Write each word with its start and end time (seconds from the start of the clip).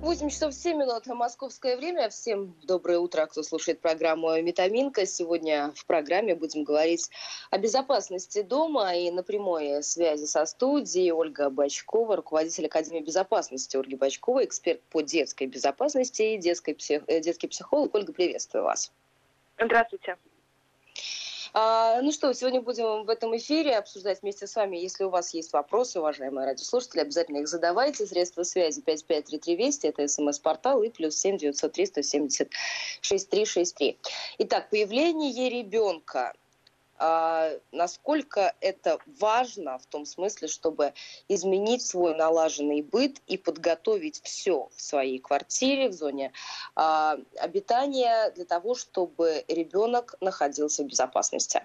8 0.00 0.28
часов 0.30 0.54
7 0.54 0.78
минут 0.78 1.06
на 1.06 1.16
московское 1.16 1.76
время. 1.76 2.08
Всем 2.08 2.54
доброе 2.62 3.00
утро, 3.00 3.26
кто 3.26 3.42
слушает 3.42 3.80
программу 3.80 4.40
«Метаминка». 4.40 5.04
Сегодня 5.06 5.72
в 5.74 5.84
программе 5.86 6.36
будем 6.36 6.62
говорить 6.62 7.10
о 7.50 7.58
безопасности 7.58 8.42
дома 8.42 8.94
и 8.94 9.10
на 9.10 9.24
прямой 9.24 9.82
связи 9.82 10.24
со 10.24 10.46
студией 10.46 11.10
Ольга 11.10 11.50
Бачкова, 11.50 12.14
руководитель 12.14 12.66
Академии 12.66 13.00
безопасности 13.00 13.76
Ольги 13.76 13.96
Бачкова, 13.96 14.44
эксперт 14.44 14.80
по 14.82 15.02
детской 15.02 15.48
безопасности 15.48 16.22
и 16.22 16.38
детской 16.38 16.74
псих... 16.74 17.02
Э, 17.08 17.20
детский 17.20 17.48
психолог. 17.48 17.92
Ольга, 17.92 18.12
приветствую 18.12 18.62
вас. 18.62 18.92
Здравствуйте. 19.60 20.16
А, 21.60 22.00
ну 22.02 22.12
что, 22.12 22.32
сегодня 22.34 22.60
будем 22.60 23.02
в 23.02 23.10
этом 23.10 23.36
эфире 23.36 23.78
обсуждать 23.78 24.22
вместе 24.22 24.46
с 24.46 24.54
вами. 24.54 24.76
Если 24.76 25.02
у 25.02 25.10
вас 25.10 25.34
есть 25.34 25.52
вопросы, 25.52 25.98
уважаемые 25.98 26.46
радиослушатели, 26.46 27.00
обязательно 27.00 27.38
их 27.38 27.48
задавайте. 27.48 28.06
Средства 28.06 28.44
связи 28.44 28.80
553320, 28.80 29.84
это 29.86 30.06
смс-портал, 30.06 30.84
и 30.84 30.90
плюс 30.90 31.16
7 31.16 31.36
903 31.36 31.86
170 31.86 32.48
6363. 33.00 33.98
Итак, 34.38 34.70
появление 34.70 35.50
ребенка 35.50 36.32
насколько 37.72 38.54
это 38.60 38.98
важно 39.20 39.78
в 39.78 39.86
том 39.86 40.04
смысле, 40.04 40.48
чтобы 40.48 40.94
изменить 41.28 41.82
свой 41.82 42.14
налаженный 42.14 42.82
быт 42.82 43.20
и 43.26 43.36
подготовить 43.36 44.20
все 44.22 44.68
в 44.74 44.80
своей 44.80 45.18
квартире, 45.18 45.88
в 45.88 45.92
зоне 45.92 46.32
а, 46.74 47.18
обитания 47.38 48.30
для 48.30 48.44
того, 48.44 48.74
чтобы 48.74 49.44
ребенок 49.48 50.14
находился 50.20 50.82
в 50.82 50.86
безопасности. 50.86 51.62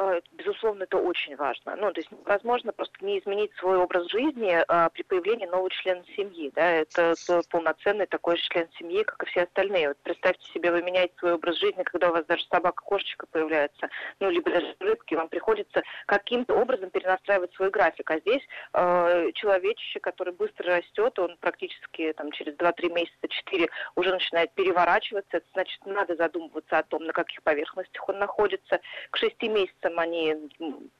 Э, 0.00 0.20
безусловно, 0.30 0.84
это 0.84 0.96
очень 0.96 1.34
важно. 1.34 1.74
Ну, 1.74 1.92
то 1.92 2.00
есть 2.00 2.08
возможно 2.24 2.72
просто 2.72 3.04
не 3.04 3.18
изменить 3.18 3.52
свой 3.56 3.78
образ 3.78 4.08
жизни 4.08 4.62
а, 4.68 4.88
при 4.90 5.02
появлении 5.02 5.46
нового 5.46 5.70
члена 5.70 6.04
семьи. 6.16 6.52
Да? 6.54 6.70
Это, 6.70 7.14
это 7.18 7.42
полноценный 7.50 8.06
такой 8.06 8.36
же 8.36 8.42
член 8.44 8.68
семьи, 8.78 9.02
как 9.02 9.24
и 9.24 9.26
все 9.26 9.42
остальные. 9.42 9.88
Вот 9.88 9.96
представьте 10.04 10.46
себе, 10.52 10.70
вы 10.70 10.82
меняете 10.82 11.14
свой 11.18 11.32
образ 11.32 11.56
жизни, 11.56 11.82
когда 11.82 12.10
у 12.10 12.12
вас 12.12 12.24
даже 12.26 12.44
собака, 12.44 12.80
кошечка 12.84 13.26
появляется, 13.26 13.88
ну, 14.20 14.30
либо 14.30 14.48
даже 14.50 14.76
рыбки, 14.78 15.16
вам 15.16 15.28
приходится 15.28 15.82
каким-то 16.06 16.54
образом 16.54 16.90
перенастраивать 16.90 17.52
свой 17.54 17.70
график. 17.70 18.08
А 18.08 18.20
здесь 18.20 18.42
э, 18.74 19.32
человечище, 19.34 19.98
который 19.98 20.32
быстро 20.32 20.76
растет, 20.76 21.18
он 21.18 21.36
практически 21.40 22.12
там, 22.12 22.30
через 22.30 22.54
2-3 22.54 22.92
месяца, 22.92 23.26
4 23.28 23.68
уже 23.96 24.12
начинает 24.12 24.52
переворачиваться. 24.52 25.38
Это 25.38 25.46
значит, 25.54 25.84
надо 25.86 26.14
задумываться 26.14 26.78
о 26.78 26.84
том, 26.84 27.04
на 27.04 27.12
каких 27.12 27.42
поверхностях 27.42 28.08
он 28.08 28.20
находится. 28.20 28.80
К 29.10 29.16
6 29.16 29.42
месяцам 29.42 29.87
месяцем 29.88 29.98
они 29.98 30.34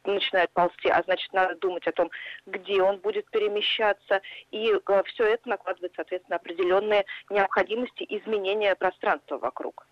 начинают 0.05 0.51
ползти, 0.53 0.89
а 0.89 1.03
значит, 1.03 1.33
надо 1.33 1.55
думать 1.57 1.87
о 1.87 1.93
том, 1.93 2.11
где 2.47 2.83
он 2.83 2.99
будет 2.99 3.31
перемещаться, 3.31 4.21
и 4.51 4.73
э, 4.73 5.03
все 5.07 5.25
это 5.25 5.49
накладывает, 5.49 5.93
соответственно, 5.97 6.37
определенные 6.37 7.05
необходимости 7.31 8.05
изменения 8.09 8.75
пространства 8.75 9.39
вокруг. 9.39 9.87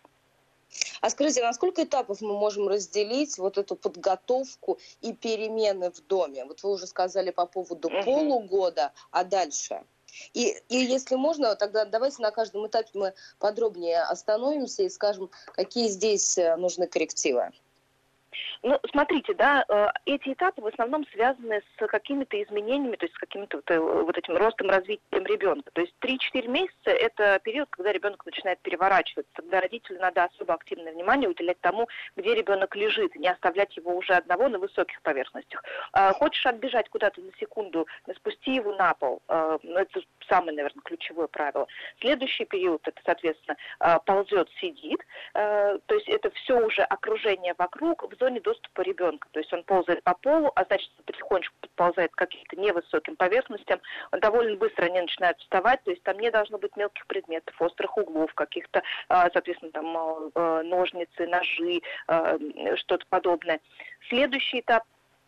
А 1.00 1.10
скажите, 1.10 1.42
на 1.42 1.52
сколько 1.52 1.84
этапов 1.84 2.20
мы 2.20 2.36
можем 2.38 2.68
разделить 2.68 3.38
вот 3.38 3.56
эту 3.56 3.76
подготовку 3.76 4.78
и 5.00 5.12
перемены 5.12 5.90
в 5.90 6.06
доме? 6.06 6.44
Вот 6.44 6.62
вы 6.62 6.72
уже 6.72 6.86
сказали 6.86 7.30
по 7.30 7.46
поводу 7.46 7.88
угу. 7.88 8.02
полугода, 8.02 8.92
а 9.10 9.24
дальше? 9.24 9.82
И, 10.32 10.56
и 10.68 10.76
если 10.76 11.14
можно, 11.14 11.54
тогда 11.56 11.84
давайте 11.84 12.22
на 12.22 12.30
каждом 12.30 12.66
этапе 12.66 12.90
мы 12.94 13.14
подробнее 13.38 14.02
остановимся 14.02 14.82
и 14.82 14.88
скажем, 14.88 15.30
какие 15.52 15.88
здесь 15.88 16.38
э, 16.38 16.56
нужны 16.56 16.86
коррективы. 16.86 17.52
Ну, 18.68 18.80
смотрите, 18.90 19.32
да, 19.34 19.64
э, 19.68 19.86
эти 20.06 20.32
этапы 20.32 20.60
в 20.60 20.66
основном 20.66 21.06
связаны 21.12 21.62
с 21.78 21.86
какими-то 21.86 22.42
изменениями, 22.42 22.96
то 22.96 23.06
есть 23.06 23.14
с 23.14 23.18
каким-то 23.18 23.58
вот, 23.58 23.70
э, 23.70 24.18
этим 24.18 24.36
ростом, 24.36 24.68
развитием 24.68 25.24
ребенка. 25.24 25.70
То 25.72 25.82
есть 25.82 25.94
3-4 26.00 26.48
месяца– 26.48 26.74
это 26.90 27.38
период, 27.44 27.68
когда 27.70 27.92
ребенок 27.92 28.26
начинает 28.26 28.58
переворачиваться, 28.62 29.30
когда 29.36 29.60
родителю 29.60 30.00
надо 30.00 30.24
особо 30.24 30.54
активное 30.54 30.92
внимание 30.92 31.28
уделять 31.28 31.60
тому, 31.60 31.86
где 32.16 32.34
ребенок 32.34 32.74
лежит, 32.74 33.14
не 33.14 33.28
оставлять 33.28 33.76
его 33.76 33.94
уже 33.94 34.14
одного 34.14 34.48
на 34.48 34.58
высоких 34.58 35.00
поверхностях. 35.02 35.62
А, 35.92 36.12
хочешь 36.14 36.44
отбежать 36.44 36.88
куда-то 36.88 37.20
на 37.20 37.30
секунду, 37.38 37.86
спусти 38.16 38.56
его 38.56 38.74
на 38.74 38.94
пол. 38.94 39.22
А, 39.28 39.58
ну, 39.62 39.78
это 39.78 40.00
самое, 40.28 40.56
наверное, 40.56 40.82
ключевое 40.82 41.28
правило. 41.28 41.68
Следующий 42.00 42.46
период– 42.46 42.80
это, 42.88 43.00
соответственно, 43.04 43.56
ползет, 44.06 44.48
сидит. 44.60 45.06
То 45.34 45.80
есть 45.90 46.08
это 46.08 46.30
все 46.30 46.58
уже 46.66 46.82
окружение 46.82 47.54
вокруг 47.56 48.02
в 48.02 48.18
зоне 48.18 48.40
доступа 48.40 48.55
ребенка. 48.78 49.28
То 49.32 49.40
есть 49.40 49.52
он 49.52 49.64
ползает 49.64 50.02
по 50.02 50.14
полу, 50.14 50.52
а 50.54 50.64
значит, 50.64 50.90
потихонечку 51.04 51.54
подползает 51.60 52.12
к 52.12 52.18
каким-то 52.18 52.56
невысоким 52.56 53.16
поверхностям. 53.16 53.80
Довольно 54.12 54.56
быстро 54.56 54.86
они 54.86 55.00
начинают 55.00 55.38
вставать, 55.40 55.82
то 55.84 55.90
есть 55.90 56.02
там 56.02 56.18
не 56.18 56.30
должно 56.30 56.58
быть 56.58 56.76
мелких 56.76 57.06
предметов, 57.06 57.54
острых 57.60 57.96
углов, 57.96 58.32
каких-то, 58.34 58.82
а, 59.08 59.30
соответственно, 59.32 59.72
там 59.72 59.96
а, 60.34 60.62
ножницы, 60.62 61.26
ножи, 61.26 61.80
а, 62.06 62.38
что-то 62.76 63.04
подобное. 63.08 63.60
Следующий 64.08 64.60
этап 64.60 64.84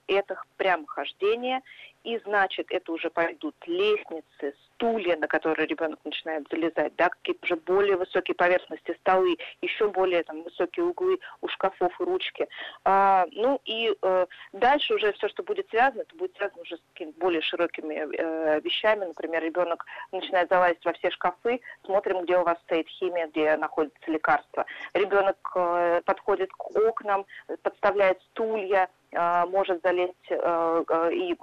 это 0.08 0.42
прямохождение, 0.56 1.60
и 2.08 2.18
значит, 2.24 2.68
это 2.70 2.92
уже 2.92 3.10
пойдут 3.10 3.54
лестницы, 3.66 4.54
стулья, 4.78 5.16
на 5.18 5.26
которые 5.26 5.66
ребенок 5.66 5.98
начинает 6.04 6.46
залезать, 6.50 6.96
да, 6.96 7.10
какие-то 7.10 7.44
уже 7.44 7.56
более 7.56 7.96
высокие 7.96 8.34
поверхности, 8.34 8.96
столы, 9.00 9.36
еще 9.60 9.88
более 9.90 10.22
там 10.22 10.42
высокие 10.42 10.86
углы 10.86 11.18
у 11.42 11.48
шкафов 11.48 11.92
и 12.00 12.04
ручки. 12.04 12.48
А, 12.84 13.26
ну 13.32 13.60
и 13.66 13.94
э, 14.00 14.26
дальше 14.52 14.94
уже 14.94 15.12
все, 15.12 15.28
что 15.28 15.42
будет 15.42 15.68
связано, 15.68 16.00
это 16.00 16.16
будет 16.16 16.34
связано 16.36 16.62
уже 16.62 16.76
с 16.76 16.80
какими-то 16.94 17.18
более 17.20 17.42
широкими 17.42 17.94
э, 17.94 18.60
вещами. 18.60 19.04
Например, 19.04 19.42
ребенок 19.42 19.84
начинает 20.10 20.48
залазить 20.48 20.84
во 20.86 20.94
все 20.94 21.10
шкафы, 21.10 21.60
смотрим, 21.84 22.22
где 22.22 22.38
у 22.38 22.44
вас 22.44 22.58
стоит 22.60 22.88
химия, 22.88 23.26
где 23.26 23.54
находится 23.58 24.10
лекарство. 24.10 24.64
Ребенок 24.94 25.36
э, 25.56 26.00
подходит 26.06 26.50
к 26.52 26.74
окнам, 26.74 27.26
подставляет 27.62 28.18
стулья, 28.30 28.88
может 29.12 29.82
залезть 29.82 30.14
э, 30.30 30.84
э, 30.88 31.12
и 31.12 31.36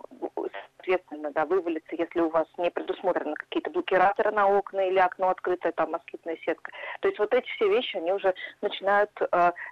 соответственно, 0.77 1.31
да, 1.31 1.45
вывалится, 1.45 1.95
если 1.95 2.19
у 2.19 2.29
вас 2.29 2.47
не 2.57 2.69
предусмотрены 2.69 3.33
какие-то 3.35 3.71
блокираторы 3.71 4.31
на 4.31 4.47
окна 4.47 4.87
или 4.87 4.99
окно 4.99 5.29
открытое, 5.29 5.71
там 5.71 5.91
москитная 5.91 6.37
сетка. 6.45 6.71
То 6.99 7.07
есть 7.07 7.17
вот 7.17 7.33
эти 7.33 7.47
все 7.55 7.67
вещи, 7.67 7.97
они 7.97 8.13
уже 8.13 8.35
начинают 8.61 9.09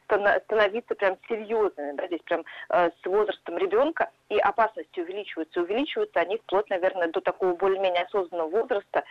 становиться 0.06 0.96
прям 0.96 1.18
серьезными, 1.28 1.92
да, 1.92 2.08
здесь 2.08 2.22
прям 2.22 2.44
с 2.70 3.06
возрастом 3.06 3.60
ребенка, 3.60 4.10
и 4.30 4.40
опасности 4.40 5.00
увеличиваются. 5.00 5.62
Увеличиваются 5.62 6.20
они 6.20 6.38
вплоть, 6.38 6.70
наверное, 6.72 7.10
до 7.10 7.22
такого 7.22 7.56
более-менее 7.56 8.06
осознанного 8.06 8.50
возраста, 8.50 9.04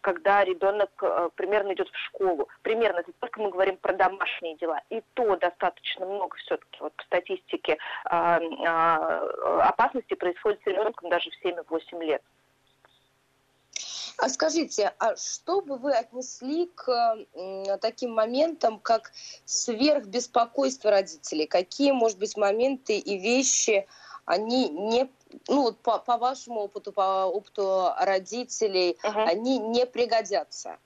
когда 0.00 0.44
ребенок 0.44 0.90
э, 1.02 1.30
примерно 1.34 1.72
идет 1.74 1.88
в 1.88 1.96
школу. 2.06 2.48
Примерно, 2.62 3.00
это 3.00 3.12
только 3.20 3.40
мы 3.40 3.50
говорим 3.50 3.76
про 3.76 3.92
домашние 3.92 4.56
дела. 4.56 4.80
И 4.90 5.02
то 5.14 5.36
достаточно 5.36 6.06
много 6.06 6.36
все-таки 6.38 6.78
вот 6.80 6.92
по 6.94 7.02
статистике 7.04 7.78
э, 8.10 8.10
э, 8.10 8.66
опасности 9.62 10.14
происходит 10.14 10.60
с 10.62 10.66
ребенком 10.66 11.10
даже 11.10 11.30
в 11.30 11.44
7-8 11.44 12.04
лет. 12.04 12.22
А 14.18 14.28
скажите, 14.28 14.92
а 14.98 15.16
что 15.16 15.62
бы 15.62 15.78
вы 15.78 15.92
отнесли 15.94 16.66
к 16.74 17.16
таким 17.80 18.12
моментам, 18.12 18.78
как 18.78 19.12
сверхбеспокойство 19.46 20.90
родителей? 20.90 21.46
Какие, 21.46 21.92
может 21.92 22.18
быть, 22.18 22.36
моменты 22.36 22.98
и 22.98 23.16
вещи 23.16 23.86
они 24.30 24.68
не 24.68 25.10
ну 25.48 25.72
по, 25.72 25.98
по 25.98 26.16
вашему 26.18 26.60
опыту, 26.60 26.92
по 26.92 27.24
опыту 27.26 27.92
родителей, 27.98 28.96
uh-huh. 29.02 29.24
они 29.24 29.58
не 29.58 29.86
пригодятся? 29.86 30.78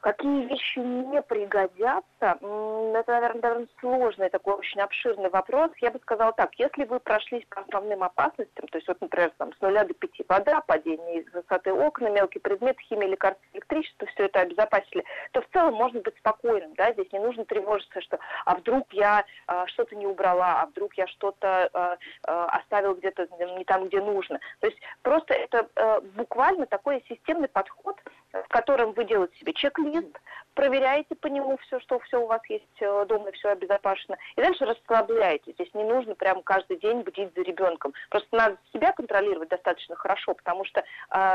Какие 0.00 0.46
вещи 0.46 0.78
не 0.78 1.20
пригодятся? 1.20 2.04
Это, 2.20 3.12
наверное, 3.12 3.42
довольно 3.42 3.68
сложный 3.80 4.30
такой 4.30 4.54
очень 4.54 4.80
обширный 4.80 5.28
вопрос. 5.28 5.70
Я 5.80 5.90
бы 5.90 5.98
сказала 6.00 6.32
так, 6.32 6.54
если 6.54 6.84
вы 6.84 7.00
прошлись 7.00 7.44
по 7.50 7.60
основным 7.60 8.02
опасностям, 8.02 8.66
то 8.68 8.78
есть 8.78 8.88
вот, 8.88 9.00
например, 9.00 9.30
там, 9.36 9.52
с 9.52 9.60
нуля 9.60 9.84
до 9.84 9.92
пяти 9.92 10.24
вода, 10.26 10.62
падение 10.62 11.20
из 11.20 11.32
высоты 11.32 11.72
окна, 11.72 12.08
мелкий 12.08 12.38
предмет, 12.38 12.80
химия, 12.80 13.08
лекарства, 13.08 13.44
электричество, 13.52 14.06
все 14.08 14.24
это 14.24 14.40
обезопасили, 14.40 15.04
то 15.32 15.42
в 15.42 15.48
целом 15.52 15.74
можно 15.74 16.00
быть 16.00 16.16
спокойным, 16.16 16.74
да, 16.74 16.92
здесь 16.92 17.12
не 17.12 17.18
нужно 17.18 17.44
тревожиться, 17.44 18.00
что 18.00 18.18
а 18.46 18.56
вдруг 18.56 18.90
я 18.92 19.24
а, 19.46 19.66
что-то 19.66 19.96
не 19.96 20.06
убрала, 20.06 20.62
а 20.62 20.66
вдруг 20.66 20.94
я 20.94 21.06
что-то 21.08 21.68
а, 21.72 21.98
а, 22.24 22.46
оставил 22.58 22.94
где-то 22.94 23.28
не 23.56 23.64
там, 23.64 23.88
где 23.88 24.00
нужно. 24.00 24.40
То 24.60 24.66
есть 24.66 24.78
просто 25.02 25.34
это 25.34 25.68
а, 25.76 26.00
буквально 26.00 26.66
такой 26.66 27.04
системный 27.08 27.48
подход, 27.48 27.96
в 28.32 28.48
котором 28.48 28.92
вы 28.92 29.04
делаете 29.04 29.36
себе 29.38 29.52
чек-лист, 29.52 30.18
проверяете 30.54 31.14
по 31.14 31.26
нему 31.26 31.56
все, 31.58 31.80
что 31.80 31.98
все 32.00 32.20
у 32.20 32.26
вас 32.26 32.40
есть 32.48 32.64
э, 32.80 33.06
дома, 33.06 33.30
и 33.30 33.32
все 33.32 33.50
обезопасено, 33.50 34.16
и 34.36 34.40
дальше 34.40 34.64
расслабляете. 34.64 35.52
Здесь 35.52 35.72
не 35.74 35.84
нужно 35.84 36.14
прям 36.14 36.42
каждый 36.42 36.78
день 36.78 37.02
бдить 37.02 37.34
за 37.34 37.42
ребенком. 37.42 37.92
Просто 38.08 38.28
надо 38.32 38.58
себя 38.72 38.92
контролировать 38.92 39.48
достаточно 39.48 39.96
хорошо, 39.96 40.34
потому 40.34 40.64
что 40.64 40.80
э, 40.80 40.84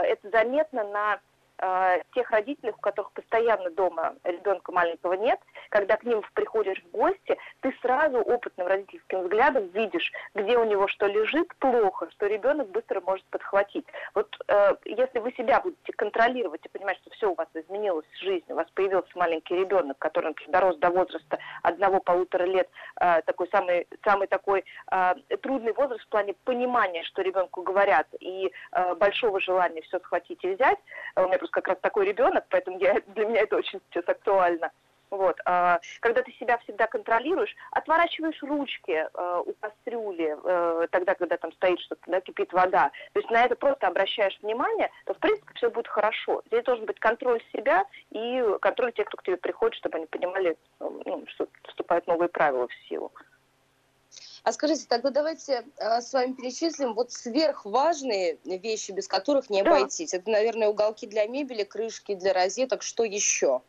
это 0.03 0.29
заметно 0.29 0.83
на 0.83 1.19
э, 1.57 2.01
тех 2.13 2.29
родителей, 2.31 2.71
у 2.71 2.79
которых 2.81 3.11
постоянно 3.11 3.69
дома 3.71 4.15
ребенка 4.23 4.71
маленького 4.71 5.13
нет, 5.13 5.39
когда 5.69 5.97
к 5.97 6.03
ним 6.03 6.21
приходишь 6.33 6.81
в 6.83 6.91
гости, 6.91 7.37
ты 7.61 7.73
сразу 7.81 8.19
опытным 8.19 8.67
родительским 8.67 9.23
взглядом 9.23 9.67
видишь, 9.69 10.11
где 10.33 10.57
у 10.57 10.63
него 10.63 10.87
что 10.87 11.07
лежит 11.07 11.55
плохо, 11.57 12.09
что 12.11 12.27
ребенок 12.27 12.69
быстро 12.69 13.01
может 13.01 13.25
подхватить. 13.25 13.85
Вот 14.13 14.35
э, 14.47 14.75
если 14.85 15.19
вы 15.19 15.31
себя 15.33 15.61
будете 15.61 15.93
контролировать 15.93 16.65
и 16.65 16.69
понимать, 16.69 16.97
что 16.97 17.09
все 17.11 17.31
у 17.31 17.35
вас 17.35 17.47
изменилось 17.53 18.05
в 18.07 18.19
жизни, 18.19 18.51
у 18.51 18.55
вас 18.55 18.67
появился 18.73 19.11
маленький 19.15 19.55
ребенок, 19.55 19.97
который 19.97 20.27
например, 20.27 20.51
дорос 20.51 20.77
до 20.77 20.89
возраста 20.89 21.39
одного-полутора 21.63 22.43
лет, 22.43 22.69
э, 22.99 23.21
такой 23.23 23.47
самый, 23.49 23.87
самый 24.03 24.27
такой 24.27 24.63
э, 24.91 25.13
трудный 25.41 25.73
возраст 25.73 26.03
в 26.03 26.09
плане 26.09 26.33
понимания, 26.43 27.03
что 27.03 27.21
ребенку 27.21 27.61
говорят, 27.61 28.07
и 28.19 28.51
э, 28.71 28.95
большого 28.95 29.39
желания 29.39 29.81
все 29.83 29.99
схватить 29.99 30.43
и 30.43 30.55
взять. 30.55 30.79
У 31.15 31.21
меня 31.21 31.37
просто 31.45 31.53
как 31.53 31.67
раз 31.67 31.77
такой 31.81 32.05
ребенок, 32.05 32.45
поэтому 32.49 32.79
я, 32.79 33.01
для 33.07 33.25
меня 33.25 33.41
это 33.41 33.57
очень 33.57 33.79
сейчас 33.89 34.07
актуально. 34.07 34.71
Вот. 35.11 35.39
А, 35.45 35.79
когда 36.01 36.23
ты 36.23 36.31
себя 36.33 36.57
всегда 36.57 36.87
контролируешь, 36.87 37.55
отворачиваешь 37.71 38.41
ручки 38.41 38.91
э, 38.91 39.41
у 39.45 39.53
кастрюли, 39.61 40.35
э, 40.43 40.87
тогда, 40.89 41.13
когда 41.13 41.37
там 41.37 41.53
стоит 41.53 41.79
что-то, 41.81 42.01
да, 42.07 42.21
кипит 42.21 42.51
вода, 42.51 42.91
то 43.13 43.19
есть 43.19 43.29
на 43.29 43.45
это 43.45 43.55
просто 43.55 43.87
обращаешь 43.87 44.37
внимание, 44.41 44.89
то, 45.05 45.13
в 45.13 45.19
принципе, 45.19 45.53
все 45.53 45.69
будет 45.69 45.87
хорошо. 45.87 46.41
Здесь 46.47 46.63
должен 46.63 46.85
быть 46.85 46.99
контроль 46.99 47.41
себя 47.53 47.85
и 48.09 48.43
контроль 48.61 48.91
тех, 48.93 49.05
кто 49.07 49.17
к 49.17 49.23
тебе 49.23 49.37
приходит, 49.37 49.75
чтобы 49.75 49.97
они 49.97 50.07
понимали, 50.07 50.57
ну, 50.79 51.23
что 51.27 51.47
вступают 51.67 52.07
новые 52.07 52.27
правила 52.27 52.67
в 52.67 52.73
силу. 52.89 53.11
А 54.45 54.51
скажите, 54.51 54.85
тогда 54.87 55.09
давайте 55.09 55.65
а, 55.79 56.01
с 56.01 56.13
вами 56.13 56.33
перечислим 56.33 56.93
вот 56.93 57.11
сверхважные 57.11 58.37
вещи, 58.45 58.91
без 58.91 59.07
которых 59.07 59.49
не 59.49 59.61
обойтись. 59.61 60.11
Да. 60.11 60.17
Это, 60.17 60.29
наверное, 60.29 60.67
уголки 60.67 61.07
для 61.07 61.25
мебели, 61.25 61.63
крышки 61.63 62.13
для 62.13 62.31
розеток. 62.31 62.83
Что 62.83 63.03
еще? 63.03 63.63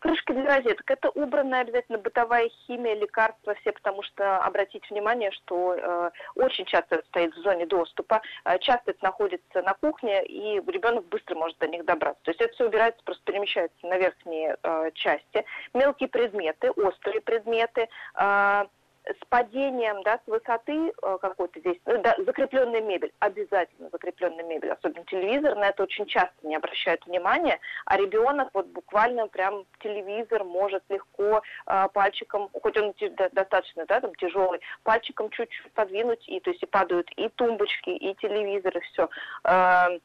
Крышки 0.00 0.32
для 0.32 0.56
розеток– 0.56 0.82
это 0.90 1.10
убранная 1.10 1.60
обязательно 1.60 1.98
бытовая 1.98 2.48
химия, 2.48 2.94
лекарства 2.94 3.54
все, 3.60 3.70
потому 3.70 4.02
что 4.02 4.38
обратите 4.38 4.84
внимание, 4.90 5.30
что 5.30 5.74
э, 5.74 6.10
очень 6.34 6.64
часто 6.64 6.96
это 6.96 7.06
стоит 7.06 7.36
в 7.36 7.42
зоне 7.42 7.66
доступа, 7.66 8.22
э, 8.46 8.58
часто 8.60 8.90
это 8.90 9.04
находится 9.04 9.62
на 9.62 9.74
кухне, 9.74 10.24
и 10.24 10.54
ребенок 10.66 11.06
быстро 11.06 11.36
может 11.36 11.58
до 11.58 11.68
них 11.68 11.84
добраться. 11.84 12.20
То 12.24 12.30
есть 12.30 12.40
это 12.40 12.52
все 12.54 12.66
убирается, 12.66 13.04
просто 13.04 13.22
перемещается 13.24 13.86
на 13.86 13.98
верхние 13.98 14.56
э, 14.62 14.90
части. 14.94 15.44
Мелкие 15.74 16.08
предметы, 16.08 16.70
острые 16.72 17.20
предметы 17.20 17.88
э,– 18.16 18.64
с 19.04 19.26
падением, 19.28 20.02
да, 20.02 20.20
с 20.24 20.30
высоты 20.30 20.92
э, 21.02 21.18
какой-то 21.20 21.58
здесь, 21.60 21.78
ну, 21.86 22.00
да, 22.02 22.14
закрепленная 22.18 22.80
мебель, 22.80 23.12
обязательно 23.18 23.88
закрепленная 23.90 24.44
мебель, 24.44 24.70
особенно 24.70 25.04
телевизор, 25.06 25.56
на 25.56 25.68
это 25.68 25.82
очень 25.84 26.06
часто 26.06 26.34
не 26.42 26.56
обращают 26.56 27.04
внимания, 27.06 27.58
а 27.86 27.96
ребенок 27.96 28.50
вот 28.52 28.66
буквально 28.66 29.26
прям 29.28 29.64
телевизор 29.80 30.44
может 30.44 30.82
легко 30.88 31.42
э, 31.66 31.88
пальчиком, 31.92 32.50
хоть 32.62 32.76
он 32.76 32.94
достаточно, 33.32 33.86
да, 33.86 34.00
там 34.00 34.14
тяжелый, 34.16 34.60
пальчиком 34.82 35.30
чуть-чуть 35.30 35.72
подвинуть, 35.72 36.28
и 36.28 36.40
то 36.40 36.50
есть 36.50 36.62
и 36.62 36.66
падают 36.66 37.10
и 37.16 37.28
тумбочки, 37.30 37.90
и 37.90 38.14
телевизор, 38.14 38.76
и 38.76 38.80
все. 38.80 39.08
Э, 39.44 39.98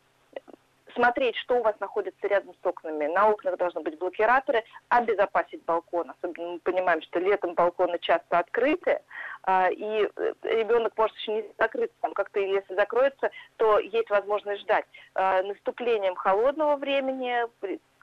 смотреть, 0.95 1.35
что 1.37 1.57
у 1.57 1.63
вас 1.63 1.75
находится 1.79 2.27
рядом 2.27 2.55
с 2.61 2.65
окнами. 2.65 3.05
На 3.07 3.29
окнах 3.29 3.57
должны 3.57 3.81
быть 3.81 3.97
блокираторы, 3.99 4.63
обезопасить 4.89 5.63
балкон. 5.65 6.11
Особенно 6.11 6.53
мы 6.53 6.59
понимаем, 6.59 7.01
что 7.03 7.19
летом 7.19 7.53
балконы 7.53 7.99
часто 7.99 8.39
открыты, 8.39 9.01
а, 9.43 9.69
и 9.69 10.09
э, 10.15 10.33
ребенок 10.43 10.93
может 10.97 11.15
еще 11.17 11.33
не 11.33 11.45
закрыться. 11.59 11.95
Там 12.01 12.13
как-то, 12.13 12.39
если 12.39 12.73
закроется, 12.73 13.29
то 13.57 13.77
есть 13.79 14.09
возможность 14.09 14.61
ждать. 14.61 14.85
А, 15.13 15.43
наступлением 15.43 16.15
холодного 16.15 16.77
времени 16.77 17.45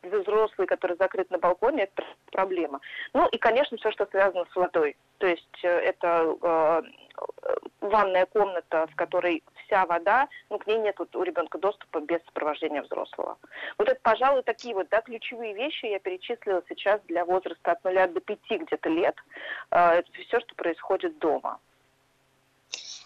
взрослый, 0.02 0.66
который 0.66 0.96
закрыт 0.96 1.30
на 1.30 1.38
балконе, 1.38 1.84
это 1.84 2.04
проблема. 2.30 2.80
Ну 3.14 3.28
и, 3.28 3.38
конечно, 3.38 3.76
все, 3.76 3.90
что 3.92 4.06
связано 4.06 4.44
с 4.52 4.56
водой. 4.56 4.96
То 5.18 5.26
есть 5.26 5.60
э, 5.62 5.68
это 5.68 6.36
э, 6.42 6.82
ванная 7.80 8.26
комната, 8.26 8.86
в 8.88 8.96
которой 8.96 9.42
вся 9.72 9.86
вода, 9.86 10.28
ну, 10.50 10.58
к 10.58 10.66
ней 10.66 10.78
нет 10.78 11.00
у 11.00 11.22
ребенка 11.22 11.58
доступа 11.58 12.00
без 12.00 12.22
сопровождения 12.26 12.82
взрослого. 12.82 13.38
Вот 13.78 13.88
это, 13.88 13.98
пожалуй, 14.02 14.42
такие 14.42 14.74
вот, 14.74 14.88
да, 14.90 15.00
ключевые 15.00 15.54
вещи 15.54 15.86
я 15.86 15.98
перечислила 15.98 16.62
сейчас 16.69 17.00
для 17.08 17.24
возраста 17.24 17.72
от 17.72 17.82
0 17.82 18.08
до 18.08 18.20
5 18.20 18.38
где-то 18.50 18.88
лет. 18.90 19.16
Э, 19.70 20.00
это 20.00 20.12
все, 20.12 20.40
что 20.40 20.54
происходит 20.54 21.19
дома. 21.19 21.58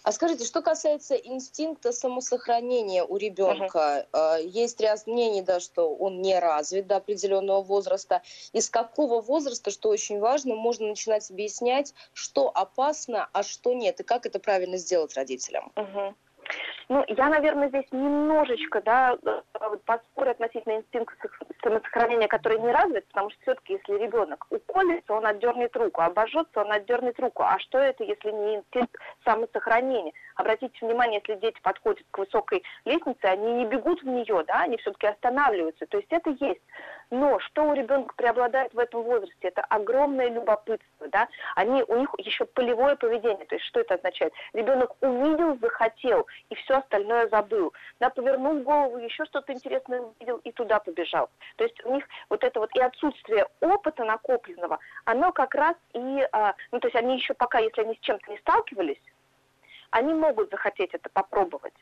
А 0.03 0.11
скажите, 0.11 0.45
что 0.45 0.61
касается 0.61 1.15
инстинкта 1.15 1.91
самосохранения 1.91 3.03
у 3.03 3.17
ребенка, 3.17 4.07
uh-huh. 4.13 4.45
есть 4.45 4.79
ряд 4.79 5.05
мнений, 5.05 5.41
да, 5.41 5.59
что 5.59 5.93
он 5.93 6.21
не 6.21 6.39
развит 6.39 6.87
до 6.87 6.97
определенного 6.97 7.61
возраста. 7.61 8.21
Из 8.53 8.69
какого 8.69 9.19
возраста, 9.19 9.69
что 9.69 9.89
очень 9.89 10.19
важно, 10.19 10.55
можно 10.55 10.87
начинать 10.87 11.29
объяснять, 11.29 11.93
что 12.13 12.49
опасно, 12.49 13.27
а 13.33 13.43
что 13.43 13.73
нет, 13.73 13.99
и 13.99 14.03
как 14.03 14.25
это 14.25 14.39
правильно 14.39 14.77
сделать 14.77 15.13
родителям? 15.15 15.73
Uh-huh. 15.75 16.13
Ну, 16.89 17.03
я, 17.09 17.27
наверное, 17.27 17.67
здесь 17.67 17.85
немножечко, 17.91 18.81
да, 18.81 19.17
э, 19.21 19.41
поспорю 19.85 20.31
относительно 20.31 20.77
инстинкта 20.77 21.29
самосохранения, 21.61 22.29
который 22.29 22.59
не 22.59 22.71
развит, 22.71 23.05
потому 23.09 23.29
что 23.31 23.41
все-таки, 23.41 23.73
если 23.73 24.01
ребенок 24.01 24.45
уколется, 24.49 25.13
он 25.13 25.25
отдернет 25.25 25.75
руку, 25.75 26.01
обожжется, 26.01 26.61
он 26.61 26.71
отдернет 26.71 27.19
руку. 27.19 27.43
А 27.43 27.59
что 27.59 27.77
это, 27.77 28.05
если 28.05 28.31
не 28.31 28.55
инстинкт 28.55 28.95
самосохранения? 29.25 30.13
Обратите 30.35 30.77
внимание, 30.81 31.21
если 31.27 31.41
дети 31.41 31.59
подходят 31.61 32.05
к 32.11 32.17
высокой 32.19 32.63
лестнице, 32.85 33.25
они 33.25 33.53
не 33.53 33.65
бегут 33.65 34.01
в 34.03 34.07
нее, 34.07 34.43
да, 34.47 34.61
они 34.61 34.77
все-таки 34.77 35.07
останавливаются. 35.07 35.87
То 35.87 35.97
есть 35.97 36.11
это 36.11 36.29
есть. 36.39 36.61
Но 37.09 37.39
что 37.39 37.63
у 37.63 37.73
ребенка 37.73 38.13
преобладает 38.15 38.73
в 38.73 38.79
этом 38.79 39.01
возрасте? 39.01 39.35
Это 39.41 39.61
огромное 39.61 40.29
любопытство, 40.29 41.07
да. 41.07 41.27
Они, 41.55 41.83
у 41.83 41.97
них 41.97 42.09
еще 42.17 42.45
полевое 42.45 42.95
поведение. 42.95 43.45
То 43.45 43.55
есть 43.55 43.65
что 43.65 43.79
это 43.79 43.95
означает? 43.95 44.33
Ребенок 44.53 44.95
увидел, 45.01 45.57
захотел, 45.59 46.27
и 46.49 46.55
все 46.55 46.75
остальное 46.77 47.27
забыл. 47.29 47.73
Да, 47.99 48.09
повернул 48.09 48.61
голову, 48.61 48.97
еще 48.97 49.25
что-то 49.25 49.53
интересное 49.53 50.01
увидел 50.01 50.37
и 50.37 50.51
туда 50.51 50.79
побежал. 50.79 51.29
То 51.55 51.63
есть 51.63 51.83
у 51.85 51.93
них 51.93 52.05
вот 52.29 52.43
это 52.43 52.59
вот 52.59 52.69
и 52.75 52.79
отсутствие 52.79 53.47
опыта 53.61 54.03
накопленного, 54.03 54.79
оно 55.05 55.31
как 55.31 55.55
раз 55.55 55.75
и, 55.93 56.27
а, 56.31 56.55
ну 56.71 56.79
то 56.79 56.87
есть 56.87 56.95
они 56.95 57.15
еще 57.15 57.33
пока, 57.33 57.59
если 57.59 57.81
они 57.81 57.95
с 57.95 57.99
чем-то 57.99 58.31
не 58.31 58.37
сталкивались, 58.39 59.01
они 59.91 60.13
могут 60.13 60.49
захотеть 60.49 60.93
это 60.93 61.09
попробовать. 61.09 61.73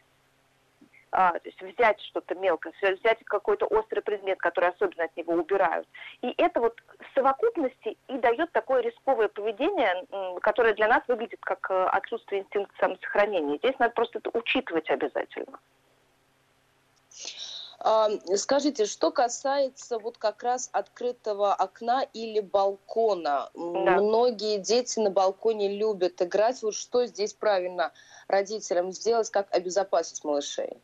А, 1.17 1.31
то 1.31 1.39
есть 1.45 1.61
взять 1.61 2.01
что-то 2.01 2.35
мелкое, 2.35 2.73
взять 2.81 3.23
какой-то 3.23 3.67
острый 3.67 4.01
предмет, 4.01 4.37
который 4.37 4.71
особенно 4.71 5.05
от 5.05 5.15
него 5.15 5.33
убирают. 5.33 5.87
И 6.21 6.33
это 6.37 6.59
вот 6.59 6.75
в 6.99 7.15
совокупности 7.15 7.97
и 8.09 8.17
дает 8.17 8.51
такое 8.51 8.81
рисковое 8.81 9.29
поведение, 9.29 10.05
которое 10.41 10.73
для 10.73 10.89
нас 10.89 11.03
выглядит 11.07 11.39
как 11.39 11.71
э, 11.71 11.85
отсутствие 11.85 12.41
инстинкта 12.41 12.75
самосохранения. 12.81 13.57
Здесь 13.59 13.79
надо 13.79 13.93
просто 13.93 14.19
это 14.19 14.29
учитывать 14.37 14.89
обязательно. 14.89 15.57
Скажите, 18.35 18.85
что 18.85 19.09
касается 19.11 19.99
вот 19.99 20.17
как 20.17 20.43
раз 20.43 20.69
открытого 20.73 21.53
окна 21.53 22.05
или 22.11 22.41
балкона. 22.41 23.49
Да. 23.53 24.01
Многие 24.01 24.57
дети 24.57 24.99
на 24.99 25.11
балконе 25.11 25.77
любят 25.77 26.21
играть. 26.21 26.61
Вот 26.61 26.75
что 26.75 27.05
здесь 27.05 27.33
правильно 27.33 27.93
родителям 28.27 28.91
сделать, 28.91 29.29
как 29.29 29.53
обезопасить 29.55 30.21
малышей? 30.25 30.81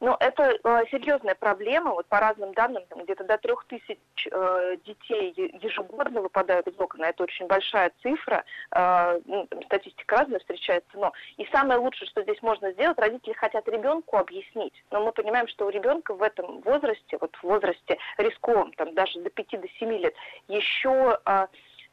Ну, 0.00 0.16
это 0.18 0.58
э, 0.64 0.84
серьезная 0.90 1.34
проблема. 1.34 1.92
Вот 1.92 2.06
по 2.06 2.20
разным 2.20 2.54
данным, 2.54 2.84
там, 2.88 3.04
где-то 3.04 3.24
до 3.24 3.36
трех 3.36 3.66
тысяч 3.66 3.98
э, 4.30 4.76
детей 4.86 5.34
ежегодно 5.60 6.22
выпадают 6.22 6.66
из 6.66 6.80
окна. 6.80 7.04
Это 7.04 7.24
очень 7.24 7.46
большая 7.46 7.92
цифра. 8.02 8.44
Э, 8.74 9.20
ну, 9.26 9.46
статистика 9.66 10.16
разная 10.16 10.38
встречается. 10.38 10.90
Но 10.94 11.12
и 11.36 11.44
самое 11.52 11.78
лучшее, 11.78 12.08
что 12.08 12.22
здесь 12.22 12.40
можно 12.40 12.72
сделать, 12.72 12.98
родители 12.98 13.34
хотят 13.34 13.68
ребенку 13.68 14.16
объяснить. 14.16 14.72
Но 14.90 15.04
мы 15.04 15.12
понимаем, 15.12 15.46
что 15.48 15.66
у 15.66 15.70
ребенка 15.70 16.14
в 16.14 16.22
этом 16.22 16.62
возрасте, 16.62 17.18
вот 17.20 17.36
в 17.36 17.42
возрасте 17.42 17.98
рисковом, 18.16 18.72
там 18.72 18.94
даже 18.94 19.20
до 19.20 19.28
5 19.28 19.60
до 19.60 19.68
7 19.68 19.92
лет, 19.98 20.14
еще 20.48 21.18
э, 21.26 21.46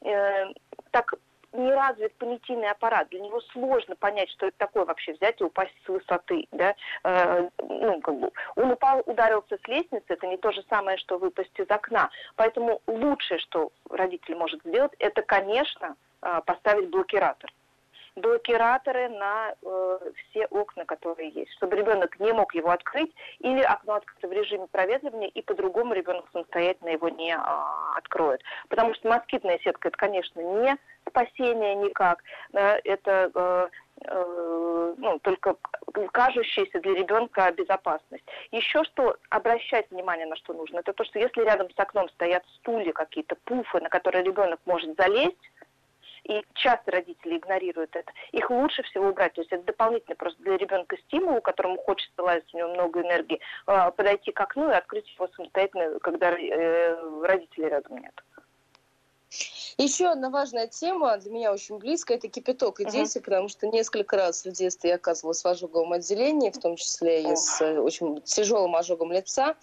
э, 0.05 0.45
так 0.91 1.13
не 1.57 1.71
развит 1.71 2.13
понятийный 2.15 2.69
аппарат, 2.69 3.09
для 3.09 3.19
него 3.19 3.41
сложно 3.51 3.95
понять, 3.95 4.29
что 4.31 4.47
это 4.47 4.57
такое 4.57 4.85
вообще 4.85 5.13
взять 5.13 5.41
и 5.41 5.43
упасть 5.43 5.73
с 5.85 5.89
высоты. 5.89 6.47
Да? 6.51 6.75
Э, 7.03 7.49
ну, 7.59 8.01
как 8.01 8.19
бы, 8.19 8.31
он 8.55 8.71
упал, 8.71 9.03
ударился 9.05 9.57
с 9.57 9.67
лестницы, 9.67 10.05
это 10.07 10.27
не 10.27 10.37
то 10.37 10.51
же 10.51 10.63
самое, 10.69 10.97
что 10.97 11.17
выпасть 11.17 11.57
из 11.59 11.69
окна. 11.69 12.09
Поэтому 12.35 12.81
лучшее, 12.87 13.39
что 13.39 13.71
родитель 13.89 14.35
может 14.35 14.61
сделать, 14.63 14.93
это, 14.99 15.21
конечно, 15.21 15.95
э, 16.21 16.41
поставить 16.45 16.89
блокиратор 16.89 17.51
блокираторы 18.17 19.09
на 19.09 19.53
э, 19.61 19.99
все 20.15 20.45
окна, 20.47 20.85
которые 20.85 21.29
есть, 21.29 21.51
чтобы 21.53 21.75
ребенок 21.75 22.19
не 22.19 22.33
мог 22.33 22.53
его 22.55 22.71
открыть, 22.71 23.13
или 23.39 23.61
окно 23.61 23.95
открыто 23.95 24.27
в 24.27 24.31
режиме 24.31 24.67
проветривания, 24.67 25.29
и 25.29 25.41
по-другому 25.41 25.93
ребенок 25.93 26.25
самостоятельно 26.33 26.89
его 26.89 27.09
не 27.09 27.33
э, 27.33 27.39
откроет. 27.95 28.41
Потому 28.69 28.93
что 28.95 29.07
москитная 29.07 29.59
сетка, 29.59 29.89
это, 29.89 29.97
конечно, 29.97 30.41
не 30.41 30.77
спасение 31.07 31.75
никак. 31.75 32.23
Да, 32.51 32.79
это 32.83 33.31
э, 33.33 33.67
э, 34.05 34.93
ну, 34.97 35.19
только 35.19 35.55
кажущаяся 36.11 36.79
для 36.79 36.95
ребенка 36.95 37.51
безопасность. 37.51 38.25
Еще 38.51 38.83
что 38.85 39.15
обращать 39.29 39.89
внимание 39.91 40.25
на 40.25 40.35
что 40.35 40.53
нужно, 40.53 40.79
это 40.79 40.93
то, 40.93 41.03
что 41.03 41.19
если 41.19 41.41
рядом 41.43 41.69
с 41.69 41.79
окном 41.79 42.09
стоят 42.09 42.43
стулья 42.57 42.93
какие-то, 42.93 43.35
пуфы, 43.45 43.79
на 43.79 43.89
которые 43.89 44.23
ребенок 44.23 44.59
может 44.65 44.95
залезть, 44.97 45.37
и 46.27 46.45
часто 46.53 46.91
родители 46.91 47.37
игнорируют 47.37 47.95
это. 47.95 48.11
Их 48.31 48.49
лучше 48.49 48.83
всего 48.83 49.09
убрать. 49.09 49.33
То 49.33 49.41
есть 49.41 49.51
это 49.51 49.63
дополнительный 49.63 50.15
просто 50.15 50.41
для 50.43 50.57
ребенка 50.57 50.97
стимул, 51.07 51.41
которому 51.41 51.77
хочется 51.77 52.21
лазить, 52.21 52.53
у 52.53 52.57
него 52.57 52.69
много 52.69 53.01
энергии, 53.01 53.39
а, 53.65 53.91
подойти 53.91 54.31
к 54.31 54.41
окну 54.41 54.69
и 54.69 54.73
открыть 54.73 55.09
его 55.13 55.27
самостоятельно, 55.35 55.99
когда 55.99 56.31
э, 56.31 57.23
родителей 57.23 57.69
рядом 57.69 57.97
нет. 57.97 58.13
Еще 59.77 60.07
одна 60.07 60.29
важная 60.29 60.67
тема, 60.67 61.17
для 61.17 61.31
меня 61.31 61.53
очень 61.53 61.77
близкая, 61.77 62.17
это 62.17 62.29
кипяток 62.29 62.79
и 62.79 62.83
uh-huh. 62.83 62.91
дети, 62.91 63.19
потому 63.19 63.47
что 63.47 63.67
несколько 63.67 64.17
раз 64.17 64.45
в 64.45 64.51
детстве 64.51 64.91
я 64.91 64.95
оказывалась 64.95 65.43
в 65.43 65.47
ожоговом 65.47 65.93
отделении, 65.93 66.49
в 66.49 66.57
том 66.57 66.77
числе 66.77 67.31
и 67.31 67.35
с 67.35 67.61
э, 67.61 67.77
очень 67.77 68.21
тяжелым 68.21 68.75
ожогом 68.75 69.11
лица. 69.11 69.55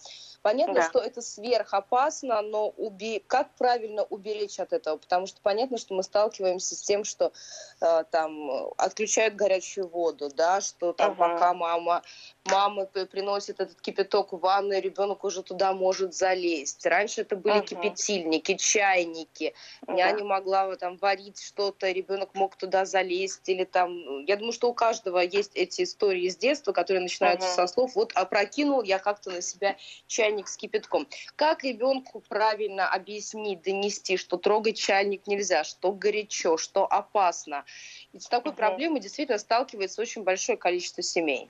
Понятно, 0.44 0.74
да. 0.74 0.82
что 0.90 0.98
это 0.98 1.22
сверхопасно, 1.22 2.42
но 2.42 2.68
уби... 2.68 3.24
как 3.26 3.48
правильно 3.54 4.02
уберечь 4.02 4.60
от 4.60 4.74
этого? 4.74 4.98
Потому 4.98 5.26
что 5.26 5.40
понятно, 5.40 5.78
что 5.78 5.94
мы 5.94 6.02
сталкиваемся 6.02 6.76
с 6.76 6.82
тем, 6.82 7.04
что 7.04 7.32
э, 7.80 8.04
там 8.10 8.50
отключают 8.76 9.36
горячую 9.36 9.88
воду, 9.88 10.28
да, 10.28 10.60
что 10.60 10.92
там 10.92 11.12
uh 11.12 11.16
пока 11.16 11.54
мама, 11.54 12.02
мама 12.50 12.86
приносит 12.86 13.60
этот 13.60 13.80
кипяток 13.80 14.32
в 14.32 14.38
ванну, 14.38 14.78
ребенок 14.78 15.24
уже 15.24 15.42
туда 15.42 15.72
может 15.72 16.14
залезть. 16.14 16.84
Раньше 16.84 17.22
это 17.22 17.36
были 17.36 17.56
uh 17.56 17.66
кипятильники, 17.66 18.54
чайники. 18.54 19.54
uh 19.86 19.94
Няня 19.94 20.24
могла 20.24 20.74
там 20.76 20.96
варить 20.98 21.40
что-то, 21.40 21.90
ребенок 21.90 22.34
мог 22.34 22.56
туда 22.56 22.84
залезть 22.84 23.48
или 23.48 23.64
там. 23.64 24.24
Я 24.24 24.36
думаю, 24.36 24.52
что 24.52 24.68
у 24.68 24.74
каждого 24.74 25.18
есть 25.18 25.52
эти 25.54 25.82
истории 25.82 26.28
с 26.28 26.36
детства, 26.36 26.72
которые 26.72 27.02
начинаются 27.02 27.48
uh 27.48 27.54
со 27.54 27.66
слов: 27.66 27.94
вот 27.94 28.12
опрокинул 28.14 28.82
я 28.82 28.98
как-то 28.98 29.30
на 29.30 29.40
себя 29.40 29.76
чайник 30.06 30.34
чайник 30.34 30.48
с 30.48 30.56
кипятком. 30.56 31.06
Как 31.36 31.64
ребенку 31.64 32.20
правильно 32.20 32.88
объяснить, 32.88 33.62
донести, 33.62 34.16
что 34.16 34.36
трогать 34.36 34.76
чайник 34.76 35.26
нельзя, 35.26 35.64
что 35.64 35.92
горячо, 35.92 36.56
что 36.56 36.86
опасно? 36.86 37.64
Ведь 38.12 38.22
с 38.22 38.28
такой 38.28 38.50
угу. 38.50 38.58
проблемой 38.58 39.00
действительно 39.00 39.38
сталкивается 39.38 40.02
очень 40.02 40.22
большое 40.22 40.58
количество 40.58 41.02
семей 41.02 41.48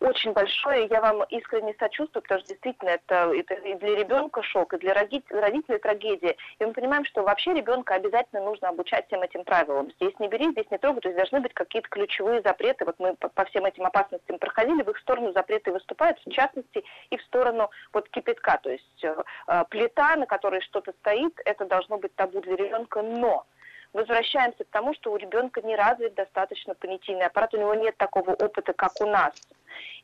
очень 0.00 0.32
большое. 0.32 0.86
Я 0.86 1.00
вам 1.00 1.22
искренне 1.24 1.74
сочувствую, 1.78 2.22
потому 2.22 2.40
что 2.40 2.48
действительно 2.48 2.90
это, 2.90 3.32
это 3.34 3.54
и 3.54 3.74
для 3.74 3.96
ребенка 3.96 4.42
шок, 4.42 4.72
и 4.74 4.78
для 4.78 4.94
родителей, 4.94 5.78
трагедия. 5.78 6.36
И 6.58 6.64
мы 6.64 6.72
понимаем, 6.72 7.04
что 7.04 7.22
вообще 7.22 7.52
ребенка 7.52 7.94
обязательно 7.94 8.42
нужно 8.42 8.68
обучать 8.68 9.06
всем 9.06 9.22
этим 9.22 9.44
правилам. 9.44 9.90
Здесь 10.00 10.18
не 10.18 10.28
бери, 10.28 10.50
здесь 10.52 10.70
не 10.70 10.78
трогай, 10.78 11.00
то 11.00 11.08
есть 11.08 11.16
должны 11.16 11.40
быть 11.40 11.54
какие-то 11.54 11.88
ключевые 11.88 12.42
запреты. 12.42 12.84
Вот 12.84 12.96
мы 12.98 13.14
по, 13.16 13.28
по 13.28 13.44
всем 13.44 13.64
этим 13.66 13.84
опасностям 13.84 14.38
проходили, 14.38 14.82
в 14.82 14.90
их 14.90 14.98
сторону 14.98 15.32
запреты 15.32 15.72
выступают, 15.72 16.18
в 16.24 16.30
частности, 16.30 16.84
и 17.10 17.16
в 17.16 17.22
сторону 17.22 17.70
вот 17.92 18.08
кипятка. 18.08 18.58
То 18.62 18.70
есть 18.70 19.04
э, 19.04 19.14
э 19.48 19.64
плита, 19.68 20.16
на 20.16 20.26
которой 20.26 20.60
что-то 20.62 20.92
стоит, 21.00 21.38
это 21.44 21.66
должно 21.66 21.98
быть 21.98 22.14
табу 22.14 22.40
для 22.40 22.56
ребенка, 22.56 23.02
но 23.02 23.46
возвращаемся 23.92 24.64
к 24.64 24.68
тому, 24.68 24.94
что 24.94 25.12
у 25.12 25.16
ребенка 25.16 25.60
не 25.62 25.76
развит 25.76 26.14
достаточно 26.14 26.74
понятийный 26.74 27.26
аппарат, 27.26 27.54
у 27.54 27.58
него 27.58 27.74
нет 27.74 27.96
такого 27.96 28.32
опыта, 28.32 28.72
как 28.72 28.92
у 29.00 29.06
нас. 29.06 29.32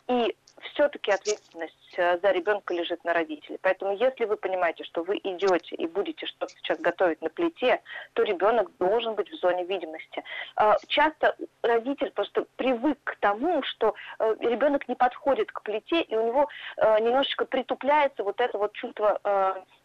И 0.09 0.37
все-таки 0.73 1.11
ответственность 1.11 1.95
э, 1.97 2.19
за 2.19 2.31
ребенка 2.31 2.75
лежит 2.75 3.03
на 3.05 3.13
родителей. 3.13 3.59
Поэтому 3.63 3.97
если 3.97 4.25
вы 4.25 4.37
понимаете, 4.37 4.85
что 4.85 5.03
вы 5.03 5.19
идете 5.19 5.75
и 5.77 5.87
будете 5.87 6.27
что-то 6.27 6.53
сейчас 6.57 6.79
готовить 6.79 7.21
на 7.23 7.29
плите, 7.29 7.83
то 8.15 8.23
ребенок 8.23 8.71
должен 8.79 9.15
быть 9.15 9.31
в 9.31 9.37
зоне 9.37 9.65
видимости. 9.65 10.23
А, 10.57 10.77
часто 10.89 11.37
родитель 11.63 12.11
просто 12.11 12.47
привык 12.57 12.99
к 13.05 13.17
тому, 13.17 13.63
что 13.63 13.95
э, 14.19 14.35
ребенок 14.41 14.89
не 14.89 14.95
подходит 14.95 15.51
к 15.53 15.63
плите, 15.63 16.03
и 16.03 16.17
у 16.17 16.27
него 16.27 16.49
э, 16.77 17.01
немножечко 17.01 17.45
притупляется 17.45 18.25
вот 18.25 18.41
это 18.41 18.59
вот 18.59 18.73
чувство 18.73 19.21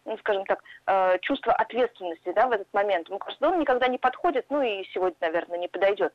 ну, 0.03 0.17
скажем 0.17 0.45
так, 0.45 0.63
чувство 1.21 1.53
ответственности 1.53 2.33
да, 2.33 2.47
в 2.47 2.51
этот 2.51 2.67
момент. 2.73 3.07
Ему 3.07 3.19
кажется, 3.19 3.47
он 3.47 3.59
никогда 3.59 3.87
не 3.87 3.99
подходит, 3.99 4.45
ну 4.49 4.61
и 4.61 4.83
сегодня, 4.93 5.15
наверное, 5.21 5.59
не 5.59 5.67
подойдет 5.67 6.13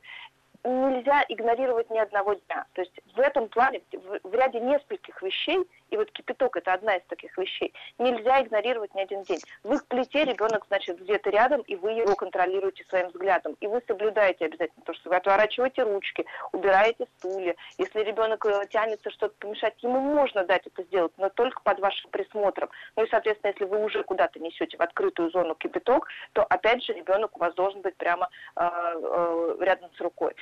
нельзя 0.63 1.25
игнорировать 1.29 1.89
ни 1.89 1.97
одного 1.97 2.33
дня. 2.33 2.65
То 2.73 2.81
есть 2.81 2.99
в 3.15 3.19
этом 3.19 3.49
плане, 3.49 3.81
в, 3.91 4.29
в 4.29 4.33
ряде 4.33 4.59
нескольких 4.59 5.21
вещей 5.21 5.67
и 5.89 5.97
вот 5.97 6.11
кипяток– 6.11 6.55
это 6.57 6.73
одна 6.73 6.95
из 6.95 7.03
таких 7.07 7.37
вещей. 7.37 7.73
Нельзя 7.97 8.41
игнорировать 8.41 8.93
ни 8.93 9.01
один 9.01 9.23
день. 9.23 9.39
В 9.63 9.73
их 9.73 9.85
плите 9.87 10.25
ребенок, 10.25 10.65
значит, 10.67 10.99
где-то 10.99 11.29
рядом, 11.29 11.61
и 11.61 11.75
вы 11.75 11.91
его 11.91 12.15
контролируете 12.15 12.83
своим 12.85 13.07
взглядом. 13.07 13.55
И 13.61 13.67
вы 13.67 13.81
соблюдаете 13.87 14.45
обязательно 14.45 14.83
то, 14.83 14.93
что 14.93 15.09
вы 15.09 15.15
отворачиваете 15.15 15.83
ручки, 15.83 16.25
убираете 16.51 17.07
стулья. 17.17 17.55
Если 17.77 18.01
ребенок 18.01 18.45
э, 18.45 18.65
тянется 18.69 19.09
что-то 19.11 19.35
помешать, 19.39 19.75
ему 19.81 19.99
можно 19.99 20.43
дать 20.43 20.67
это 20.67 20.83
сделать, 20.83 21.13
но 21.17 21.29
только 21.29 21.61
под 21.61 21.79
вашим 21.79 22.09
присмотром. 22.11 22.69
Ну 22.95 23.03
и, 23.03 23.09
соответственно, 23.09 23.51
если 23.51 23.65
вы 23.65 23.83
уже 23.83 24.03
куда-то 24.03 24.39
несете 24.39 24.77
в 24.77 24.81
открытую 24.81 25.31
зону 25.31 25.55
кипяток, 25.55 26.07
то, 26.33 26.43
опять 26.43 26.83
же, 26.83 26.93
ребенок 26.93 27.35
у 27.37 27.39
вас 27.39 27.53
должен 27.55 27.81
быть 27.81 27.95
прямо 27.95 28.29
э, 28.55 28.61
э, 28.61 29.57
рядом 29.61 29.89
с 29.95 30.01
рукой. 30.01 30.33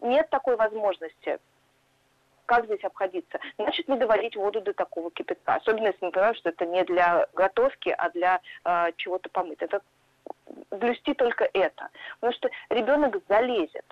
Нет 0.00 0.28
такой 0.30 0.56
возможности 0.56 1.38
как 2.50 2.64
здесь 2.64 2.82
обходиться? 2.82 3.38
Значит, 3.58 3.86
не 3.86 3.96
доводить 3.96 4.34
воду 4.34 4.60
до 4.60 4.72
такого 4.72 5.12
кипятка. 5.12 5.54
Особенно, 5.54 5.86
если 5.86 6.04
мы 6.04 6.10
понимаем, 6.10 6.34
что 6.34 6.48
это 6.48 6.66
не 6.66 6.82
для 6.82 7.28
готовки, 7.32 7.94
а 7.96 8.10
для 8.10 8.40
э, 8.64 8.90
чего-то 8.96 9.28
помыть. 9.28 9.62
Это 9.62 9.80
блюсти 10.72 11.14
только 11.14 11.48
это. 11.52 11.90
Потому 12.18 12.32
что 12.36 12.50
ребенок 12.70 13.22
залезет. 13.28 13.84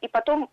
И 0.00 0.08
потом 0.08 0.48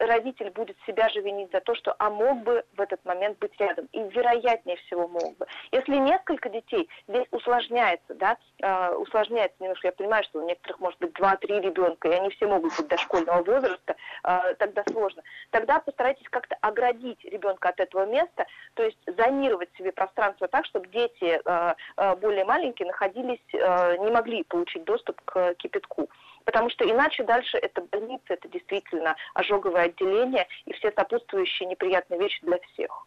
родитель 0.00 0.50
будет 0.50 0.76
себя 0.86 1.08
же 1.10 1.20
винить 1.20 1.52
за 1.52 1.60
то, 1.60 1.74
что 1.74 1.94
а 1.98 2.10
мог 2.10 2.42
бы 2.42 2.64
в 2.76 2.80
этот 2.80 3.04
момент 3.04 3.38
быть 3.38 3.52
рядом. 3.58 3.86
И 3.92 3.98
вероятнее 3.98 4.76
всего 4.78 5.06
мог 5.06 5.36
бы. 5.36 5.46
Если 5.72 5.94
несколько 5.96 6.48
детей, 6.48 6.88
здесь 7.06 7.26
усложняется, 7.30 8.14
да, 8.14 8.36
э, 8.62 8.94
усложняется 8.94 9.56
немножко. 9.60 9.88
Я 9.88 9.92
понимаю, 9.92 10.24
что 10.24 10.40
у 10.40 10.46
некоторых 10.46 10.80
может 10.80 10.98
быть 10.98 11.12
2-3 11.12 11.60
ребенка, 11.60 12.08
и 12.08 12.12
они 12.12 12.30
все 12.30 12.46
могут 12.46 12.76
быть 12.76 12.88
дошкольного 12.88 13.42
возраста, 13.42 13.96
э, 14.24 14.54
тогда 14.58 14.82
сложно. 14.90 15.22
Тогда 15.50 15.80
постарайтесь 15.80 16.28
как-то 16.30 16.56
оградить 16.60 17.22
ребенка 17.24 17.68
от 17.68 17.80
этого 17.80 18.06
места, 18.06 18.46
то 18.74 18.82
есть 18.82 18.98
зонировать 19.06 19.70
себе 19.76 19.92
пространство 19.92 20.48
так, 20.48 20.64
чтобы 20.66 20.88
дети 20.88 21.40
э, 21.44 21.74
э, 21.96 22.16
более 22.16 22.44
маленькие 22.44 22.88
находились, 22.88 23.40
э, 23.52 23.96
не 23.98 24.10
могли 24.10 24.44
получить 24.44 24.84
доступ 24.84 25.20
к 25.24 25.54
кипятку 25.54 26.08
потому 26.44 26.70
что 26.70 26.88
иначе 26.88 27.22
дальше 27.22 27.58
это 27.58 27.82
больница, 27.82 28.24
это 28.28 28.48
действительно 28.48 29.14
ожоговое 29.34 29.89
отделение 29.90 30.46
и 30.66 30.72
все 30.72 30.90
сопутствующие 30.92 31.68
неприятные 31.68 32.18
вещи 32.18 32.40
для 32.42 32.58
всех. 32.58 33.06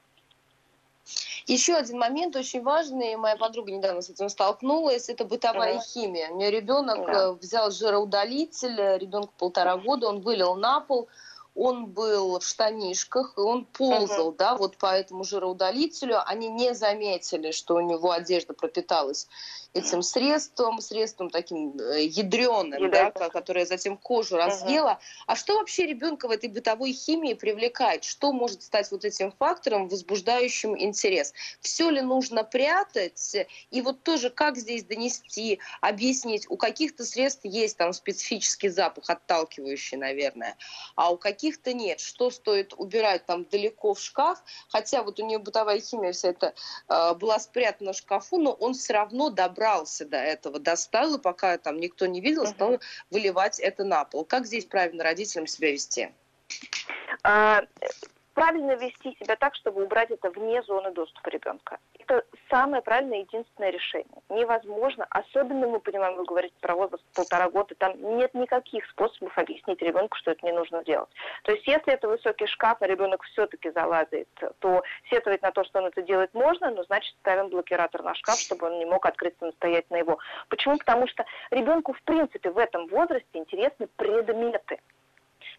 Еще 1.45 1.73
один 1.73 1.99
момент 1.99 2.35
очень 2.35 2.63
важный, 2.63 3.17
моя 3.17 3.35
подруга 3.35 3.71
недавно 3.71 4.01
с 4.01 4.09
этим 4.09 4.29
столкнулась, 4.29 5.09
это 5.09 5.25
бытовая 5.25 5.75
mm 5.75 5.81
химия. 5.81 6.29
У 6.31 6.35
меня 6.35 6.49
ребенок 6.49 6.99
yeah. 6.99 7.13
Э, 7.13 7.31
взял 7.33 7.71
жироудалитель, 7.71 8.97
ребенку 8.97 9.33
полтора 9.37 9.75
года, 9.75 10.07
он 10.07 10.21
вылил 10.21 10.55
на 10.55 10.79
пол, 10.79 11.09
он 11.55 11.87
был 11.87 12.39
в 12.39 12.45
штанишках, 12.45 13.33
и 13.37 13.41
он 13.41 13.65
ползал, 13.65 14.31
uh-huh. 14.31 14.37
да, 14.37 14.55
вот 14.55 14.77
по 14.77 14.87
этому 14.87 15.23
жироудалителю. 15.23 16.17
Они 16.25 16.47
не 16.47 16.73
заметили, 16.73 17.51
что 17.51 17.75
у 17.75 17.81
него 17.81 18.11
одежда 18.11 18.53
пропиталась 18.53 19.27
этим 19.73 20.03
средством, 20.03 20.81
средством 20.81 21.29
таким 21.31 21.75
э, 21.79 22.03
ядреным, 22.05 22.91
да, 22.91 23.09
которое 23.09 23.65
затем 23.65 23.97
кожу 23.97 24.37
разъело. 24.37 24.91
Uh-huh. 24.91 25.23
А 25.27 25.35
что 25.35 25.57
вообще 25.57 25.87
ребенка 25.87 26.27
в 26.27 26.31
этой 26.31 26.49
бытовой 26.49 26.93
химии 26.93 27.33
привлекает? 27.33 28.03
Что 28.03 28.31
может 28.31 28.61
стать 28.61 28.91
вот 28.91 29.03
этим 29.03 29.31
фактором, 29.31 29.87
возбуждающим 29.87 30.79
интерес? 30.79 31.33
Все 31.59 31.89
ли 31.89 32.01
нужно 32.01 32.43
прятать? 32.43 33.35
И 33.71 33.81
вот 33.81 34.03
тоже 34.03 34.29
как 34.29 34.57
здесь 34.57 34.83
донести, 34.83 35.59
объяснить, 35.81 36.45
у 36.49 36.57
каких-то 36.57 37.03
средств 37.03 37.41
есть 37.43 37.77
там 37.77 37.93
специфический 37.93 38.69
запах, 38.69 39.09
отталкивающий, 39.09 39.97
наверное, 39.97 40.55
а 40.95 41.11
у 41.11 41.17
каких-то 41.17 41.73
нет. 41.73 41.99
Что 41.99 42.29
стоит 42.29 42.73
убирать 42.77 43.25
там 43.25 43.45
далеко 43.45 43.95
в 43.95 43.99
шкаф? 43.99 44.43
Хотя 44.69 45.01
вот 45.01 45.19
у 45.19 45.25
нее 45.25 45.39
бытовая 45.39 45.79
химия 45.79 46.11
вся 46.11 46.29
эта 46.29 46.53
э, 46.89 47.13
была 47.15 47.39
спрятана 47.39 47.93
в 47.93 47.97
шкафу, 47.97 48.37
но 48.37 48.51
он 48.51 48.75
все 48.75 48.93
равно 48.93 49.31
добрался 49.31 49.62
добрался 49.63 50.05
до 50.05 50.17
этого, 50.17 50.59
достал, 50.59 51.15
и 51.15 51.21
пока 51.21 51.57
там 51.57 51.79
никто 51.79 52.05
не 52.05 52.19
видел, 52.19 52.45
стал 52.45 52.81
выливать 53.09 53.59
это 53.59 53.85
на 53.85 54.03
пол. 54.03 54.25
Как 54.25 54.45
здесь 54.45 54.65
правильно 54.65 55.03
родителям 55.03 55.47
себя 55.47 55.71
вести? 55.71 56.11
Правильно 58.33 58.71
вести 58.75 59.15
себя 59.19 59.35
так, 59.35 59.53
чтобы 59.55 59.83
убрать 59.83 60.09
это 60.09 60.31
вне 60.31 60.63
зоны 60.63 60.91
доступа 60.91 61.29
ребенка. 61.29 61.77
Это 61.99 62.25
самое 62.49 62.81
правильное 62.81 63.19
единственное 63.19 63.69
решение. 63.69 64.21
Невозможно, 64.29 65.05
особенно 65.11 65.67
мы 65.67 65.79
понимаем, 65.79 66.15
вы 66.15 66.25
говорите 66.25 66.55
про 66.59 66.75
возраст 66.75 67.03
полтора 67.13 67.49
года, 67.49 67.75
там 67.75 67.93
нет 68.17 68.33
никаких 68.33 68.85
способов 68.89 69.37
объяснить 69.37 69.81
ребенку, 69.81 70.17
что 70.17 70.31
это 70.31 70.45
не 70.45 70.51
нужно 70.51 70.83
делать. 70.83 71.09
То 71.43 71.51
есть 71.51 71.67
если 71.67 71.93
это 71.93 72.07
высокий 72.07 72.47
шкаф, 72.47 72.77
а 72.81 72.87
ребенок 72.87 73.21
все-таки 73.23 73.69
залазит, 73.71 74.27
то 74.59 74.83
сетовать 75.11 75.43
на 75.43 75.51
то, 75.51 75.63
что 75.63 75.79
он 75.79 75.85
это 75.85 76.01
делает 76.01 76.33
можно, 76.33 76.71
но 76.71 76.83
значит 76.83 77.15
ставим 77.19 77.49
блокиратор 77.49 78.01
на 78.01 78.15
шкаф, 78.15 78.39
чтобы 78.39 78.65
он 78.67 78.79
не 78.79 78.85
мог 78.85 79.05
открыть 79.05 79.37
самостоятельно 79.39 79.97
его. 79.97 80.17
Почему? 80.49 80.77
Потому 80.77 81.07
что 81.07 81.23
ребенку 81.51 81.93
в 81.93 82.01
принципе 82.01 82.49
в 82.49 82.57
этом 82.57 82.87
возрасте 82.87 83.27
интересны 83.33 83.87
предметы. 83.95 84.79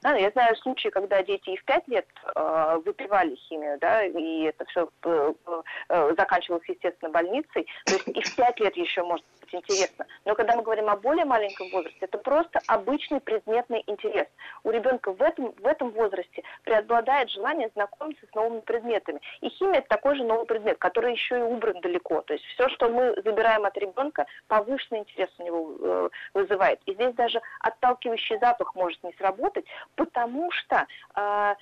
Да, 0.04 0.14
я 0.16 0.30
знаю 0.32 0.54
случаи, 0.56 0.90
когда 0.90 1.22
дети 1.22 1.48
и 1.48 1.56
в 1.56 1.64
5 1.64 1.88
лет 1.88 2.06
э, 2.36 2.78
выпивали 2.84 3.36
химию, 3.36 3.78
да, 3.80 4.04
и 4.04 4.42
это 4.42 4.66
все 4.66 4.90
э, 5.02 5.32
э, 5.88 6.14
заканчивалось, 6.18 6.68
естественно, 6.68 7.10
больницей. 7.10 7.66
То 7.86 7.94
есть 7.94 8.08
и 8.08 8.20
в 8.20 8.36
5 8.36 8.60
лет 8.60 8.76
еще 8.76 9.02
может 9.02 9.24
быть 9.44 9.54
интересно. 9.54 10.06
Но 10.24 10.34
когда 10.34 10.56
мы 10.56 10.62
говорим 10.62 10.88
о 10.88 10.96
более 10.96 11.24
маленьком 11.24 11.70
возрасте, 11.70 11.98
это 12.00 12.18
просто 12.18 12.60
обычный 12.66 13.20
предметный 13.20 13.82
интерес. 13.86 14.26
У 14.64 14.70
ребенка 14.70 15.12
в 15.12 15.22
этом, 15.22 15.52
в 15.52 15.66
этом 15.66 15.90
возрасте 15.90 16.42
преобладает 16.64 17.30
желание 17.30 17.70
знакомиться 17.74 18.26
с 18.26 18.34
новыми 18.34 18.60
предметами. 18.60 19.20
И 19.40 19.48
химия– 19.48 19.78
это 19.80 19.88
такой 19.88 20.16
же 20.16 20.24
новый 20.24 20.46
предмет, 20.46 20.78
который 20.78 21.12
еще 21.12 21.38
и 21.38 21.42
убран 21.42 21.80
далеко. 21.80 22.22
То 22.22 22.34
есть 22.34 22.44
все, 22.46 22.68
что 22.70 22.88
мы 22.88 23.14
забираем 23.24 23.64
от 23.64 23.76
ребенка, 23.76 24.26
повышенный 24.48 25.00
интерес 25.00 25.30
у 25.38 25.42
него 25.42 25.76
э, 25.78 26.08
вызывает. 26.34 26.80
И 26.86 26.94
здесь 26.94 27.14
даже 27.14 27.40
отталкивающий 27.60 28.38
запах 28.38 28.74
может 28.74 29.02
не 29.02 29.12
сработать, 29.12 29.66
потому 29.94 30.50
что 30.50 30.86
э, 31.16 31.54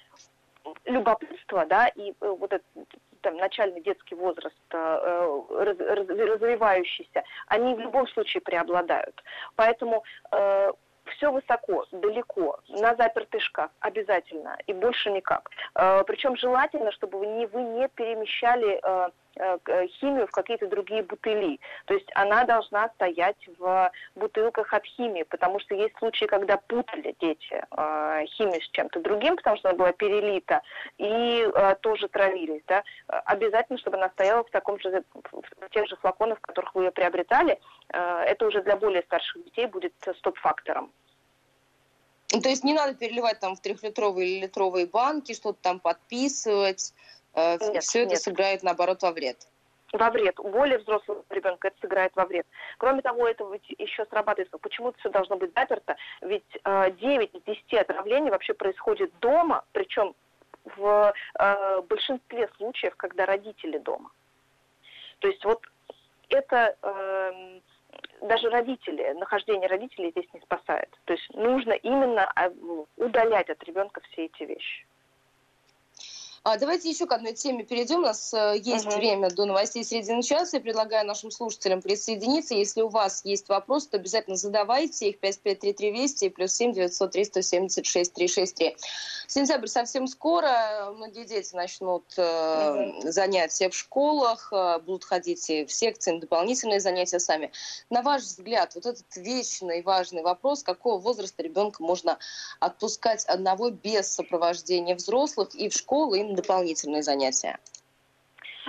любопытство, 0.84 1.66
да, 1.66 1.88
и 1.88 2.10
э, 2.10 2.14
вот 2.20 2.52
этот 2.52 2.66
там, 3.22 3.36
начальный 3.36 3.80
детский 3.80 4.14
возраст, 4.14 4.56
э, 4.70 5.42
раз, 5.58 5.76
раз, 5.78 6.08
развивающийся, 6.08 7.24
они 7.46 7.74
в 7.74 7.80
любом 7.80 8.06
случае 8.08 8.40
преобладают. 8.40 9.22
Поэтому 9.56 10.04
э, 10.30 10.72
все 11.06 11.32
высоко, 11.32 11.86
далеко, 11.92 12.58
на 12.68 12.94
запертый 12.96 13.40
шкаф 13.40 13.70
обязательно 13.80 14.58
и 14.66 14.72
больше 14.72 15.10
никак. 15.10 15.50
Э, 15.74 16.02
причем 16.06 16.36
желательно, 16.36 16.92
чтобы 16.92 17.18
вы 17.18 17.26
не, 17.26 17.46
вы 17.46 17.62
не 17.62 17.88
перемещали 17.88 18.80
э, 18.82 18.82
Э, 18.82 19.08
э, 19.08 19.21
химию 20.00 20.26
в 20.26 20.30
какие-то 20.30 20.66
другие 20.68 21.02
бутыли. 21.02 21.58
То 21.86 21.94
есть 21.94 22.08
она 22.14 22.44
должна 22.44 22.88
стоять 22.90 23.36
в 23.58 23.90
бутылках 24.14 24.72
от 24.72 24.84
химии, 24.84 25.22
потому 25.24 25.60
что 25.60 25.74
есть 25.74 25.96
случаи, 25.98 26.26
когда 26.26 26.56
путали 26.56 27.14
дети 27.20 27.64
э, 27.70 28.24
химию 28.26 28.60
с 28.60 28.68
чем-то 28.70 29.00
другим, 29.00 29.36
потому 29.36 29.56
что 29.56 29.70
она 29.70 29.78
была 29.78 29.92
перелита, 29.92 30.62
и 30.98 31.48
э, 31.54 31.74
тоже 31.80 32.08
травились. 32.08 32.62
Да? 32.66 32.82
Обязательно, 33.06 33.78
чтобы 33.78 33.96
она 33.96 34.10
стояла 34.10 34.44
в 34.44 34.50
таком 34.50 34.78
же, 34.80 35.02
в 35.12 35.68
тех 35.70 35.86
же 35.88 35.96
флаконах, 35.96 36.38
в 36.38 36.42
которых 36.42 36.74
вы 36.74 36.84
ее 36.84 36.90
приобретали. 36.90 37.58
Э, 37.92 38.24
это 38.26 38.46
уже 38.46 38.62
для 38.62 38.76
более 38.76 39.02
старших 39.02 39.44
детей 39.44 39.66
будет 39.66 39.94
стоп-фактором. 40.18 40.92
То 42.28 42.48
есть 42.48 42.64
не 42.64 42.72
надо 42.72 42.94
переливать 42.94 43.40
там 43.40 43.56
в 43.56 43.60
трехлитровые 43.60 44.28
или 44.28 44.42
литровые 44.42 44.86
банки, 44.86 45.34
что-то 45.34 45.58
там 45.60 45.80
подписывать. 45.80 46.94
Э, 47.34 47.58
нет, 47.72 47.82
все 47.82 48.00
это 48.00 48.10
нет. 48.10 48.20
сыграет, 48.22 48.62
наоборот, 48.62 49.02
во 49.02 49.12
вред 49.12 49.38
во 49.92 50.10
вред. 50.10 50.38
У 50.40 50.48
более 50.48 50.78
взрослого 50.78 51.22
ребенка 51.30 51.68
это 51.68 51.76
сыграет 51.80 52.12
во 52.16 52.24
вред. 52.24 52.46
Кроме 52.78 53.02
того, 53.02 53.28
это 53.28 53.44
ведь 53.52 53.68
еще 53.78 54.06
срабатывает, 54.06 54.50
почему 54.60 54.88
это 54.88 54.98
все 54.98 55.10
должно 55.10 55.36
быть 55.36 55.52
заперто, 55.54 55.96
ведь 56.22 56.46
э, 56.64 56.90
9 56.92 57.34
из 57.34 57.42
10 57.42 57.74
отравлений 57.74 58.30
вообще 58.30 58.54
происходит 58.54 59.12
дома, 59.20 59.64
причем 59.72 60.14
в 60.64 61.12
э, 61.38 61.80
большинстве 61.82 62.48
случаев, 62.56 62.96
когда 62.96 63.26
родители 63.26 63.78
дома. 63.78 64.10
То 65.18 65.28
есть 65.28 65.44
вот 65.44 65.60
это 66.30 66.76
э, 66.82 67.60
даже 68.22 68.48
родители, 68.48 69.12
нахождение 69.12 69.68
родителей 69.68 70.10
здесь 70.10 70.32
не 70.32 70.40
спасает. 70.40 70.88
То 71.04 71.12
есть 71.12 71.28
нужно 71.34 71.72
именно 71.72 72.32
э, 72.36 72.50
удалять 72.96 73.50
от 73.50 73.62
ребенка 73.64 74.00
все 74.10 74.26
эти 74.26 74.44
вещи. 74.44 74.86
А, 76.44 76.58
давайте 76.58 76.90
еще 76.90 77.06
к 77.06 77.12
одной 77.12 77.34
теме 77.34 77.62
перейдем. 77.62 78.00
У 78.00 78.02
нас 78.02 78.34
э, 78.34 78.54
есть 78.60 78.86
угу. 78.86 78.96
время 78.96 79.30
до 79.30 79.44
новостей 79.44 79.84
середины 79.84 80.24
часа. 80.24 80.56
Я 80.56 80.60
предлагаю 80.60 81.06
нашим 81.06 81.30
слушателям 81.30 81.80
присоединиться. 81.80 82.54
Если 82.54 82.82
у 82.82 82.88
вас 82.88 83.24
есть 83.24 83.48
вопросы, 83.48 83.90
то 83.90 83.96
обязательно 83.98 84.34
задавайте 84.34 85.10
их 85.10 85.20
5533 85.20 85.92
Вести 85.92 86.28
плюс 86.30 86.52
7 86.54 86.72
903 86.72 87.24
176 87.26 88.12
363. 88.12 88.76
Сентябрь 89.28 89.68
совсем 89.68 90.08
скоро. 90.08 90.92
Многие 90.96 91.26
дети 91.26 91.54
начнут 91.54 92.02
э, 92.16 92.90
угу. 92.90 93.12
занятия 93.12 93.70
в 93.70 93.74
школах, 93.76 94.52
э, 94.52 94.80
будут 94.80 95.04
ходить 95.04 95.48
и 95.48 95.64
в 95.64 95.72
секции, 95.72 96.10
на 96.10 96.20
дополнительные 96.20 96.80
занятия 96.80 97.20
сами. 97.20 97.52
На 97.88 98.02
ваш 98.02 98.22
взгляд, 98.22 98.74
вот 98.74 98.86
этот 98.86 99.06
вечный 99.14 99.82
важный 99.82 100.22
вопрос, 100.22 100.64
какого 100.64 100.98
возраста 100.98 101.40
ребенка 101.44 101.84
можно 101.84 102.18
отпускать 102.58 103.24
одного 103.26 103.70
без 103.70 104.12
сопровождения 104.12 104.96
взрослых 104.96 105.54
и 105.54 105.68
в 105.68 105.72
школу, 105.74 106.14
и 106.14 106.31
дополнительные 106.34 107.02
занятия? 107.02 107.58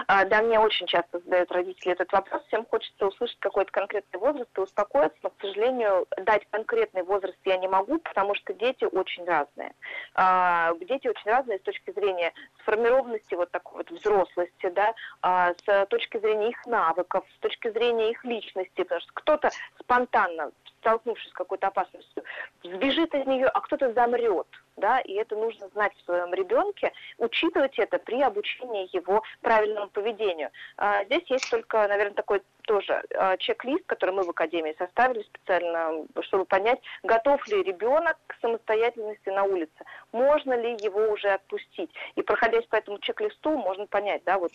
А, 0.07 0.25
да, 0.25 0.41
мне 0.41 0.59
очень 0.59 0.87
часто 0.87 1.19
задают 1.19 1.51
родители 1.51 1.91
этот 1.91 2.11
вопрос. 2.11 2.43
Всем 2.47 2.65
хочется 2.65 3.07
услышать 3.07 3.37
какой-то 3.39 3.71
конкретный 3.71 4.19
возраст 4.19 4.49
и 4.57 4.61
успокоиться, 4.61 5.17
но, 5.21 5.29
к 5.29 5.35
сожалению, 5.41 6.07
дать 6.17 6.47
конкретный 6.49 7.03
возраст 7.03 7.37
я 7.45 7.57
не 7.57 7.67
могу, 7.67 7.99
потому 7.99 8.35
что 8.35 8.53
дети 8.53 8.85
очень 8.85 9.25
разные. 9.25 9.73
А, 10.15 10.73
дети 10.79 11.07
очень 11.07 11.29
разные 11.29 11.59
с 11.59 11.61
точки 11.61 11.91
зрения 11.91 12.33
сформированности 12.61 13.35
вот 13.35 13.51
такой 13.51 13.77
вот 13.77 13.91
взрослости, 13.91 14.69
да, 14.69 14.93
а, 15.21 15.53
с 15.53 15.85
точки 15.87 16.17
зрения 16.17 16.49
их 16.49 16.65
навыков, 16.65 17.25
с 17.35 17.39
точки 17.39 17.69
зрения 17.71 18.11
их 18.11 18.23
личности, 18.23 18.83
потому 18.83 19.01
что 19.01 19.13
кто-то 19.13 19.51
спонтанно 19.79 20.51
столкнувшись 20.79 21.29
с 21.29 21.33
какой-то 21.33 21.67
опасностью, 21.67 22.23
сбежит 22.63 23.15
из 23.15 23.25
нее, 23.25 23.47
а 23.47 23.61
кто-то 23.61 23.93
замрет. 23.93 24.47
Да, 24.75 24.99
и 25.01 25.13
это 25.13 25.35
нужно 25.35 25.67
знать 25.69 25.93
в 25.95 26.05
своем 26.05 26.33
ребенке, 26.33 26.91
учитывать 27.19 27.77
это 27.77 27.99
при 27.99 28.21
обучении 28.21 28.89
его 28.95 29.21
правильному 29.41 29.89
поведению. 29.89 30.49
А, 30.77 31.03
здесь 31.05 31.29
есть 31.29 31.47
только, 31.47 31.87
наверное, 31.87 32.15
такой 32.15 32.41
тоже 32.63 33.03
а, 33.15 33.37
чек-лист, 33.37 33.85
который 33.85 34.15
мы 34.15 34.23
в 34.23 34.29
Академии 34.29 34.75
составили 34.77 35.21
специально, 35.23 36.05
чтобы 36.21 36.45
понять, 36.45 36.79
готов 37.03 37.45
ли 37.47 37.61
ребенок 37.61 38.17
к 38.27 38.35
самостоятельности 38.41 39.29
на 39.29 39.43
улице, 39.43 39.85
можно 40.11 40.53
ли 40.53 40.71
его 40.83 41.11
уже 41.11 41.29
отпустить. 41.29 41.91
И 42.15 42.23
проходясь 42.23 42.65
по 42.65 42.75
этому 42.75 42.97
чек-листу, 42.99 43.57
можно 43.57 43.85
понять, 43.85 44.23
да, 44.25 44.39
вот 44.39 44.51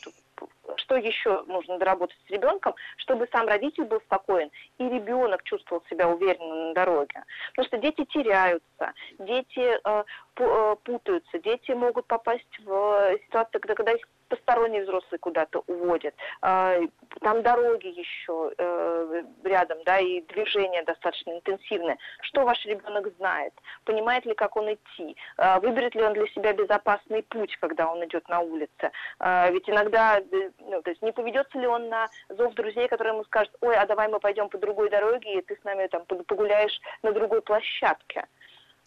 что 0.76 0.96
еще 0.96 1.42
нужно 1.46 1.78
доработать 1.78 2.18
с 2.26 2.30
ребенком, 2.30 2.74
чтобы 2.96 3.28
сам 3.32 3.46
родитель 3.46 3.84
был 3.84 4.00
спокоен 4.00 4.50
и 4.78 4.84
ребенок 4.88 5.42
чувствовал 5.44 5.82
себя 5.88 6.08
уверенно 6.08 6.68
на 6.68 6.74
дороге. 6.74 7.24
Потому 7.50 7.66
что 7.66 7.78
дети 7.78 8.04
теряются, 8.06 8.92
дети 9.18 9.78
э, 9.84 10.04
путаются, 10.34 11.38
дети 11.38 11.72
могут 11.72 12.06
попасть 12.06 12.58
в 12.64 13.18
ситуацию, 13.24 13.60
когда, 13.60 13.74
когда 13.74 13.92
их 13.92 14.06
посторонний 14.28 14.80
взрослый 14.80 15.18
куда-то 15.18 15.62
уводит. 15.66 16.14
Э, 16.42 16.80
там 17.20 17.42
дороги 17.42 17.88
еще 17.88 18.52
э, 18.56 19.22
рядом, 19.44 19.78
да, 19.84 19.98
и 19.98 20.20
движение 20.22 20.82
достаточно 20.84 21.32
интенсивное. 21.32 21.98
Что 22.20 22.44
ваш 22.44 22.64
ребенок 22.66 23.08
знает? 23.16 23.52
Понимает 23.84 24.24
ли, 24.26 24.34
как 24.34 24.56
он 24.56 24.72
идти? 24.74 25.16
Э, 25.38 25.58
выберет 25.60 25.94
ли 25.94 26.02
он 26.02 26.12
для 26.12 26.26
себя 26.28 26.52
безопасный 26.52 27.22
путь, 27.22 27.56
когда 27.56 27.90
он 27.90 28.04
идет 28.04 28.28
на 28.28 28.40
улице? 28.40 28.92
Э, 29.18 29.50
ведь 29.50 29.68
иногда, 29.68 30.18
э, 30.18 30.50
ну, 30.60 30.82
то 30.82 30.90
есть 30.90 31.02
не 31.02 31.12
поведется 31.12 31.58
ли 31.58 31.66
он 31.66 31.88
на 31.88 32.06
зов 32.28 32.54
друзей, 32.54 32.88
которые 32.88 33.14
ему 33.14 33.24
скажут, 33.24 33.54
ой, 33.60 33.76
а 33.76 33.86
давай 33.86 34.08
мы 34.08 34.20
пойдем 34.20 34.48
по 34.48 34.58
другой 34.58 34.90
дороге, 34.90 35.38
и 35.38 35.42
ты 35.42 35.56
с 35.56 35.64
нами 35.64 35.86
там 35.86 36.04
погуляешь 36.04 36.78
на 37.02 37.12
другой 37.12 37.42
площадке. 37.42 38.26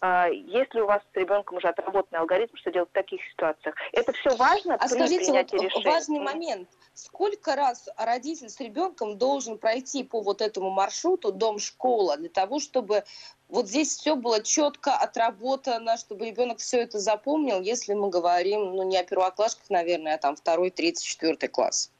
А, 0.03 0.29
есть 0.29 0.73
ли 0.73 0.81
у 0.81 0.87
вас 0.87 1.03
с 1.13 1.15
ребенком 1.15 1.57
уже 1.57 1.67
отработанный 1.67 2.21
алгоритм, 2.21 2.55
что 2.55 2.71
делать 2.71 2.89
в 2.89 2.93
таких 2.93 3.21
ситуациях? 3.29 3.75
Это 3.93 4.11
все 4.13 4.35
важно 4.35 4.73
а 4.73 4.79
при 4.79 4.95
скажите, 4.95 5.25
принятии 5.25 5.55
вот 5.57 5.63
решения. 5.63 5.85
важный 5.85 6.19
момент. 6.19 6.69
Сколько 6.95 7.55
раз 7.55 7.87
родитель 7.97 8.49
с 8.49 8.59
ребенком 8.59 9.19
должен 9.19 9.59
пройти 9.59 10.03
по 10.03 10.21
вот 10.21 10.41
этому 10.41 10.71
маршруту 10.71 11.31
дом-школа 11.31 12.17
для 12.17 12.29
того, 12.29 12.59
чтобы 12.59 13.03
вот 13.47 13.67
здесь 13.67 13.95
все 13.95 14.15
было 14.15 14.41
четко 14.41 14.95
отработано, 14.95 15.97
чтобы 15.97 16.25
ребенок 16.25 16.57
все 16.57 16.81
это 16.81 16.97
запомнил, 16.97 17.61
если 17.61 17.93
мы 17.93 18.09
говорим, 18.09 18.75
ну, 18.75 18.81
не 18.81 18.97
о 18.97 19.03
первоклашках, 19.03 19.69
наверное, 19.69 20.15
а 20.15 20.17
там 20.17 20.35
второй, 20.35 20.71
третий, 20.71 21.05
четвертый 21.05 21.47
класс? 21.47 21.91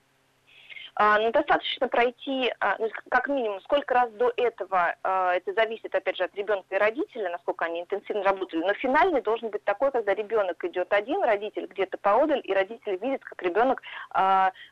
А, 0.95 1.17
ну, 1.19 1.32
достаточно 1.32 1.88
пройти, 1.88 2.54
а, 2.60 2.75
ну, 2.77 2.89
как 3.10 3.27
минимум, 3.27 3.62
сколько 3.62 3.93
раз 3.93 4.12
до 4.12 4.32
этого, 4.36 4.95
а, 5.04 5.34
это 5.34 5.54
зависит, 5.54 5.95
опять 5.95 6.17
же, 6.17 6.23
от 6.23 6.36
ребенка 6.36 6.75
и 6.75 6.77
родителя, 6.77 7.30
насколько 7.30 7.65
они 7.65 7.82
интенсивно 7.82 8.23
работали, 8.23 8.62
но 8.62 8.73
финальный 8.73 9.21
должен 9.21 9.49
быть 9.49 9.63
такой, 9.63 9.91
когда 9.91 10.13
ребенок 10.13 10.63
идет 10.65 10.91
один, 10.91 11.23
родитель 11.23 11.67
где-то 11.67 11.97
поодаль, 11.97 12.41
и 12.43 12.54
родитель 12.54 12.97
видит, 12.97 13.23
как 13.23 13.41
ребенок 13.41 13.82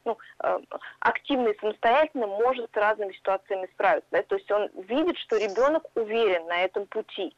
ну, 0.03 0.17
активно 0.99 1.49
и 1.49 1.59
самостоятельно 1.59 2.27
может 2.27 2.69
с 2.73 2.77
разными 2.77 3.13
ситуациями 3.13 3.67
справиться. 3.73 4.23
То 4.23 4.35
есть 4.35 4.51
он 4.51 4.69
видит, 4.87 5.17
что 5.17 5.37
ребенок 5.37 5.83
уверен 5.95 6.45
на 6.47 6.63
этом 6.63 6.85
пути 6.87 7.33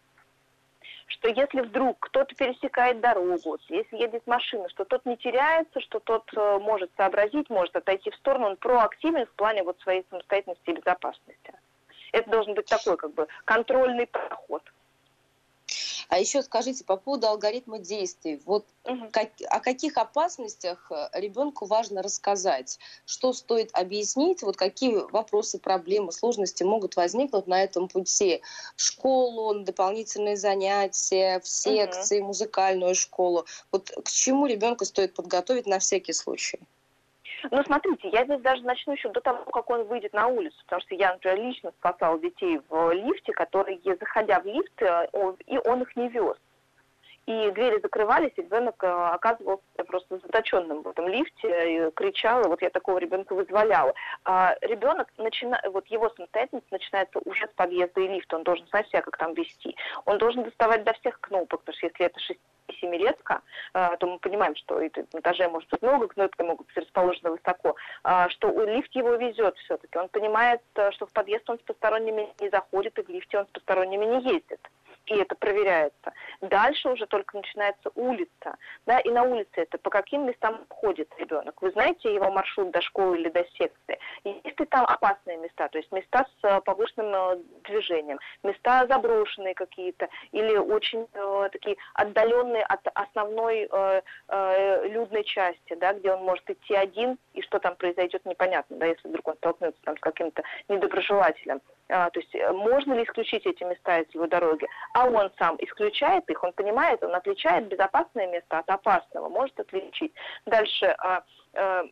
что 1.07 1.29
если 1.29 1.61
вдруг 1.61 1.99
кто-то 1.99 2.33
пересекает 2.35 2.99
дорогу, 3.01 3.57
если 3.69 3.97
едет 3.97 4.25
машина, 4.27 4.69
что 4.69 4.85
тот 4.85 5.05
не 5.05 5.17
теряется, 5.17 5.79
что 5.81 5.99
тот 5.99 6.23
э, 6.35 6.59
может 6.59 6.91
сообразить, 6.97 7.49
может 7.49 7.75
отойти 7.75 8.09
в 8.09 8.15
сторону, 8.15 8.47
он 8.47 8.57
проактивен 8.57 9.25
в 9.25 9.33
плане 9.33 9.63
вот 9.63 9.79
своей 9.81 10.05
самостоятельности 10.09 10.69
и 10.69 10.73
безопасности. 10.73 11.53
Это 12.11 12.29
должен 12.29 12.53
быть 12.55 12.65
такой 12.65 12.97
как 12.97 13.13
бы 13.13 13.27
контрольный 13.45 14.07
проход. 14.07 14.63
А 16.11 16.19
еще 16.19 16.43
скажите 16.43 16.83
по 16.83 16.97
поводу 16.97 17.27
алгоритма 17.27 17.79
действий. 17.79 18.41
Вот 18.45 18.67
угу. 18.83 19.07
как, 19.13 19.29
о 19.47 19.61
каких 19.61 19.95
опасностях 19.95 20.91
э, 20.91 21.07
ребенку 21.13 21.65
важно 21.67 22.03
рассказать? 22.03 22.79
Что 23.05 23.31
стоит 23.31 23.69
объяснить? 23.71 24.43
Вот 24.43 24.57
какие 24.57 24.93
вопросы, 25.09 25.57
проблемы, 25.57 26.11
сложности 26.11 26.63
могут 26.63 26.97
возникнуть 26.97 27.47
на 27.47 27.63
этом 27.63 27.87
пути? 27.87 28.41
В 28.75 28.81
школу, 28.81 29.57
дополнительные 29.63 30.35
занятия, 30.35 31.39
в 31.39 31.47
секции, 31.47 32.19
угу. 32.19 32.27
музыкальную 32.27 32.93
школу. 32.93 33.45
Вот 33.71 33.89
к 33.89 34.11
чему 34.11 34.47
ребенка 34.47 34.83
стоит 34.83 35.13
подготовить 35.13 35.65
на 35.65 35.79
всякий 35.79 36.11
случай? 36.11 36.59
Ну, 37.49 37.63
смотрите, 37.63 38.09
я 38.09 38.25
здесь 38.25 38.41
даже 38.41 38.63
начну 38.63 38.93
еще 38.93 39.09
до 39.09 39.21
того, 39.21 39.43
как 39.45 39.69
он 39.69 39.85
выйдет 39.85 40.13
на 40.13 40.27
улицу, 40.27 40.57
потому 40.65 40.81
что 40.81 40.95
я, 40.95 41.13
например, 41.13 41.39
лично 41.39 41.71
спасала 41.79 42.19
детей 42.19 42.61
в 42.69 42.91
лифте, 42.91 43.31
которые, 43.33 43.79
заходя 43.99 44.39
в 44.39 44.45
лифт, 44.45 44.81
э, 44.81 45.07
и 45.47 45.57
он 45.57 45.81
их 45.81 45.95
не 45.95 46.09
вез 46.09 46.37
и 47.31 47.51
двери 47.51 47.79
закрывались, 47.81 48.31
и 48.35 48.41
ребенок 48.41 48.83
э, 48.83 48.87
оказывался 48.87 49.63
просто 49.87 50.17
заточенным 50.19 50.81
в 50.81 50.87
этом 50.87 51.07
лифте, 51.07 51.87
и 51.87 51.91
кричал, 51.91 52.43
и 52.43 52.47
вот 52.47 52.61
я 52.61 52.69
такого 52.69 52.97
ребенка 52.97 53.33
вызволяла. 53.33 53.93
А 54.25 54.55
ребенок, 54.61 55.07
начина... 55.17 55.59
вот 55.65 55.87
его 55.87 56.09
самостоятельность 56.09 56.71
начинается 56.71 57.19
уже 57.25 57.47
с 57.47 57.53
подъезда 57.53 58.01
и 58.01 58.07
лифта, 58.07 58.37
он 58.37 58.43
должен 58.43 58.67
знать 58.67 58.87
себя, 58.89 59.01
как 59.01 59.17
там 59.17 59.33
вести. 59.33 59.75
Он 60.05 60.17
должен 60.17 60.43
доставать 60.43 60.83
до 60.83 60.93
всех 60.93 61.19
кнопок, 61.19 61.61
потому 61.61 61.77
что 61.77 61.87
если 61.87 62.05
это 62.05 62.19
6 62.19 62.39
семилетка, 62.79 63.41
э, 63.73 63.97
то 63.99 64.07
мы 64.07 64.19
понимаем, 64.19 64.55
что 64.55 64.79
на 64.79 64.87
этаже 64.87 65.47
может 65.49 65.69
быть 65.69 65.81
много, 65.81 66.07
кнопки 66.07 66.41
могут 66.41 66.67
быть 66.67 66.77
расположены 66.77 67.31
высоко, 67.31 67.75
а, 68.03 68.29
что 68.29 68.47
лифт 68.65 68.93
его 68.95 69.15
везет 69.15 69.57
все-таки. 69.57 69.97
Он 69.97 70.09
понимает, 70.09 70.61
э, 70.75 70.91
что 70.91 71.05
в 71.05 71.13
подъезд 71.13 71.49
он 71.49 71.57
с 71.57 71.61
посторонними 71.61 72.29
не 72.39 72.49
заходит, 72.49 72.97
и 72.99 73.03
в 73.03 73.09
лифте 73.09 73.39
он 73.39 73.45
с 73.47 73.49
посторонними 73.49 74.05
не 74.05 74.21
ездит 74.33 74.59
и 75.05 75.15
это 75.15 75.35
проверяется. 75.35 76.13
Дальше 76.41 76.89
уже 76.89 77.05
только 77.05 77.37
начинается 77.37 77.91
улица, 77.95 78.57
да, 78.85 78.99
и 78.99 79.09
на 79.09 79.23
улице 79.23 79.49
это 79.55 79.77
по 79.77 79.89
каким 79.89 80.25
местам 80.25 80.65
ходит 80.69 81.11
ребенок. 81.17 81.61
Вы 81.61 81.71
знаете 81.71 82.13
его 82.13 82.31
маршрут 82.31 82.71
до 82.71 82.81
школы 82.81 83.17
или 83.17 83.29
до 83.29 83.43
секции. 83.57 83.99
Есть 84.23 84.59
ли 84.59 84.65
там 84.65 84.85
опасные 84.85 85.37
места, 85.37 85.67
то 85.69 85.77
есть 85.77 85.91
места 85.91 86.25
с 86.25 86.45
э, 86.45 86.61
повышенным 86.61 87.13
э, 87.13 87.37
движением, 87.63 88.19
места 88.43 88.87
заброшенные 88.87 89.53
какие-то, 89.53 90.07
или 90.31 90.55
очень 90.55 91.07
э, 91.13 91.49
такие 91.51 91.77
отдаленные 91.93 92.63
от 92.63 92.81
основной 92.93 93.67
э, 93.71 94.01
э, 94.27 94.87
людной 94.87 95.23
части, 95.23 95.75
да, 95.75 95.93
где 95.93 96.13
он 96.13 96.23
может 96.23 96.49
идти 96.49 96.73
один, 96.73 97.17
и 97.33 97.41
что 97.41 97.59
там 97.59 97.75
произойдет, 97.75 98.25
непонятно, 98.25 98.77
да, 98.77 98.85
если 98.85 99.07
вдруг 99.07 99.27
он 99.27 99.35
столкнется 99.35 99.81
там 99.83 99.97
с 99.97 99.99
каким-то 99.99 100.43
недоброжелателем. 100.67 101.61
А, 101.91 102.09
то 102.09 102.19
есть 102.19 102.33
э, 102.33 102.51
можно 102.53 102.93
ли 102.93 103.03
исключить 103.03 103.45
эти 103.45 103.63
места 103.63 103.99
из 103.99 104.13
его 104.13 104.25
дороги? 104.25 104.67
А 104.93 105.05
он 105.05 105.31
сам 105.39 105.55
исключает 105.59 106.29
их, 106.29 106.43
он 106.43 106.53
понимает, 106.53 107.03
он 107.03 107.15
отличает 107.15 107.67
безопасное 107.67 108.27
место 108.27 108.59
от 108.59 108.69
опасного, 108.69 109.29
может 109.29 109.59
отличить. 109.59 110.13
Дальше 110.45 110.85
а, 110.99 111.23
а, 111.53 111.83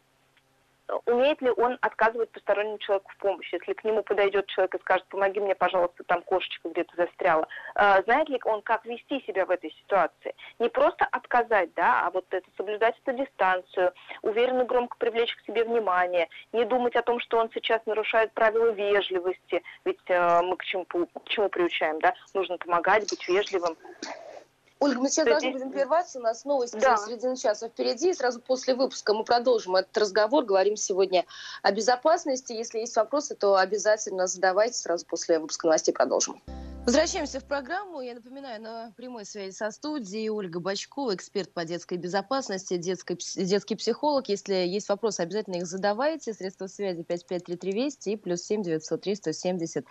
умеет 1.05 1.41
ли 1.41 1.49
он 1.51 1.77
отказывать 1.81 2.31
постороннему 2.31 2.77
человеку 2.79 3.11
в 3.11 3.17
помощи, 3.17 3.55
если 3.55 3.73
к 3.73 3.83
нему 3.83 4.03
подойдет 4.03 4.47
человек 4.47 4.75
и 4.75 4.79
скажет, 4.79 5.05
помоги 5.07 5.39
мне, 5.39 5.55
пожалуйста, 5.55 6.03
там 6.03 6.21
кошечка 6.21 6.69
где-то 6.69 6.95
застряла. 6.95 7.47
А, 7.75 8.01
знает 8.03 8.29
ли 8.29 8.39
он, 8.45 8.61
как 8.61 8.85
вести 8.85 9.21
себя 9.25 9.45
в 9.45 9.51
этой 9.51 9.71
ситуации? 9.71 10.35
Не 10.59 10.69
просто 10.69 11.05
отказать, 11.05 11.73
да, 11.75 12.05
а 12.05 12.11
вот 12.11 12.25
это 12.31 12.47
соблюдать 12.57 12.95
эту 13.03 13.17
дистанцию, 13.17 13.93
уверенно 14.21 14.65
громко 14.65 14.97
привлечь 14.97 15.35
к 15.35 15.45
себе 15.45 15.63
внимание, 15.63 16.27
не 16.53 16.65
думать 16.65 16.95
о 16.95 17.01
том, 17.01 17.19
что 17.19 17.37
он 17.37 17.49
сейчас 17.53 17.85
нарушает 17.85 18.33
правила 18.33 18.71
вежливости, 18.71 19.63
ведь 19.85 19.99
э, 20.07 20.41
мы 20.41 20.57
к 20.57 20.63
чему, 20.63 20.85
к 20.85 21.29
чему 21.29 21.49
приучаем, 21.49 21.99
да, 21.99 22.13
нужно 22.33 22.57
помогать, 22.57 23.09
быть 23.09 23.27
вежливым. 23.27 23.75
Ольга, 24.81 25.01
мы 25.01 25.09
сейчас 25.09 25.25
должны 25.25 25.51
будем 25.51 25.71
прерваться. 25.71 26.19
У 26.19 26.21
нас 26.21 26.45
новости 26.45 26.77
да. 26.79 26.95
середины 26.95 27.35
часа 27.35 27.67
впереди. 27.67 28.13
Сразу 28.13 28.39
после 28.39 28.75
выпуска 28.75 29.13
мы 29.13 29.25
продолжим 29.25 29.75
этот 29.75 29.97
разговор. 29.97 30.45
Говорим 30.45 30.77
сегодня 30.77 31.25
о 31.63 31.73
безопасности. 31.73 32.53
Если 32.53 32.79
есть 32.79 32.95
вопросы, 32.95 33.35
то 33.35 33.57
обязательно 33.57 34.27
задавайте. 34.27 34.75
Сразу 34.75 35.05
после 35.05 35.39
выпуска 35.39 35.67
новостей 35.67 35.93
продолжим. 35.93 36.41
Возвращаемся 36.85 37.41
в 37.41 37.43
программу. 37.43 37.99
Я 37.99 38.15
напоминаю, 38.15 38.61
на 38.61 38.93
прямой 38.95 39.25
связи 39.25 39.53
со 39.53 39.69
студией 39.69 40.29
Ольга 40.29 40.61
Бачкова, 40.61 41.13
эксперт 41.13 41.51
по 41.51 41.65
детской 41.65 41.97
безопасности, 41.97 42.77
детский, 42.77 43.17
детский 43.35 43.75
психолог. 43.75 44.29
Если 44.29 44.55
есть 44.55 44.87
вопросы, 44.87 45.19
обязательно 45.19 45.57
их 45.57 45.67
задавайте. 45.67 46.33
Средства 46.33 46.67
связи 46.67 47.03
553320 47.03 48.07
и 48.07 48.15
плюс 48.15 48.43
7 48.43 48.63
903 48.63 49.15
170 49.15 49.85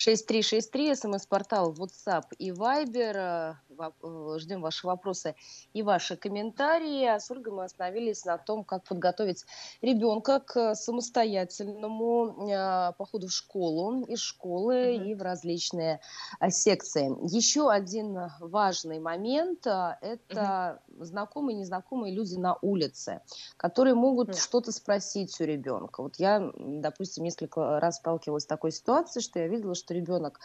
6363, 0.00 0.94
смс-портал 0.94 1.74
WhatsApp 1.74 2.24
и 2.38 2.50
Viber. 2.52 3.56
Э, 4.02 4.38
ждем 4.38 4.60
ваши 4.60 4.86
вопросы 4.86 5.34
и 5.72 5.82
ваши 5.82 6.16
комментарии. 6.16 7.04
А 7.04 7.20
с 7.20 7.30
Ольгой 7.30 7.52
мы 7.52 7.64
остановились 7.64 8.24
на 8.24 8.38
том, 8.38 8.64
как 8.64 8.84
подготовить 8.84 9.44
ребенка 9.82 10.40
к 10.40 10.74
самостоятельному 10.74 12.48
э, 12.48 12.92
походу 12.98 13.28
в 13.28 13.32
школу, 13.32 14.04
из 14.04 14.20
школы 14.20 14.74
mm-hmm. 14.74 15.06
и 15.06 15.14
в 15.14 15.22
различные 15.22 16.00
э, 16.40 16.50
секции. 16.50 17.10
Еще 17.32 17.70
один 17.70 18.30
важный 18.40 19.00
момент– 19.00 19.66
это 19.66 20.80
mm-hmm. 20.88 21.04
знакомые 21.04 21.56
и 21.56 21.60
незнакомые 21.60 22.14
люди 22.14 22.34
на 22.36 22.56
улице, 22.62 23.20
которые 23.56 23.94
могут 23.94 24.30
mm-hmm. 24.30 24.40
что-то 24.40 24.72
спросить 24.72 25.40
у 25.40 25.44
ребенка. 25.44 26.02
Вот 26.02 26.16
я, 26.16 26.52
допустим, 26.56 27.24
несколько 27.24 27.80
раз 27.80 27.96
сталкивалась 27.96 28.44
с 28.44 28.46
такой 28.46 28.72
ситуацией, 28.72 29.22
что 29.22 29.38
я 29.38 29.48
видела, 29.48 29.74
что 29.74 29.89
что 29.90 29.94
ребенок 29.94 30.40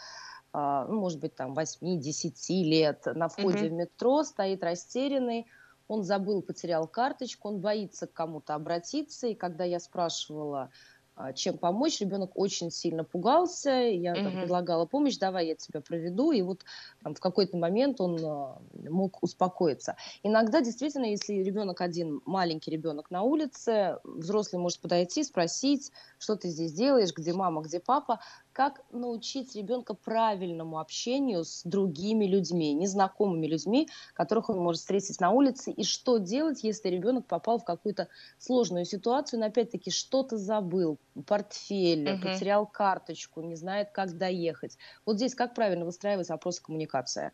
а, 0.52 0.86
ну, 0.86 1.00
может 1.00 1.20
быть, 1.20 1.36
там 1.36 1.54
8-10 1.54 2.32
лет 2.62 3.06
на 3.14 3.28
входе 3.28 3.66
mm-hmm. 3.66 3.68
в 3.68 3.72
метро, 3.72 4.24
стоит 4.24 4.62
растерянный, 4.64 5.46
он 5.86 6.02
забыл, 6.02 6.42
потерял 6.42 6.88
карточку, 6.88 7.48
он 7.48 7.60
боится 7.60 8.06
к 8.06 8.12
кому-то 8.12 8.54
обратиться, 8.54 9.28
и 9.28 9.34
когда 9.34 9.64
я 9.64 9.78
спрашивала, 9.78 10.70
а, 11.18 11.32
чем 11.32 11.56
помочь. 11.56 12.00
Ребенок 12.00 12.32
очень 12.34 12.70
сильно 12.70 13.02
пугался, 13.02 13.70
я 13.70 14.12
mm-hmm. 14.12 14.22
там, 14.22 14.40
предлагала 14.40 14.84
помощь, 14.84 15.16
давай 15.16 15.46
я 15.46 15.54
тебя 15.54 15.80
проведу, 15.80 16.30
и 16.30 16.42
вот 16.42 16.62
там, 17.02 17.14
в 17.14 17.20
какой-то 17.20 17.56
момент 17.56 18.02
он 18.02 18.22
а, 18.22 18.58
мог 18.90 19.22
успокоиться. 19.22 19.96
Иногда 20.22 20.60
действительно, 20.60 21.06
если 21.06 21.32
ребенок 21.34 21.80
один, 21.80 22.20
маленький 22.26 22.70
ребенок 22.70 23.10
на 23.10 23.22
улице, 23.22 23.98
взрослый 24.04 24.60
может 24.60 24.80
подойти, 24.80 25.24
спросить, 25.24 25.90
что 26.18 26.36
ты 26.36 26.48
здесь 26.48 26.74
делаешь, 26.74 27.14
где 27.16 27.32
мама, 27.32 27.62
где 27.62 27.80
папа, 27.80 28.20
как 28.56 28.80
научить 28.90 29.54
ребенка 29.54 29.92
правильному 29.92 30.78
общению 30.78 31.44
с 31.44 31.62
другими 31.64 32.24
людьми, 32.24 32.72
незнакомыми 32.72 33.46
людьми, 33.46 33.86
которых 34.14 34.48
он 34.48 34.60
может 34.60 34.80
встретить 34.80 35.20
на 35.20 35.30
улице, 35.30 35.72
и 35.72 35.84
что 35.84 36.16
делать, 36.16 36.64
если 36.64 36.88
ребенок 36.88 37.26
попал 37.26 37.58
в 37.58 37.66
какую-то 37.66 38.08
сложную 38.38 38.86
ситуацию, 38.86 39.40
но 39.40 39.46
опять-таки 39.46 39.90
что-то 39.90 40.38
забыл, 40.38 40.96
портфель, 41.26 42.14
угу. 42.14 42.22
потерял 42.22 42.66
карточку, 42.66 43.42
не 43.42 43.56
знает, 43.56 43.90
как 43.90 44.16
доехать. 44.16 44.78
Вот 45.04 45.16
здесь 45.16 45.34
как 45.34 45.54
правильно 45.54 45.84
выстраивать 45.84 46.30
вопрос 46.30 46.58
коммуникации? 46.58 47.32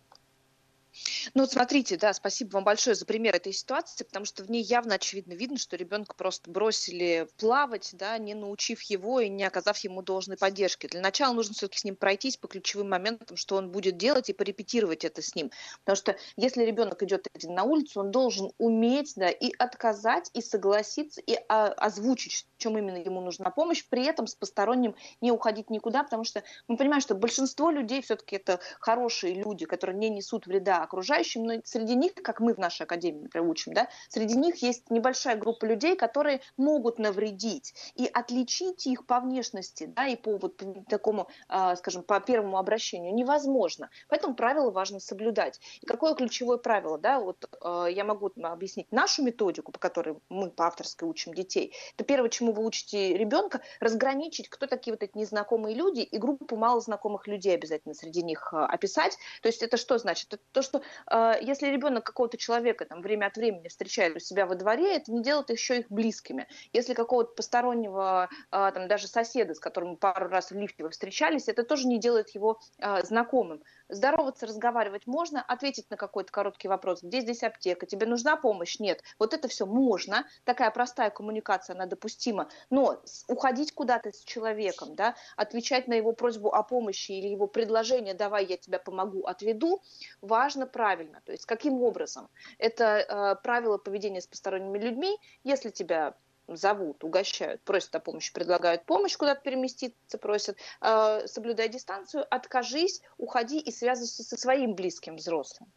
Ну, 1.35 1.47
смотрите, 1.47 1.97
да, 1.97 2.13
спасибо 2.13 2.55
вам 2.55 2.65
большое 2.65 2.95
за 2.95 3.07
пример 3.07 3.35
этой 3.35 3.53
ситуации, 3.53 4.05
потому 4.05 4.25
что 4.25 4.45
в 4.45 4.51
ней 4.51 4.63
явно 4.63 4.97
очевидно 4.97 5.33
видно, 5.33 5.59
что 5.59 5.77
ребенка 5.77 6.15
просто 6.15 6.51
бросили 6.51 7.27
плавать, 7.39 7.91
да, 7.95 8.19
не 8.19 8.35
научив 8.35 8.83
его 8.83 9.21
и 9.21 9.29
не 9.29 9.45
оказав 9.45 9.79
ему 9.79 10.03
должной 10.03 10.37
поддержки. 10.37 10.87
Для 10.87 11.01
начала 11.01 11.33
нужно 11.33 11.55
все-таки 11.55 11.79
с 11.79 11.85
ним 11.85 11.97
пройтись 11.97 12.37
по 12.37 12.49
ключевым 12.49 12.91
моментам, 12.91 13.37
что 13.37 13.57
он 13.57 13.71
будет 13.71 13.97
делать, 13.97 14.29
и 14.29 14.33
порепетировать 14.33 15.05
это 15.05 15.23
с 15.23 15.35
ним. 15.35 15.51
Потому 15.85 15.97
что 15.97 16.17
если 16.37 16.65
ребенок 16.65 17.03
идет 17.03 17.27
один 17.35 17.55
на 17.55 17.65
улицу, 17.65 18.01
он 18.01 18.11
должен 18.11 18.53
уметь, 18.59 19.15
да, 19.17 19.29
и 19.29 19.53
отказать, 19.59 20.31
и 20.35 20.43
согласиться, 20.43 21.21
и 21.21 21.39
а, 21.49 21.69
озвучить, 21.69 22.47
чем 22.63 22.79
именно 22.79 22.97
ему 22.97 23.21
нужна 23.21 23.51
помощь, 23.51 23.85
при 23.89 24.05
этом 24.07 24.29
с 24.29 24.35
посторонним 24.37 24.95
не 25.21 25.33
уходить 25.33 25.69
никуда, 25.69 26.05
потому 26.05 26.23
что 26.23 26.45
мы 26.69 26.77
понимаем, 26.77 27.01
что 27.01 27.17
большинство 27.17 27.71
людей 27.71 28.03
все-таки 28.03 28.37
это 28.37 28.61
хорошие 28.79 29.35
люди, 29.35 29.67
которые 29.67 29.99
не 29.99 30.11
несут 30.11 30.47
вреда 30.47 30.83
окружающим, 30.83 31.43
но 31.45 31.55
среди 31.65 31.97
них, 31.97 32.15
как 32.15 32.39
мы 32.39 32.55
в 32.55 32.59
нашей 32.59 32.83
академии, 32.83 33.23
например, 33.23 33.49
учим, 33.49 33.73
да, 33.75 33.89
среди 34.09 34.37
них 34.37 34.63
есть 34.63 34.91
небольшая 34.91 35.37
группа 35.37 35.65
людей, 35.65 35.97
которые 35.97 36.41
могут 36.57 36.99
навредить. 36.99 37.75
И 37.97 38.07
отличить 38.07 38.87
их 38.87 39.07
по 39.07 39.19
внешности, 39.19 39.87
да, 39.87 40.07
и 40.07 40.15
по 40.15 40.39
вот 40.39 40.63
такому, 40.89 41.29
э, 41.49 41.75
скажем, 41.77 42.05
по 42.05 42.21
первому 42.21 42.59
обращению 42.59 43.13
невозможно. 43.13 43.91
Поэтому 44.09 44.35
правила 44.35 44.71
важно 44.71 45.01
соблюдать. 45.01 45.61
И 45.81 45.87
какое 45.87 46.15
ключевое 46.15 46.59
правило, 46.59 46.97
да, 46.97 47.19
вот 47.19 47.45
э, 47.61 47.87
я 47.91 48.05
могу 48.05 48.31
объяснить 48.43 48.93
нашу 48.93 49.25
методику, 49.25 49.73
по 49.73 49.81
которой 49.81 50.17
мы 50.29 50.51
по 50.51 50.67
авторской 50.67 51.09
учим 51.09 51.35
детей. 51.35 51.75
Это 51.95 52.05
первое, 52.05 52.31
чему 52.31 52.52
вы 52.53 52.65
учите 52.65 53.17
ребенка, 53.17 53.61
разграничить, 53.81 54.49
кто 54.49 54.67
такие 54.67 54.93
вот 54.93 55.03
эти 55.03 55.17
незнакомые 55.17 55.75
люди, 55.75 56.01
и 56.01 56.19
группу 56.19 56.57
малознакомых 56.57 57.27
людей 57.27 57.55
обязательно 57.55 57.95
среди 57.95 58.23
них 58.23 58.53
э, 58.53 58.57
описать. 58.57 59.19
То 59.43 59.49
есть 59.49 59.63
это 59.63 59.77
что 59.77 59.99
значит? 59.99 60.33
Это 60.35 60.43
то, 60.53 60.63
что 60.63 60.83
э, 61.11 61.35
если 61.41 61.69
ребенок 61.69 62.05
какого-то 62.05 62.37
человека 62.37 62.85
там 62.85 63.03
время 63.03 63.27
от 63.27 63.37
времени 63.37 63.69
встречает 63.69 64.17
у 64.17 64.21
себя 64.21 64.47
во 64.47 64.55
дворе, 64.55 64.97
это 64.97 65.13
не 65.13 65.23
делает 65.23 65.51
еще 65.51 65.81
их 65.81 65.87
близкими. 65.91 66.47
Если 66.73 66.95
какого-то 66.95 67.35
постороннего, 67.35 68.29
э, 68.51 68.71
там 68.75 68.89
даже 68.89 69.09
соседа, 69.09 69.55
с 69.55 69.61
которым 69.61 69.97
пару 69.97 70.29
раз 70.29 70.51
в 70.51 70.55
лифте 70.57 70.83
вы 70.83 70.91
встречались, 70.91 71.49
это 71.49 71.63
тоже 71.63 71.87
не 71.87 71.99
делает 71.99 72.31
его 72.31 72.61
э, 72.79 73.03
знакомым 73.05 73.63
Здороваться, 73.93 74.47
разговаривать 74.47 75.07
можно, 75.07 75.43
ответить 75.43 75.91
на 75.91 75.97
какой-то 75.99 76.33
короткий 76.33 76.69
вопрос, 76.69 77.03
где 77.03 77.21
здесь 77.21 77.43
аптека, 77.43 77.85
тебе 77.85 78.07
нужна 78.07 78.37
помощь? 78.37 78.79
Нет. 78.79 79.03
Вот 79.19 79.35
это 79.35 79.49
все 79.49 79.67
можно, 79.67 80.27
такая 80.45 80.71
простая 80.71 81.11
коммуникация, 81.11 81.75
она 81.75 81.85
допустима, 81.85 82.49
но 82.71 83.03
уходить 83.29 83.73
куда-то 83.73 84.11
с 84.11 84.25
человеком, 84.25 84.95
да, 84.95 85.15
отвечать 85.37 85.89
на 85.89 85.95
его 85.95 86.13
просьбу 86.13 86.55
о 86.55 86.63
помощи 86.63 87.13
или 87.13 87.29
его 87.29 87.47
предложение, 87.47 88.15
давай 88.15 88.47
я 88.47 88.57
тебя 88.57 88.79
помогу, 88.79 89.27
отведу, 89.27 89.83
важно 90.23 90.67
правильно. 90.67 91.21
То 91.27 91.33
есть 91.33 91.45
каким 91.45 91.83
образом? 91.83 92.29
Это 92.59 92.85
э, 92.85 93.43
правило 93.43 93.77
поведения 93.77 94.23
с 94.23 94.27
посторонними 94.27 94.79
людьми. 94.79 95.19
Если 95.45 95.69
тебя 95.69 96.15
зовут, 96.57 97.05
угощают, 97.05 97.63
просят 97.63 97.95
о 97.95 98.01
помощи, 98.01 98.33
предлагают 98.33 98.85
помощь, 98.85 99.17
куда-то 99.17 99.41
переместиться 99.43 100.19
просят, 100.19 100.57
э, 100.81 101.27
соблюдай 101.27 101.69
дистанцию, 101.69 102.27
откажись, 102.31 103.01
уходи 103.19 103.59
и 103.59 103.71
связывайся 103.71 104.23
со 104.23 104.37
своим 104.37 104.75
близким 104.75 105.17
взрослым. 105.17 105.73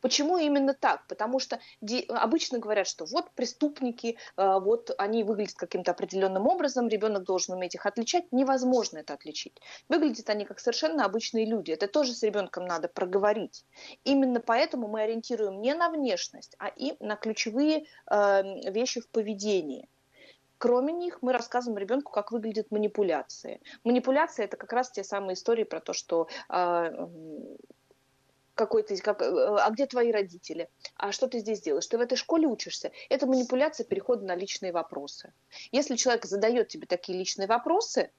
Почему 0.00 0.38
именно 0.38 0.74
так? 0.74 1.06
Потому 1.08 1.38
что 1.38 1.60
обычно 2.08 2.58
говорят, 2.58 2.86
что 2.86 3.04
вот 3.04 3.30
преступники, 3.32 4.16
э, 4.36 4.58
вот 4.60 4.90
они 4.98 5.24
выглядят 5.24 5.54
каким-то 5.54 5.90
определенным 5.92 6.46
образом, 6.46 6.88
ребенок 6.88 7.24
должен 7.24 7.54
уметь 7.54 7.74
их 7.74 7.86
отличать. 7.86 8.24
Невозможно 8.32 8.98
это 8.98 9.14
отличить. 9.14 9.60
Выглядят 9.88 10.28
они 10.30 10.44
как 10.44 10.60
совершенно 10.60 11.04
обычные 11.04 11.46
люди. 11.46 11.72
Это 11.72 11.88
тоже 11.88 12.12
с 12.12 12.22
ребенком 12.22 12.64
надо 12.66 12.88
проговорить. 12.88 13.64
Именно 14.04 14.40
поэтому 14.40 14.88
мы 14.88 15.02
ориентируем 15.02 15.60
не 15.60 15.74
на 15.74 15.90
внешность, 15.90 16.54
а 16.58 16.68
и 16.68 16.96
на 17.00 17.16
ключевые 17.16 17.86
э, 18.10 18.70
вещи 18.70 19.00
в 19.00 19.08
поведении. 19.08 19.88
Кроме 20.58 20.92
них, 20.92 21.18
мы 21.22 21.32
рассказываем 21.32 21.78
ребенку, 21.78 22.12
как 22.12 22.32
выглядят 22.32 22.70
манипуляции. 22.70 23.60
Манипуляции 23.84 24.44
это 24.44 24.56
как 24.56 24.72
раз 24.72 24.90
те 24.90 25.04
самые 25.04 25.34
истории 25.34 25.64
про 25.64 25.80
то, 25.80 25.92
что 25.92 26.28
э, 26.48 27.06
какой-то, 28.54 28.96
как, 28.96 29.20
а 29.22 29.70
где 29.70 29.86
твои 29.86 30.10
родители? 30.10 30.68
А 30.96 31.12
что 31.12 31.28
ты 31.28 31.38
здесь 31.38 31.60
делаешь? 31.60 31.86
Ты 31.86 31.98
в 31.98 32.00
этой 32.00 32.16
школе 32.16 32.46
учишься? 32.46 32.90
Это 33.10 33.26
манипуляция 33.26 33.84
перехода 33.84 34.24
на 34.24 34.34
личные 34.34 34.72
вопросы. 34.72 35.32
Если 35.72 35.94
человек 35.96 36.24
задает 36.24 36.68
тебе 36.68 36.86
такие 36.86 37.18
личные 37.18 37.46
вопросы, 37.46 38.10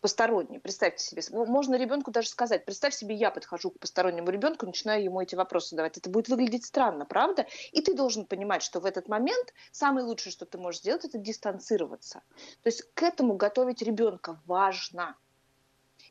посторонний. 0.00 0.58
Представьте 0.58 1.04
себе, 1.04 1.22
можно 1.46 1.76
ребенку 1.76 2.10
даже 2.10 2.28
сказать, 2.28 2.64
представь 2.64 2.94
себе, 2.94 3.14
я 3.14 3.30
подхожу 3.30 3.70
к 3.70 3.78
постороннему 3.78 4.30
ребенку, 4.30 4.66
начинаю 4.66 5.02
ему 5.04 5.20
эти 5.20 5.34
вопросы 5.34 5.70
задавать. 5.70 5.98
Это 5.98 6.10
будет 6.10 6.28
выглядеть 6.28 6.64
странно, 6.64 7.04
правда? 7.04 7.46
И 7.72 7.80
ты 7.80 7.94
должен 7.94 8.26
понимать, 8.26 8.62
что 8.62 8.80
в 8.80 8.86
этот 8.86 9.08
момент 9.08 9.52
самое 9.72 10.04
лучшее, 10.06 10.32
что 10.32 10.46
ты 10.46 10.58
можешь 10.58 10.80
сделать, 10.80 11.04
это 11.04 11.18
дистанцироваться. 11.18 12.22
То 12.62 12.68
есть 12.68 12.82
к 12.94 13.02
этому 13.02 13.34
готовить 13.34 13.82
ребенка 13.82 14.40
важно 14.46 15.16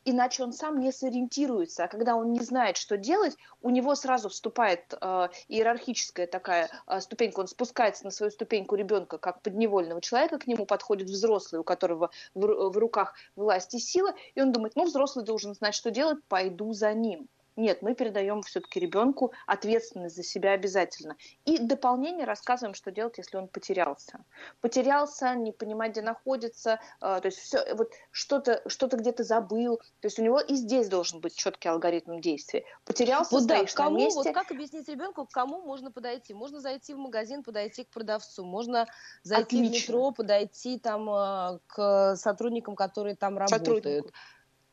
иначе 0.09 0.43
он 0.43 0.53
сам 0.53 0.79
не 0.79 0.91
сориентируется. 0.91 1.83
А 1.83 1.87
когда 1.87 2.15
он 2.15 2.31
не 2.33 2.41
знает, 2.41 2.77
что 2.77 2.97
делать, 2.97 3.35
у 3.61 3.69
него 3.69 3.95
сразу 3.95 4.29
вступает 4.29 4.93
э, 4.99 5.29
иерархическая 5.47 6.27
такая 6.27 6.69
э, 6.87 6.99
ступенька, 7.01 7.41
он 7.41 7.47
спускается 7.47 8.05
на 8.05 8.11
свою 8.11 8.31
ступеньку 8.31 8.75
ребенка 8.75 9.17
как 9.17 9.41
подневольного 9.41 10.01
человека, 10.01 10.39
к 10.39 10.47
нему 10.47 10.65
подходит 10.65 11.09
взрослый, 11.09 11.61
у 11.61 11.63
которого 11.63 12.11
в, 12.33 12.69
в 12.69 12.77
руках 12.77 13.13
власть 13.35 13.73
и 13.73 13.79
сила, 13.79 14.13
и 14.35 14.41
он 14.41 14.51
думает, 14.51 14.75
ну, 14.75 14.85
взрослый 14.85 15.25
должен 15.25 15.53
знать, 15.53 15.75
что 15.75 15.91
делать, 15.91 16.19
пойду 16.27 16.73
за 16.73 16.93
ним. 16.93 17.27
Нет, 17.59 17.81
мы 17.81 17.93
передаем 17.93 18.41
все-таки 18.41 18.79
ребенку 18.79 19.33
ответственность 19.45 20.15
за 20.15 20.23
себя 20.23 20.53
обязательно. 20.53 21.17
И 21.43 21.57
дополнение 21.57 22.25
рассказываем, 22.25 22.73
что 22.73 22.89
делать, 22.89 23.17
если 23.17 23.35
он 23.35 23.49
потерялся. 23.49 24.23
Потерялся, 24.61 25.35
не 25.35 25.51
понимать, 25.51 25.91
где 25.91 26.01
находится, 26.01 26.79
э, 27.01 27.19
то 27.19 27.25
есть 27.25 27.37
все, 27.37 27.73
вот 27.75 27.91
что-то 28.11 28.61
что 28.67 28.87
где-то 28.87 29.25
забыл. 29.25 29.77
То 29.99 30.05
есть 30.05 30.17
у 30.19 30.23
него 30.23 30.39
и 30.39 30.55
здесь 30.55 30.87
должен 30.87 31.19
быть 31.19 31.35
четкий 31.35 31.67
алгоритм 31.67 32.21
действий. 32.21 32.63
Потерялся, 32.85 33.35
вот 33.35 33.45
да, 33.45 33.65
кому, 33.65 33.97
на 33.97 34.03
месте. 34.03 34.19
Вот 34.19 34.33
как 34.33 34.51
объяснить 34.51 34.87
ребенку, 34.87 35.25
к 35.25 35.31
кому 35.31 35.61
можно 35.61 35.91
подойти? 35.91 36.33
Можно 36.33 36.61
зайти 36.61 36.93
в 36.93 36.97
магазин, 36.97 37.43
подойти 37.43 37.83
к 37.83 37.89
продавцу, 37.89 38.45
можно 38.45 38.87
зайти 39.23 39.57
Отлично. 39.57 39.67
в 39.67 39.81
метро, 39.81 40.11
подойти 40.11 40.79
там 40.79 41.09
э, 41.09 41.59
к 41.67 42.15
сотрудникам, 42.15 42.77
которые 42.77 43.17
там 43.17 43.37
работают. 43.37 43.83
Сотруднику. 43.83 44.11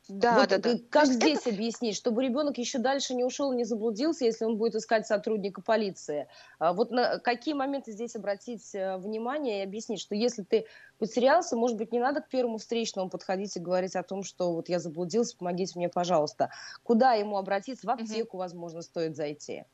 Да, 0.08 0.38
вот 0.38 0.48
да, 0.50 0.58
да. 0.58 0.74
Как 0.90 1.06
здесь 1.06 1.40
это... 1.40 1.50
объяснить, 1.50 1.96
чтобы 1.96 2.22
ребенок 2.22 2.58
еще 2.58 2.78
дальше 2.78 3.14
не 3.14 3.24
ушел, 3.24 3.52
не 3.52 3.64
заблудился, 3.64 4.24
если 4.24 4.44
он 4.44 4.56
будет 4.56 4.76
искать 4.76 5.06
сотрудника 5.06 5.62
полиции? 5.62 6.28
А 6.58 6.72
вот 6.72 6.92
на 6.92 7.18
какие 7.18 7.54
моменты 7.54 7.92
здесь 7.92 8.14
обратить 8.14 8.74
э, 8.74 8.98
внимание 8.98 9.60
и 9.60 9.62
объяснить, 9.64 10.00
что 10.00 10.14
если 10.14 10.42
ты 10.42 10.66
потерялся, 10.98 11.56
может 11.56 11.76
быть, 11.76 11.92
не 11.92 11.98
надо 11.98 12.20
к 12.20 12.28
первому 12.28 12.58
встречному 12.58 13.10
подходить 13.10 13.56
и 13.56 13.60
говорить 13.60 13.96
о 13.96 14.02
том, 14.04 14.22
что 14.22 14.52
вот 14.52 14.68
я 14.68 14.78
заблудился, 14.78 15.36
помогите 15.36 15.72
мне, 15.76 15.88
пожалуйста. 15.88 16.50
Куда 16.84 17.14
ему 17.14 17.36
обратиться? 17.36 17.86
В 17.86 17.90
аптеку, 17.90 18.36
угу. 18.36 18.44
возможно, 18.44 18.82
стоит 18.82 19.16
зайти. 19.16 19.64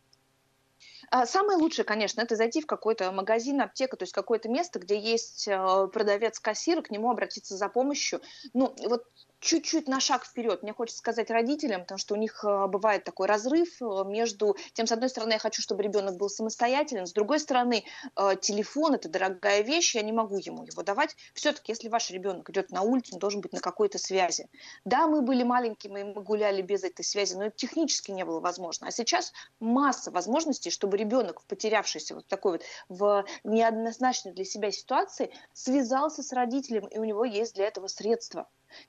А, 1.10 1.26
самое 1.26 1.58
лучшее, 1.58 1.84
конечно, 1.84 2.22
это 2.22 2.36
зайти 2.36 2.62
в 2.62 2.66
какой-то 2.66 3.12
магазин, 3.12 3.60
аптека, 3.60 3.96
то 3.96 4.04
есть 4.04 4.12
какое-то 4.12 4.48
место, 4.48 4.78
где 4.78 4.98
есть 4.98 5.46
э, 5.46 5.88
продавец-кассир, 5.92 6.82
к 6.82 6.90
нему 6.90 7.10
обратиться 7.10 7.56
за 7.56 7.68
помощью. 7.68 8.20
Ну, 8.54 8.74
вот 8.86 9.04
чуть-чуть 9.42 9.88
на 9.88 10.00
шаг 10.00 10.24
вперед. 10.24 10.62
Мне 10.62 10.72
хочется 10.72 10.98
сказать 10.98 11.30
родителям, 11.30 11.82
потому 11.82 11.98
что 11.98 12.14
у 12.14 12.16
них 12.16 12.44
э, 12.44 12.66
бывает 12.68 13.02
такой 13.04 13.26
разрыв 13.26 13.68
э, 13.82 14.04
между 14.06 14.56
тем, 14.72 14.86
с 14.86 14.92
одной 14.92 15.10
стороны, 15.10 15.32
я 15.32 15.38
хочу, 15.38 15.60
чтобы 15.60 15.82
ребенок 15.82 16.16
был 16.16 16.28
самостоятельным, 16.28 17.06
с 17.06 17.12
другой 17.12 17.40
стороны, 17.40 17.84
э, 18.16 18.36
телефон– 18.40 18.94
это 18.94 19.08
дорогая 19.08 19.62
вещь, 19.62 19.96
я 19.96 20.02
не 20.02 20.12
могу 20.12 20.38
ему 20.38 20.64
его 20.64 20.82
давать. 20.82 21.16
Все-таки, 21.34 21.72
если 21.72 21.88
ваш 21.88 22.10
ребенок 22.10 22.48
идет 22.50 22.70
на 22.70 22.82
улицу, 22.82 23.14
он 23.14 23.18
должен 23.18 23.40
быть 23.40 23.52
на 23.52 23.60
какой-то 23.60 23.98
связи. 23.98 24.48
Да, 24.84 25.08
мы 25.08 25.22
были 25.22 25.42
маленькими, 25.42 26.04
мы 26.04 26.22
гуляли 26.22 26.62
без 26.62 26.84
этой 26.84 27.04
связи, 27.04 27.34
но 27.34 27.46
это 27.46 27.56
технически 27.56 28.12
не 28.12 28.24
было 28.24 28.38
возможно. 28.38 28.86
А 28.86 28.90
сейчас 28.92 29.32
масса 29.58 30.12
возможностей, 30.12 30.70
чтобы 30.70 30.96
ребенок, 30.96 31.42
потерявшийся 31.48 32.14
вот 32.14 32.28
такой 32.28 32.52
вот 32.52 32.62
в 32.88 33.24
неоднозначной 33.42 34.32
для 34.32 34.44
себя 34.44 34.70
ситуации, 34.70 35.32
связался 35.52 36.22
с 36.22 36.32
родителем, 36.32 36.86
и 36.86 36.98
у 36.98 37.04
него 37.04 37.24
есть 37.24 37.56
для 37.56 37.66
этого 37.66 37.88
средства 37.88 38.46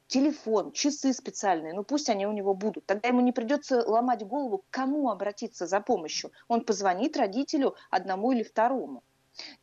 телефон, 0.07 0.71
часы 0.71 1.13
специальные, 1.13 1.73
ну 1.73 1.83
пусть 1.83 2.09
они 2.09 2.25
у 2.27 2.31
него 2.31 2.53
будут. 2.53 2.85
Тогда 2.85 3.09
ему 3.09 3.21
не 3.21 3.31
придется 3.31 3.81
ломать 3.87 4.25
голову, 4.25 4.59
к 4.59 4.69
кому 4.69 5.09
обратиться 5.09 5.67
за 5.67 5.79
помощью. 5.79 6.31
Он 6.47 6.61
позвонит 6.61 7.17
родителю 7.17 7.75
одному 7.89 8.31
или 8.31 8.43
второму. 8.43 9.03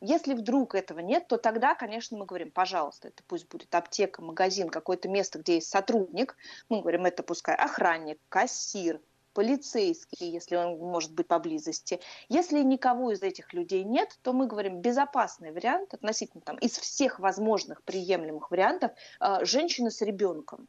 Если 0.01 0.33
вдруг 0.33 0.75
этого 0.75 0.99
нет, 0.99 1.27
то 1.27 1.37
тогда, 1.37 1.75
конечно, 1.75 2.17
мы 2.17 2.25
говорим, 2.25 2.51
пожалуйста, 2.51 3.07
это 3.07 3.23
пусть 3.25 3.47
будет 3.47 3.73
аптека, 3.73 4.21
магазин, 4.21 4.69
какое-то 4.69 5.07
место, 5.07 5.39
где 5.39 5.55
есть 5.55 5.69
сотрудник. 5.69 6.35
Мы 6.67 6.81
говорим, 6.81 7.05
это 7.05 7.23
пускай 7.23 7.55
охранник, 7.55 8.19
кассир, 8.27 8.99
полицейский, 9.33 10.29
если 10.29 10.55
он 10.55 10.77
может 10.77 11.13
быть 11.13 11.27
поблизости. 11.27 11.99
Если 12.29 12.61
никого 12.61 13.11
из 13.11 13.21
этих 13.21 13.53
людей 13.53 13.83
нет, 13.83 14.17
то 14.21 14.33
мы 14.33 14.47
говорим 14.47 14.81
безопасный 14.81 15.51
вариант 15.51 15.93
относительно 15.93 16.41
там 16.41 16.57
из 16.57 16.77
всех 16.77 17.19
возможных 17.19 17.83
приемлемых 17.83 18.51
вариантов 18.51 18.91
э, 19.19 19.45
женщина 19.45 19.89
с 19.89 20.01
ребенком 20.01 20.67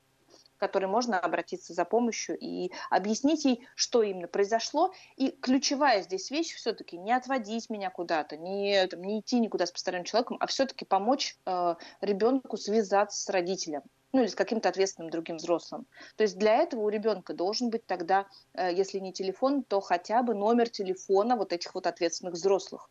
которой 0.63 0.87
можно 0.87 1.19
обратиться 1.19 1.75
за 1.75 1.85
помощью 1.85 2.39
и 2.39 2.71
объяснить 2.89 3.45
ей, 3.45 3.67
что 3.75 4.05
именно 4.05 4.29
произошло. 4.29 4.95
И 5.17 5.33
ключевая 5.33 6.03
здесь 6.03 6.31
вещь 6.31 6.55
все-таки 6.55 6.97
не 6.97 7.11
отводить 7.11 7.69
меня 7.69 7.91
куда-то, 7.91 8.37
не, 8.37 8.87
там, 8.87 9.03
не 9.03 9.19
идти 9.19 9.41
никуда 9.41 9.67
с 9.67 9.73
посторонним 9.73 10.05
человеком, 10.05 10.37
а 10.39 10.47
все-таки 10.47 10.85
помочь 10.85 11.37
э, 11.47 11.75
ребенку 12.01 12.57
связаться 12.57 13.21
с 13.21 13.29
родителем 13.29 13.83
ну 14.13 14.21
или 14.21 14.29
с 14.29 14.35
каким-то 14.35 14.69
ответственным 14.69 15.11
другим 15.11 15.37
взрослым. 15.37 15.87
То 16.17 16.23
есть 16.23 16.39
для 16.39 16.57
этого 16.57 16.83
у 16.83 16.89
ребенка 16.89 17.35
должен 17.35 17.71
быть 17.71 17.87
тогда, 17.87 18.27
э, 18.55 18.73
если 18.73 18.99
не 18.99 19.13
телефон, 19.13 19.63
то 19.63 19.81
хотя 19.81 20.23
бы 20.23 20.35
номер 20.35 20.69
телефона 20.69 21.37
вот 21.37 21.53
этих 21.53 21.75
вот 21.75 21.87
ответственных 21.87 22.35
взрослых 22.35 22.91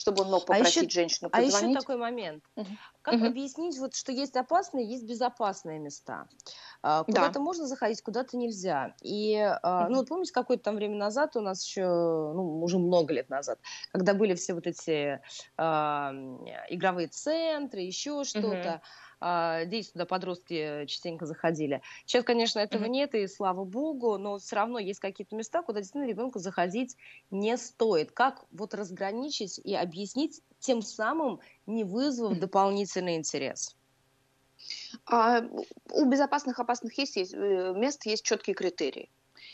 чтобы 0.00 0.22
он 0.22 0.30
мог 0.30 0.44
а 0.44 0.46
попросить 0.46 0.76
а 0.78 0.86
еще, 0.86 1.00
женщину 1.00 1.28
позвонить. 1.28 1.54
А 1.54 1.66
еще 1.66 1.78
такой 1.78 1.96
момент. 1.98 2.42
Угу. 2.56 2.66
Как 3.02 3.14
угу. 3.14 3.26
объяснить, 3.26 3.78
вот, 3.78 3.94
что 3.94 4.12
есть 4.12 4.34
опасные, 4.34 4.88
есть 4.88 5.04
безопасные 5.04 5.78
места? 5.78 6.26
А, 6.82 7.04
куда-то 7.04 7.34
да. 7.34 7.40
можно 7.40 7.66
заходить, 7.66 8.00
куда-то 8.00 8.38
нельзя. 8.38 8.94
И, 9.02 9.36
угу. 9.36 9.90
ну, 9.90 9.98
вот 9.98 10.08
помните, 10.08 10.32
какое-то 10.32 10.64
там 10.64 10.76
время 10.76 10.96
назад 10.96 11.36
у 11.36 11.42
нас 11.42 11.62
еще, 11.66 11.82
ну, 11.82 12.62
уже 12.62 12.78
много 12.78 13.12
лет 13.12 13.28
назад, 13.28 13.58
когда 13.92 14.14
были 14.14 14.34
все 14.34 14.54
вот 14.54 14.66
эти 14.66 15.20
а, 15.58 16.12
игровые 16.70 17.08
центры, 17.08 17.80
еще 17.80 18.24
что-то, 18.24 18.76
угу 18.76 18.80
дети 19.20 19.90
туда 19.92 20.06
подростки 20.06 20.86
частенько 20.86 21.26
заходили. 21.26 21.82
Сейчас, 22.06 22.24
конечно, 22.24 22.58
этого 22.58 22.84
mm-hmm. 22.84 22.88
нет, 22.88 23.14
и 23.14 23.26
слава 23.26 23.64
богу, 23.64 24.18
но 24.18 24.38
все 24.38 24.56
равно 24.56 24.78
есть 24.78 25.00
какие-то 25.00 25.36
места, 25.36 25.62
куда 25.62 25.80
действительно 25.80 26.08
ребенку 26.08 26.38
заходить 26.38 26.96
не 27.30 27.56
стоит. 27.56 28.12
Как 28.12 28.44
вот 28.50 28.74
разграничить 28.74 29.58
и 29.58 29.74
объяснить, 29.74 30.42
тем 30.58 30.82
самым 30.82 31.40
не 31.66 31.84
вызвав 31.84 32.38
дополнительный 32.38 33.16
интерес? 33.16 33.76
А, 35.06 35.42
у 35.92 36.04
безопасных 36.06 36.58
опасных 36.58 36.96
есть, 36.98 37.16
есть 37.16 37.34
э, 37.34 37.72
мест 37.76 38.04
есть 38.06 38.24
четкие 38.24 38.54
критерии. 38.54 39.10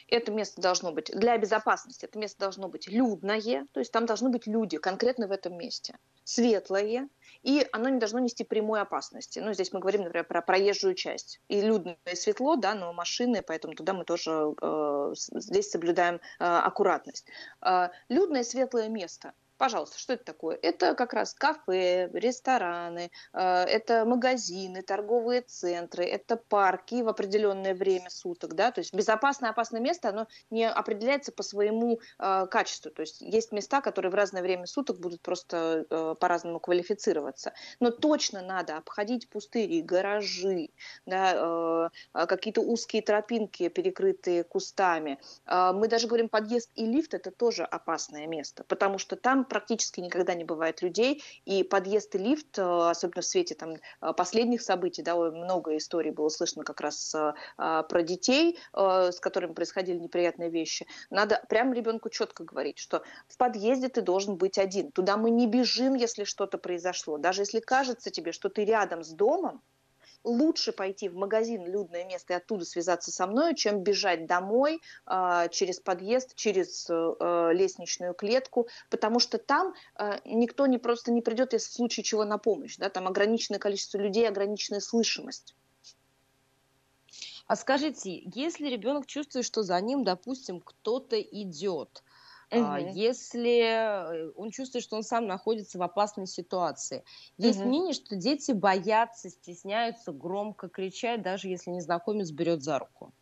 Это 0.09 0.31
место 0.33 0.61
должно 0.61 0.93
быть 0.93 1.11
для 1.13 1.37
безопасности, 1.39 2.05
это 2.05 2.19
место 2.19 2.39
должно 2.41 2.69
быть 2.69 2.89
людное, 2.89 3.67
то 3.73 3.81
есть 3.81 3.93
там 3.93 4.07
должны 4.07 4.31
быть 4.31 4.47
люди 4.47 4.79
конкретно 4.79 5.27
в 5.27 5.33
этом 5.33 5.57
месте, 5.57 5.99
светлое, 6.25 7.09
и 7.47 7.65
оно 7.71 7.89
не 7.89 8.01
должно 8.01 8.19
нести 8.19 8.43
прямой 8.43 8.81
опасности. 8.81 9.39
Ну, 9.39 9.55
здесь 9.55 9.73
мы 9.73 9.79
говорим, 9.79 10.03
например, 10.03 10.27
про 10.27 10.43
проезжую 10.43 10.95
часть. 10.95 11.41
И 11.47 11.61
людно, 11.61 11.97
и 12.05 12.17
светло, 12.17 12.57
да, 12.57 12.75
но 12.75 12.93
машины, 12.93 13.41
поэтому 13.41 13.75
туда 13.75 13.93
мы 13.93 14.05
тоже 14.05 14.53
э, 14.61 15.13
здесь 15.15 15.71
соблюдаем 15.71 16.17
э, 16.17 16.19
аккуратность. 16.39 17.27
Э, 17.65 17.91
людное 18.09 18.43
светлое 18.43 18.89
место– 18.89 19.33
Пожалуйста, 19.59 19.99
что 19.99 20.13
это 20.13 20.25
такое? 20.25 20.59
Это 20.61 20.95
как 20.95 21.15
раз 21.15 21.33
кафе, 21.33 22.11
рестораны, 22.13 23.11
э, 23.33 23.41
это 23.41 24.05
магазины, 24.05 24.83
торговые 24.83 25.41
центры, 25.41 26.05
это 26.05 26.37
парки 26.37 27.01
в 27.01 27.09
определенное 27.09 27.75
время 27.75 28.11
суток, 28.11 28.55
да, 28.55 28.71
то 28.71 28.81
есть 28.81 28.93
безопасное, 28.93 29.51
опасное 29.51 29.81
место, 29.81 30.11
оно 30.11 30.27
не 30.51 30.69
определяется 30.69 31.33
по 31.33 31.43
своему 31.43 32.01
э, 32.19 32.47
качеству, 32.51 32.91
то 32.91 33.01
есть 33.01 33.23
есть 33.23 33.51
места, 33.53 33.81
которые 33.81 34.13
в 34.13 34.15
разное 34.15 34.43
время 34.43 34.67
суток 34.67 35.01
будут 35.01 35.23
просто 35.23 35.87
э, 35.89 36.15
по-разному 36.21 36.61
квалифицироваться, 36.61 37.55
но 37.81 37.91
точно 37.91 38.43
надо 38.43 38.77
обходить 38.77 39.31
пустыри, 39.31 39.81
гаражи, 39.81 40.69
да, 41.07 41.91
какие-то 42.13 42.61
узкие 42.61 43.03
тропинки, 43.03 43.69
перекрытые 43.69 44.45
кустами. 44.45 45.19
Мы 45.47 45.89
даже 45.89 46.07
говорим, 46.07 46.29
подъезд 46.29 46.71
и 46.75 46.85
лифт– 46.85 47.15
это 47.15 47.31
тоже 47.31 47.65
опасное 47.65 48.27
место, 48.27 48.65
потому 48.65 48.99
что 48.99 49.17
там 49.17 49.46
практически 49.49 50.01
никогда 50.01 50.35
не 50.35 50.45
бывает 50.45 50.83
людей, 50.83 51.23
и 51.45 51.63
подъезд 51.63 52.15
и 52.15 52.19
лифт, 52.19 52.59
э, 52.59 52.63
особенно 52.63 53.23
в 53.23 53.27
свете 53.27 53.55
там, 53.55 53.75
э, 53.75 54.13
последних 54.17 54.63
событий, 54.63 55.03
да, 55.03 55.17
много 55.17 55.77
историй 55.77 56.11
было 56.11 56.29
слышно 56.29 56.65
как 56.65 56.81
раз 56.81 57.15
э, 57.15 57.33
про 57.57 58.03
детей, 58.03 58.59
с 58.75 59.19
которыми 59.21 59.53
происходили 59.53 59.99
неприятные 59.99 60.51
вещи. 60.51 60.87
Надо 61.11 61.43
прямо 61.49 61.75
ребенку 61.75 62.11
четко 62.11 62.45
говорить, 62.45 62.79
что 62.79 63.03
в 63.29 63.37
подъезде 63.37 63.89
ты 63.89 64.03
должен 64.03 64.37
быть 64.37 64.59
один. 64.59 64.93
Туда 64.93 65.17
мы 65.17 65.31
не 65.31 65.47
бежим, 65.47 65.95
если 65.95 66.25
что-то 66.25 66.59
произошло. 66.59 67.19
Даже 67.19 67.43
если 67.43 67.61
кажется 67.61 68.11
тебе, 68.11 68.33
что 68.33 68.49
ты 68.49 68.65
рядом 68.65 69.03
с 69.03 69.11
домом, 69.11 69.63
лучше 70.25 70.73
пойти 70.73 71.09
в 71.09 71.15
магазин, 71.15 71.65
людное 71.67 72.05
место 72.05 72.33
и 72.33 72.37
оттуда 72.37 72.65
связаться 72.65 73.11
со 73.11 73.27
мной, 73.27 73.55
чем 73.55 73.83
бежать 73.83 74.27
домой 74.27 74.81
э, 75.07 75.49
через 75.51 75.81
подъезд, 75.81 76.35
через 76.35 76.89
э, 76.89 77.53
лестничную 77.53 78.15
клетку, 78.15 78.69
потому 78.91 79.21
что 79.21 79.39
там 79.39 79.75
э, 79.99 80.19
никто 80.25 80.67
не 80.67 80.79
просто 80.79 81.13
не 81.13 81.23
придет, 81.23 81.53
если 81.53 81.71
в 81.71 81.75
случае 81.75 82.05
чего 82.05 82.25
на 82.25 82.39
помощь, 82.39 82.77
да, 82.77 82.89
там 82.91 83.07
ограниченное 83.07 83.59
количество 83.59 83.99
людей, 83.99 84.29
ограниченная 84.29 84.81
слышимость. 84.81 85.55
А 87.47 87.55
скажите, 87.55 88.23
если 88.35 88.69
ребенок 88.69 89.07
чувствует, 89.07 89.47
что 89.47 89.63
за 89.63 89.81
ним, 89.81 90.03
допустим, 90.03 90.61
кто-то 90.61 91.21
идет, 91.21 92.03
Угу. 92.51 92.93
Если 92.93 93.61
э, 93.61 94.31
он 94.37 94.51
чувствует, 94.51 94.85
что 94.85 94.97
он 94.97 95.03
сам 95.03 95.27
находится 95.27 95.79
в 95.79 95.83
опасной 95.83 96.27
ситуации. 96.27 97.05
Есть 97.39 97.59
угу. 97.59 97.69
мнение, 97.69 97.93
что 97.93 98.15
дети 98.15 98.53
боятся, 98.53 99.31
стесняются 99.31 100.13
громко 100.13 100.69
кричать, 100.69 101.23
даже 101.23 101.49
если 101.49 101.71
незнакомец 101.71 102.31
берет 102.31 102.63
за 102.63 102.79
руку. 102.79 103.13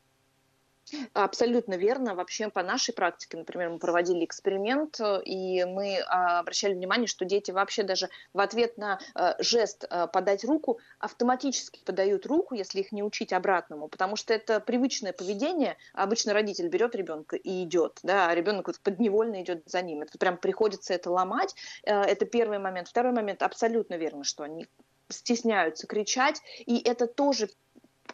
Абсолютно 1.12 1.74
верно. 1.74 2.14
Вообще 2.14 2.50
по 2.50 2.62
нашей 2.62 2.92
практике, 2.92 3.36
например, 3.36 3.70
мы 3.70 3.78
проводили 3.78 4.24
эксперимент, 4.24 5.00
э, 5.00 5.22
и 5.24 5.64
мы 5.64 6.00
а, 6.06 6.40
обращали 6.40 6.74
внимание, 6.74 7.06
что 7.06 7.24
дети 7.24 7.50
вообще 7.50 7.82
даже 7.82 8.10
в 8.32 8.40
ответ 8.40 8.76
на 8.76 8.98
э, 9.14 9.34
жест 9.38 9.84
э, 9.88 10.06
подать 10.12 10.44
руку 10.44 10.78
автоматически 10.98 11.80
подают 11.84 12.26
руку, 12.26 12.54
если 12.54 12.80
их 12.80 12.92
не 12.92 13.02
учить 13.02 13.32
обратному, 13.32 13.88
потому 13.88 14.16
что 14.16 14.34
это 14.34 14.60
привычное 14.60 15.12
поведение. 15.12 15.76
Обычно 15.94 16.32
родитель 16.32 16.68
берет 16.68 16.94
ребенка 16.94 17.36
и 17.36 17.64
идет, 17.64 17.98
да, 18.02 18.28
а 18.28 18.34
ребенок 18.34 18.66
вот 18.66 18.80
подневольно 18.80 19.42
идет 19.42 19.62
за 19.66 19.82
ним. 19.82 20.02
Это 20.02 20.18
прям 20.18 20.36
приходится 20.36 20.94
это 20.94 21.10
ломать. 21.10 21.54
Это 21.82 22.26
первый 22.26 22.58
момент. 22.58 22.88
Второй 22.88 23.12
момент 23.12 23.42
абсолютно 23.42 23.94
верно, 23.94 24.24
что 24.24 24.42
они 24.42 24.66
стесняются 25.08 25.86
кричать, 25.86 26.40
и 26.66 26.80
это 26.80 27.06
тоже 27.06 27.48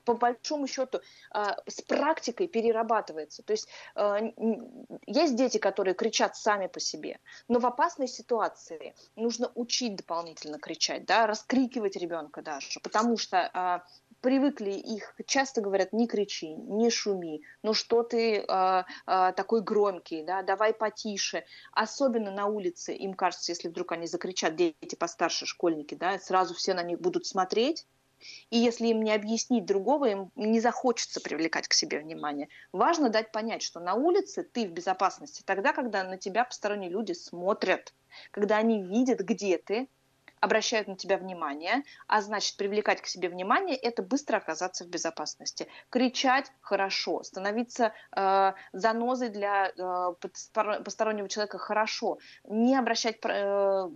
по 0.05 0.15
большому 0.15 0.67
счету 0.67 1.01
а, 1.31 1.57
с 1.67 1.81
практикой 1.83 2.49
перерабатывается. 2.49 3.43
То 3.43 3.53
есть 3.53 3.69
а, 3.95 4.19
есть 5.07 5.37
дети, 5.37 5.59
которые 5.59 5.95
кричат 5.95 6.37
сами 6.37 6.67
по 6.67 6.81
себе, 6.81 7.19
но 7.49 7.59
в 7.59 7.67
опасной 7.67 8.09
ситуации 8.09 8.95
нужно 9.17 9.51
учить 9.55 9.97
дополнительно 9.97 10.59
кричать, 10.59 11.05
да, 11.05 11.27
раскрикивать 11.27 11.97
ребенка 11.97 12.43
даже, 12.43 12.81
потому 12.81 13.17
что 13.17 13.51
а, 13.53 13.85
привыкли 14.21 14.71
их, 14.71 15.15
часто 15.27 15.61
говорят, 15.61 15.93
не 15.93 16.07
кричи, 16.07 16.49
не 16.49 16.91
шуми, 16.91 17.43
ну 17.63 17.75
что 17.75 18.03
ты 18.03 18.37
э, 18.37 18.45
э, 18.47 19.33
такой 19.35 19.63
громкий, 19.63 20.23
да, 20.23 20.43
давай 20.43 20.75
потише. 20.75 21.45
Особенно 21.73 22.31
на 22.31 22.47
улице, 22.47 22.95
им 22.95 23.15
кажется, 23.15 23.53
если 23.53 23.69
вдруг 23.69 23.93
они 23.93 24.07
закричат, 24.07 24.57
дети 24.57 24.95
постарше, 24.95 25.47
школьники, 25.47 25.95
да, 25.95 26.19
сразу 26.19 26.55
все 26.55 26.75
на 26.75 26.83
них 26.83 27.01
будут 27.01 27.27
смотреть, 27.27 27.87
и 28.51 28.59
если 28.59 28.89
им 28.89 29.03
не 29.03 29.13
объяснить 29.13 29.65
другого, 29.65 30.07
им 30.07 30.33
не 30.35 30.61
захочется 30.61 31.21
привлекать 31.21 31.69
к 31.69 31.75
себе 31.75 32.01
внимание. 32.01 32.49
Важно 32.73 33.09
дать 33.09 33.33
понять, 33.33 33.63
что 33.63 33.81
на 33.81 33.95
улице 33.95 34.43
ты 34.43 34.67
в 34.67 34.73
безопасности 34.73 35.43
тогда, 35.45 35.73
когда 35.73 36.05
на 36.05 36.19
тебя 36.19 36.45
посторонние 36.45 36.91
люди 36.91 37.13
смотрят, 37.13 37.95
когда 38.31 38.57
они 38.57 38.83
видят, 38.83 39.21
где 39.21 39.59
ты, 39.59 39.89
обращают 40.41 40.89
на 40.89 40.97
тебя 40.97 41.19
внимание, 41.19 41.85
а 42.07 42.23
значит, 42.23 42.57
привлекать 42.57 43.01
к 43.03 43.07
себе 43.07 43.29
внимание– 43.29 43.77
это 43.77 44.03
быстро 44.03 44.39
оказаться 44.39 44.85
в 44.85 44.89
безопасности. 44.89 45.69
Кричать– 45.91 46.51
хорошо, 46.61 47.23
становиться 47.23 47.93
э, 48.17 48.53
занозой 48.73 49.29
для 49.29 49.69
э, 49.69 50.15
постороннего 50.85 51.29
человека– 51.29 51.59
хорошо, 51.59 52.19
не 52.45 52.77
обращать 52.77 53.19
э, 53.23 53.89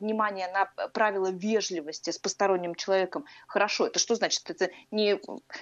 внимания 0.00 0.48
на 0.52 0.66
правила 0.88 1.30
вежливости 1.30 2.10
с 2.10 2.18
посторонним 2.18 2.74
человеком– 2.74 3.24
хорошо. 3.46 3.86
Это 3.86 3.98
что 3.98 4.14
значит? 4.14 4.48
Это 4.50 4.70
не 4.90 5.18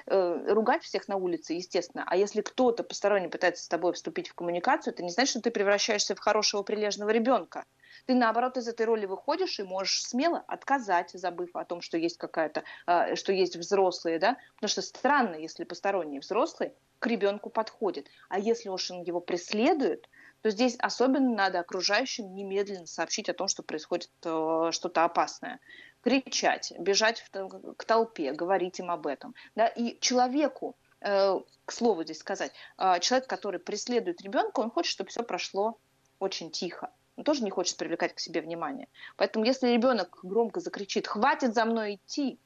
э, 0.07 0.53
ругать 0.53 0.83
всех 0.83 1.07
на 1.09 1.17
улице, 1.17 1.55
естественно, 1.55 2.05
а 2.07 2.17
если 2.17 2.41
кто-то 2.41 2.83
посторонний 2.83 3.29
пытается 3.29 3.65
с 3.65 3.69
тобой 3.69 3.93
вступить 3.93 4.29
в 4.29 4.35
коммуникацию, 4.35 4.93
это 4.93 5.03
не 5.03 5.11
значит, 5.11 5.31
что 5.31 5.43
ты 5.43 5.51
превращаешься 5.51 6.15
в 6.15 6.19
хорошего 6.19 6.63
прилежного 6.63 7.11
ребенка 7.11 7.65
ты 8.07 8.15
наоборот 8.15 8.57
из 8.57 8.69
этой 8.69 8.87
роли 8.87 9.07
выходишь 9.07 9.59
и 9.59 9.63
можешь 9.63 10.05
смело 10.05 10.45
отказать, 10.47 11.11
забыв 11.13 11.51
о 11.55 11.65
том, 11.65 11.81
что 11.81 11.99
есть 11.99 12.19
какая-то, 12.19 12.65
а, 12.87 13.17
что 13.17 13.33
есть 13.33 13.57
взрослые, 13.57 14.19
да, 14.19 14.37
потому 14.57 14.69
что 14.69 14.83
странно, 14.83 15.37
если 15.37 15.65
посторонний 15.65 16.19
взрослый 16.19 16.73
к 16.99 17.07
ребенку 17.07 17.51
подходит, 17.51 18.09
а 18.29 18.39
если 18.39 18.69
уж 18.69 18.91
он 18.91 19.03
его 19.03 19.21
преследует, 19.21 20.09
то 20.45 20.51
здесь 20.51 20.77
особенно 20.79 21.35
надо 21.35 21.61
окружающим 21.61 22.35
немедленно 22.35 22.87
сообщить 22.87 23.31
о 23.31 23.35
том, 23.35 23.49
что 23.49 23.63
происходит 23.63 24.11
э, 24.25 24.69
что-то 24.73 25.05
опасное 25.05 25.59
кричать, 26.03 26.75
бежать 26.79 27.21
в, 27.33 27.75
к 27.77 27.85
толпе, 27.85 28.33
говорить 28.33 28.79
им 28.79 28.91
об 28.91 29.07
этом. 29.07 29.35
Да? 29.55 29.69
И 29.69 29.99
человеку, 30.01 30.77
э, 31.01 31.41
к 31.65 31.73
слову 31.73 32.05
здесь 32.05 32.19
сказать, 32.19 32.53
э, 32.77 33.01
человек, 33.01 33.27
который 33.27 33.59
преследует 33.59 34.21
ребенка, 34.21 34.61
он 34.61 34.71
хочет, 34.71 34.93
чтобы 34.93 35.09
все 35.09 35.23
прошло 35.23 35.79
очень 36.19 36.51
тихо 36.51 36.91
он 37.17 37.25
тоже 37.25 37.45
не 37.45 37.51
хочет 37.51 37.77
привлекать 37.77 38.15
к 38.15 38.21
себе 38.21 38.41
внимание. 38.41 38.89
Поэтому 39.17 39.45
если 39.45 39.69
ребенок 39.69 40.19
громко 40.23 40.61
закричит 40.61 41.07
«хватит 41.07 41.55
за 41.55 41.65
мной 41.65 41.97
идти», 41.97 42.39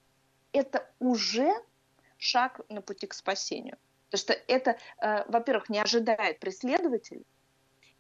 это 0.53 0.89
уже 0.99 1.53
шаг 2.19 2.61
на 2.69 2.83
пути 2.83 3.07
к 3.07 3.15
спасению. 3.15 3.77
Потому 4.11 4.21
что 4.21 4.33
это, 4.33 4.79
э, 5.01 5.31
во-первых, 5.31 5.69
не 5.69 5.79
ожидает 5.79 6.41
преследователь, 6.41 7.25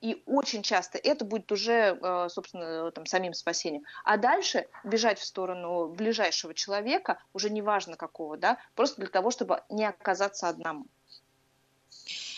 и 0.00 0.22
очень 0.26 0.62
часто 0.62 0.96
это 0.98 1.24
будет 1.24 1.50
уже, 1.50 1.98
э, 2.00 2.28
собственно, 2.31 2.90
там, 2.92 3.04
самим 3.04 3.35
спасением. 3.35 3.85
А 4.04 4.16
дальше 4.16 4.68
бежать 4.85 5.18
в 5.18 5.24
сторону 5.24 5.88
ближайшего 5.88 6.54
человека, 6.54 7.20
уже 7.33 7.50
неважно 7.50 7.96
какого, 7.96 8.37
да, 8.37 8.59
просто 8.74 9.00
для 9.00 9.11
того, 9.11 9.31
чтобы 9.31 9.62
не 9.68 9.85
оказаться 9.85 10.48
одному. 10.48 10.87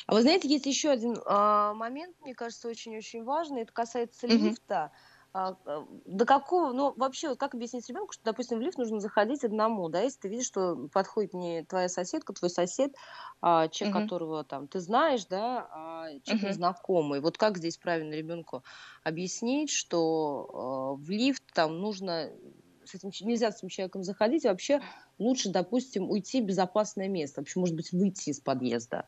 А 0.06 0.14
вы 0.14 0.22
знаете, 0.22 0.48
есть 0.48 0.66
еще 0.66 0.90
один 0.90 1.16
а, 1.26 1.74
момент, 1.74 2.16
мне 2.20 2.34
кажется, 2.34 2.68
очень-очень 2.68 3.24
важный. 3.24 3.62
Это 3.62 3.72
касается 3.72 4.26
mm-hmm. 4.26 4.36
лифта. 4.36 4.92
А, 5.32 5.56
а, 5.64 5.86
до 6.06 6.26
какого, 6.26 6.72
ну, 6.72 6.92
вообще, 6.96 7.28
вот 7.28 7.38
как 7.38 7.54
объяснить 7.54 7.88
ребенку, 7.88 8.12
что, 8.12 8.24
допустим, 8.24 8.58
в 8.58 8.62
лифт 8.62 8.78
нужно 8.78 8.98
заходить 8.98 9.44
одному, 9.44 9.88
да, 9.88 10.00
если 10.00 10.20
ты 10.20 10.28
видишь, 10.28 10.46
что 10.46 10.88
подходит 10.92 11.34
не 11.34 11.64
твоя 11.64 11.88
соседка, 11.88 12.32
твой 12.32 12.50
сосед, 12.50 12.96
а 13.40 13.68
человек, 13.68 13.96
mm-hmm. 13.96 14.02
которого 14.02 14.44
там 14.44 14.66
ты 14.66 14.80
знаешь, 14.80 15.24
да, 15.26 15.68
а 15.70 16.06
человек 16.24 16.44
mm-hmm. 16.44 16.48
незнакомый. 16.48 17.20
Вот 17.20 17.38
как 17.38 17.58
здесь 17.58 17.76
правильно 17.76 18.14
ребенку 18.14 18.64
объяснить, 19.04 19.70
что 19.70 20.96
э, 20.98 21.04
в 21.04 21.10
лифт 21.10 21.44
там 21.54 21.78
нужно 21.78 22.30
с 22.84 22.94
этим, 22.94 23.12
нельзя 23.24 23.52
с 23.52 23.58
этим 23.58 23.68
человеком 23.68 24.02
заходить, 24.02 24.44
а 24.44 24.50
вообще 24.50 24.80
лучше, 25.18 25.50
допустим, 25.50 26.10
уйти 26.10 26.40
в 26.42 26.46
безопасное 26.46 27.08
место, 27.08 27.40
вообще, 27.40 27.60
может 27.60 27.76
быть, 27.76 27.92
выйти 27.92 28.30
из 28.30 28.40
подъезда. 28.40 29.06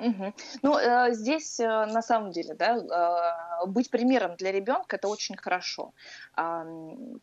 Угу. 0.00 0.32
Ну, 0.62 0.78
э, 0.78 1.12
здесь 1.12 1.60
э, 1.60 1.66
на 1.66 2.00
самом 2.00 2.30
деле, 2.30 2.54
да, 2.54 2.76
э, 2.76 3.66
быть 3.66 3.90
примером 3.90 4.34
для 4.36 4.50
ребенка 4.50 4.96
это 4.96 5.08
очень 5.08 5.36
хорошо, 5.36 5.92
э, 6.36 6.64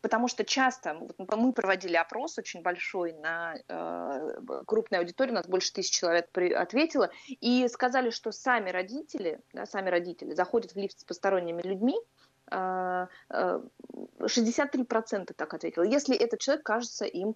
потому 0.01 0.27
что 0.27 0.45
часто 0.45 0.93
вот 0.93 1.15
мы 1.35 1.53
проводили 1.53 1.95
опрос 1.95 2.37
очень 2.37 2.61
большой 2.61 3.13
на 3.13 3.55
э, 3.67 4.61
крупной 4.67 4.99
аудитории, 4.99 5.31
у 5.31 5.35
нас 5.35 5.47
больше 5.47 5.73
тысяч 5.73 5.89
человек 5.91 6.29
при, 6.31 6.53
ответило, 6.53 7.09
и 7.27 7.67
сказали, 7.67 8.11
что 8.11 8.31
сами 8.31 8.69
родители, 8.69 9.41
да, 9.53 9.65
сами 9.65 9.89
родители 9.89 10.35
заходят 10.35 10.73
в 10.73 10.77
лифт 10.77 10.99
с 10.99 11.03
посторонними 11.03 11.63
людьми, 11.63 11.97
63% 12.49 15.33
так 15.35 15.53
ответило, 15.53 15.83
если 15.83 16.15
этот 16.15 16.39
человек 16.39 16.63
кажется 16.63 17.03
им 17.03 17.35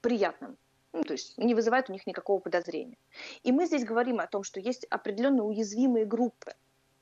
приятным. 0.00 0.58
Ну, 0.92 1.04
то 1.04 1.12
есть 1.12 1.38
не 1.38 1.54
вызывает 1.54 1.88
у 1.88 1.92
них 1.92 2.06
никакого 2.06 2.40
подозрения. 2.40 2.98
И 3.42 3.52
мы 3.52 3.66
здесь 3.66 3.84
говорим 3.84 4.20
о 4.20 4.26
том, 4.26 4.42
что 4.42 4.60
есть 4.60 4.84
определенно 4.86 5.44
уязвимые 5.44 6.04
группы. 6.04 6.54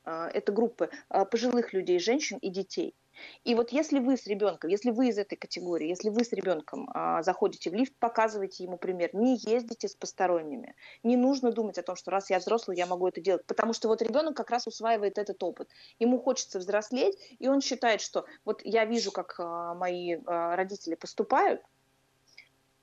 Это 0.04 0.52
группы 0.52 0.90
пожилых 1.30 1.72
людей, 1.72 1.98
женщин 1.98 2.38
и 2.38 2.50
детей– 2.50 2.94
и 3.44 3.54
вот 3.54 3.70
если 3.70 3.98
вы 3.98 4.16
с 4.16 4.26
ребенком, 4.26 4.70
если 4.70 4.90
вы 4.90 5.08
из 5.08 5.18
этой 5.18 5.36
категории, 5.36 5.88
если 5.88 6.10
вы 6.10 6.24
с 6.24 6.32
ребенком 6.32 6.88
а, 6.92 7.22
заходите 7.22 7.70
в 7.70 7.74
лифт, 7.74 7.94
показывайте 7.98 8.64
ему 8.64 8.78
пример, 8.78 9.10
не 9.14 9.36
ездите 9.36 9.88
с 9.88 9.94
посторонними. 9.94 10.74
Не 11.02 11.16
нужно 11.16 11.52
думать 11.52 11.78
о 11.78 11.82
том, 11.82 11.96
что 11.96 12.10
раз 12.10 12.30
я 12.30 12.38
взрослый, 12.38 12.76
я 12.76 12.86
могу 12.86 13.08
это 13.08 13.20
делать, 13.20 13.44
потому 13.46 13.72
что 13.72 13.88
вот 13.88 14.02
ребенок 14.02 14.36
как 14.36 14.50
раз 14.50 14.66
усваивает 14.66 15.18
этот 15.18 15.42
опыт. 15.42 15.68
Ему 15.98 16.18
хочется 16.18 16.58
взрослеть, 16.58 17.16
и 17.38 17.48
он 17.48 17.60
считает, 17.60 18.00
что 18.00 18.26
вот 18.44 18.60
я 18.64 18.84
вижу, 18.84 19.12
как 19.12 19.34
а, 19.38 19.74
мои 19.74 20.18
а, 20.26 20.56
родители 20.56 20.94
поступают, 20.94 21.62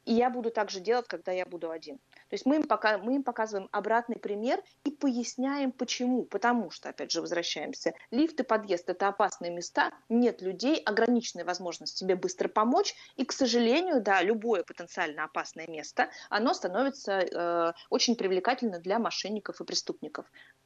и 0.06 0.14
я 0.14 0.30
буду 0.30 0.52
так 0.52 0.70
же 0.70 0.80
делать, 0.80 1.08
когда 1.08 1.32
я 1.32 1.46
буду 1.46 1.72
один. 1.72 1.98
То 1.98 2.34
есть 2.34 2.46
мы 2.46 2.58
им, 2.58 2.64
пока, 2.64 2.98
мы 2.98 3.16
им 3.16 3.24
показываем 3.24 3.70
обратный 3.72 4.18
пример 4.18 4.62
и 4.84 4.92
поясняем, 4.92 5.72
почему. 5.72 6.24
Потому 6.24 6.70
что, 6.70 6.90
опять 6.90 7.12
же, 7.12 7.22
возвращаемся, 7.22 7.94
лифт 8.12 8.40
и 8.40 8.44
подъезд– 8.44 8.86
это 8.90 9.08
опасные 9.08 9.52
места, 9.52 9.92
нет 10.10 10.42
людей, 10.42 10.78
ограниченная 10.78 11.46
возможность 11.46 11.98
тебе 11.98 12.16
быстро 12.16 12.48
помочь. 12.48 12.96
И, 13.16 13.26
к 13.26 13.32
сожалению, 13.32 14.02
да, 14.02 14.22
любое 14.22 14.64
потенциально 14.64 15.24
опасное 15.24 15.68
место, 15.68 16.10
оно 16.30 16.54
становится 16.54 17.20
э, 17.20 17.74
очень 17.90 18.16
привлекательно 18.16 18.80
для 18.80 19.00
мошенников 19.00 19.60
и 19.60 19.66
преступников. 19.66 20.26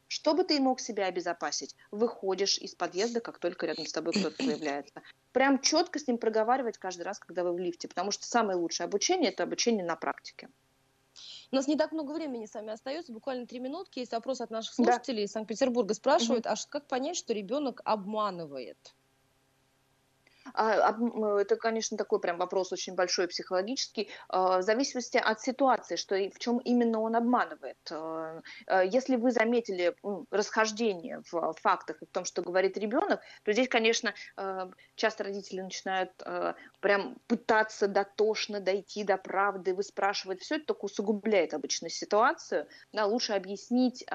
Чтобы 0.09 0.43
ты 0.43 0.59
мог 0.59 0.79
себя 0.79 1.05
обезопасить, 1.05 1.75
выходишь 1.91 2.57
из 2.57 2.73
подъезда, 2.73 3.21
как 3.21 3.37
только 3.37 3.67
рядом 3.67 3.85
с 3.85 3.91
тобой 3.91 4.13
кто-то 4.13 4.35
появляется. 4.37 5.03
Прям 5.31 5.61
четко 5.61 5.99
с 5.99 6.07
ним 6.07 6.17
проговаривать 6.17 6.79
каждый 6.79 7.03
раз, 7.03 7.19
когда 7.19 7.43
вы 7.43 7.53
в 7.53 7.59
лифте, 7.59 7.87
потому 7.87 8.09
что 8.09 8.25
самое 8.25 8.57
лучшее 8.57 8.85
обучение– 8.85 9.29
это 9.31 9.43
обучение 9.43 9.85
на 9.85 9.95
практике. 9.95 10.49
У 11.51 11.55
нас 11.55 11.67
не 11.67 11.75
так 11.75 11.91
много 11.91 12.11
времени 12.13 12.47
с 12.47 12.55
вами 12.55 12.73
остается, 12.73 13.13
буквально 13.13 13.45
три 13.45 13.59
минутки. 13.59 13.99
Есть 13.99 14.11
вопрос 14.11 14.41
от 14.41 14.49
наших 14.49 14.73
слушателей 14.73 15.19
да. 15.19 15.23
из 15.25 15.31
Санкт-Петербурга. 15.31 15.93
Спрашивают, 15.93 16.47
угу. 16.47 16.53
а 16.53 16.69
как 16.69 16.87
понять, 16.87 17.15
что 17.15 17.33
ребенок 17.33 17.81
обманывает? 17.85 18.95
А, 20.53 20.95
это, 21.39 21.55
конечно, 21.55 21.97
такой 21.97 22.19
прям 22.19 22.37
вопрос 22.37 22.71
очень 22.71 22.95
большой 22.95 23.27
психологический, 23.27 24.09
а, 24.29 24.59
в 24.59 24.63
зависимости 24.63 25.17
от 25.17 25.41
ситуации, 25.41 25.95
что 25.95 26.15
в 26.15 26.39
чем 26.39 26.57
именно 26.59 26.99
он 26.99 27.15
обманывает. 27.15 27.77
А, 27.91 28.41
если 28.83 29.15
вы 29.15 29.31
заметили 29.31 29.95
расхождение 30.31 31.21
в 31.31 31.53
фактах 31.61 32.01
и 32.01 32.05
в 32.05 32.11
том, 32.11 32.25
что 32.25 32.41
говорит 32.41 32.77
ребенок, 32.77 33.21
то 33.43 33.53
здесь, 33.53 33.67
конечно, 33.67 34.13
часто 34.95 35.23
родители 35.23 35.61
начинают 35.61 36.11
прям 36.79 37.17
пытаться 37.27 37.87
дотошно 37.87 38.59
дойти 38.59 39.03
до 39.03 39.17
правды, 39.17 39.73
выспрашивать. 39.73 40.41
Все 40.41 40.55
это 40.55 40.65
только 40.67 40.85
усугубляет 40.85 41.53
обычно 41.53 41.89
ситуацию. 41.89 42.67
Да, 42.93 43.05
лучше 43.05 43.33
объяснить 43.33 44.05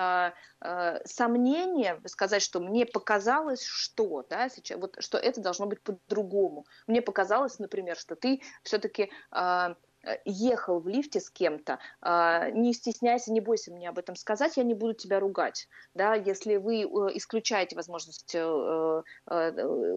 сомнение, 1.04 2.00
сказать, 2.06 2.42
что 2.42 2.60
мне 2.60 2.86
показалось, 2.86 3.62
что, 3.64 4.24
да, 4.28 4.48
сейчас, 4.48 4.78
вот, 4.78 4.96
что 4.98 5.18
это 5.18 5.40
должно 5.40 5.66
быть 5.66 5.82
по-другому 5.82 6.23
по-другому. 6.24 6.66
Мне 6.86 7.02
показалось, 7.02 7.58
например, 7.58 7.96
что 7.96 8.16
ты 8.16 8.40
все-таки 8.62 9.10
а, 9.30 9.76
ехал 10.24 10.80
в 10.80 10.88
лифте 10.88 11.20
с 11.20 11.30
кем-то, 11.30 11.78
а, 12.00 12.50
не 12.50 12.72
стесняйся, 12.72 13.32
не 13.32 13.40
бойся 13.40 13.72
мне 13.72 13.88
об 13.88 13.98
этом 13.98 14.16
сказать, 14.16 14.56
я 14.56 14.64
не 14.64 14.74
буду 14.74 14.94
тебя 14.94 15.20
ругать. 15.20 15.68
Да, 15.94 16.14
если 16.14 16.56
вы 16.56 16.82
э, 16.82 16.86
исключаете 17.14 17.76
возможность 17.76 18.34
э, 18.34 18.38
э, 18.38 19.50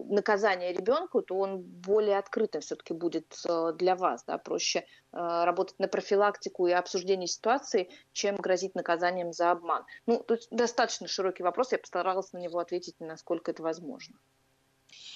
наказания 0.08 0.72
ребенку, 0.72 1.22
то 1.22 1.36
он 1.36 1.60
более 1.62 2.18
открытым 2.18 2.60
все-таки 2.60 2.94
будет 2.94 3.34
для 3.74 3.96
вас. 3.96 4.24
Да, 4.24 4.38
проще 4.38 4.84
работать 5.12 5.78
на 5.78 5.88
профилактику 5.88 6.66
и 6.66 6.72
обсуждение 6.72 7.26
ситуации, 7.26 7.88
чем 8.12 8.36
грозить 8.36 8.74
наказанием 8.74 9.32
за 9.32 9.50
обман. 9.50 9.84
Ну, 10.06 10.24
есть 10.28 10.48
достаточно 10.50 11.08
широкий 11.08 11.42
вопрос, 11.42 11.72
я 11.72 11.78
постаралась 11.78 12.32
на 12.32 12.38
него 12.38 12.58
ответить, 12.58 12.96
насколько 13.00 13.50
это 13.50 13.62
возможно. 13.62 14.18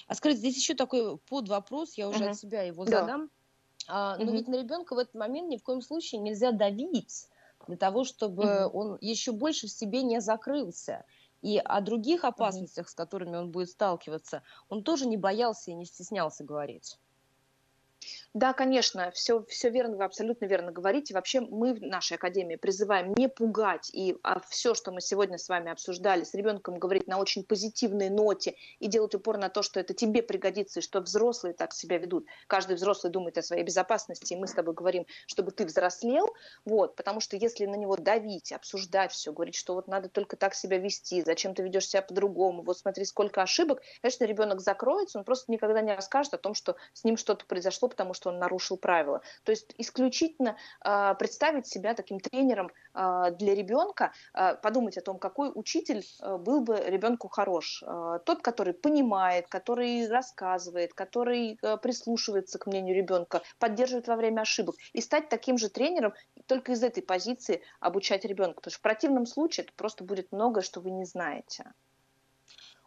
А 0.07 0.15
скажите, 0.15 0.39
здесь 0.39 0.57
еще 0.57 0.73
такой 0.73 1.17
под 1.17 1.49
вопрос, 1.49 1.93
я 1.95 2.09
уже 2.09 2.23
угу. 2.23 2.31
от 2.31 2.37
себя 2.37 2.63
его 2.63 2.85
да. 2.85 3.01
задам. 3.01 3.31
А, 3.87 4.17
но 4.17 4.25
угу. 4.25 4.33
ведь 4.33 4.47
на 4.47 4.55
ребенка 4.55 4.95
в 4.95 4.97
этот 4.97 5.13
момент 5.13 5.49
ни 5.49 5.57
в 5.57 5.63
коем 5.63 5.81
случае 5.81 6.21
нельзя 6.21 6.51
давить 6.51 7.27
для 7.67 7.77
того, 7.77 8.03
чтобы 8.03 8.65
угу. 8.65 8.77
он 8.77 8.97
еще 9.01 9.31
больше 9.31 9.67
в 9.67 9.71
себе 9.71 10.03
не 10.03 10.19
закрылся. 10.21 11.05
И 11.41 11.57
о 11.57 11.81
других 11.81 12.23
опасностях, 12.23 12.85
угу. 12.85 12.91
с 12.91 12.95
которыми 12.95 13.35
он 13.35 13.51
будет 13.51 13.69
сталкиваться, 13.69 14.43
он 14.69 14.83
тоже 14.83 15.07
не 15.07 15.17
боялся 15.17 15.71
и 15.71 15.73
не 15.73 15.85
стеснялся 15.85 16.43
говорить. 16.43 16.97
Да, 18.33 18.53
конечно, 18.53 19.11
все, 19.11 19.45
все 19.47 19.69
верно, 19.69 19.95
вы 19.95 20.05
абсолютно 20.05 20.45
верно 20.45 20.71
говорите. 20.71 21.13
Вообще 21.13 21.39
мы 21.39 21.75
в 21.75 21.83
нашей 21.83 22.17
академии 22.17 22.55
призываем 22.55 23.13
не 23.13 23.29
пугать, 23.29 23.91
и 23.93 24.17
а 24.23 24.39
все, 24.49 24.73
что 24.73 24.91
мы 24.91 25.01
сегодня 25.01 25.37
с 25.37 25.49
вами 25.49 25.71
обсуждали, 25.71 26.23
с 26.23 26.33
ребенком 26.33 26.79
говорить 26.79 27.05
на 27.05 27.19
очень 27.19 27.43
позитивной 27.43 28.09
ноте 28.09 28.55
и 28.79 28.87
делать 28.87 29.13
упор 29.13 29.37
на 29.37 29.49
то, 29.49 29.61
что 29.61 29.79
это 29.79 29.93
тебе 29.93 30.23
пригодится, 30.23 30.79
и 30.79 30.83
что 30.83 30.99
взрослые 31.01 31.53
так 31.53 31.73
себя 31.73 31.99
ведут. 31.99 32.25
Каждый 32.47 32.75
взрослый 32.75 33.13
думает 33.13 33.37
о 33.37 33.43
своей 33.43 33.63
безопасности, 33.63 34.33
и 34.33 34.35
мы 34.35 34.47
с 34.47 34.53
тобой 34.53 34.73
говорим, 34.73 35.05
чтобы 35.27 35.51
ты 35.51 35.63
взрослел, 35.63 36.27
вот, 36.65 36.95
потому 36.95 37.19
что 37.19 37.37
если 37.37 37.67
на 37.67 37.75
него 37.75 37.97
давить, 37.97 38.51
обсуждать 38.51 39.11
все, 39.11 39.31
говорить, 39.31 39.55
что 39.55 39.75
вот 39.75 39.87
надо 39.87 40.09
только 40.09 40.37
так 40.37 40.55
себя 40.55 40.79
вести, 40.79 41.21
зачем 41.21 41.53
ты 41.53 41.61
ведешь 41.61 41.87
себя 41.87 42.01
по-другому, 42.01 42.63
вот 42.63 42.79
смотри, 42.79 43.05
сколько 43.05 43.43
ошибок, 43.43 43.83
конечно, 44.01 44.23
ребенок 44.25 44.59
закроется, 44.59 45.19
он 45.19 45.23
просто 45.23 45.51
никогда 45.51 45.81
не 45.81 45.93
расскажет 45.93 46.33
о 46.33 46.39
том, 46.39 46.55
что 46.55 46.77
с 46.93 47.03
ним 47.03 47.15
что-то 47.15 47.45
произошло, 47.45 47.87
потому 47.89 48.15
что 48.15 48.22
он 48.29 48.39
нарушил 48.39 48.77
правила. 48.77 49.21
То 49.43 49.51
есть 49.51 49.73
исключительно 49.77 50.57
э, 50.83 51.15
представить 51.19 51.67
себя 51.67 51.93
таким 51.93 52.19
тренером 52.19 52.71
э, 52.93 53.31
для 53.37 53.55
ребенка, 53.55 54.11
э, 54.33 54.55
подумать 54.55 54.97
о 54.97 55.01
том, 55.01 55.19
какой 55.19 55.51
учитель 55.53 56.03
э, 56.21 56.37
был 56.37 56.61
бы 56.61 56.81
ребенку 56.85 57.27
хорош. 57.27 57.83
Э, 57.85 58.19
тот, 58.25 58.41
который 58.41 58.73
понимает, 58.73 59.47
который 59.47 60.07
рассказывает, 60.07 60.93
который 60.93 61.57
э, 61.61 61.77
прислушивается 61.77 62.59
к 62.59 62.67
мнению 62.67 62.95
ребенка, 62.95 63.41
поддерживает 63.59 64.07
во 64.07 64.15
время 64.15 64.41
ошибок. 64.41 64.75
И 64.93 65.01
стать 65.01 65.29
таким 65.29 65.57
же 65.57 65.69
тренером 65.69 66.13
только 66.47 66.73
из 66.73 66.83
этой 66.83 67.03
позиции 67.03 67.61
обучать 67.79 68.25
ребенка. 68.25 68.55
Потому 68.55 68.71
что 68.71 68.79
в 68.79 68.83
противном 68.83 69.25
случае 69.25 69.65
это 69.65 69.73
просто 69.75 70.03
будет 70.03 70.31
многое, 70.31 70.63
что 70.63 70.81
вы 70.81 70.91
не 70.91 71.05
знаете. 71.05 71.73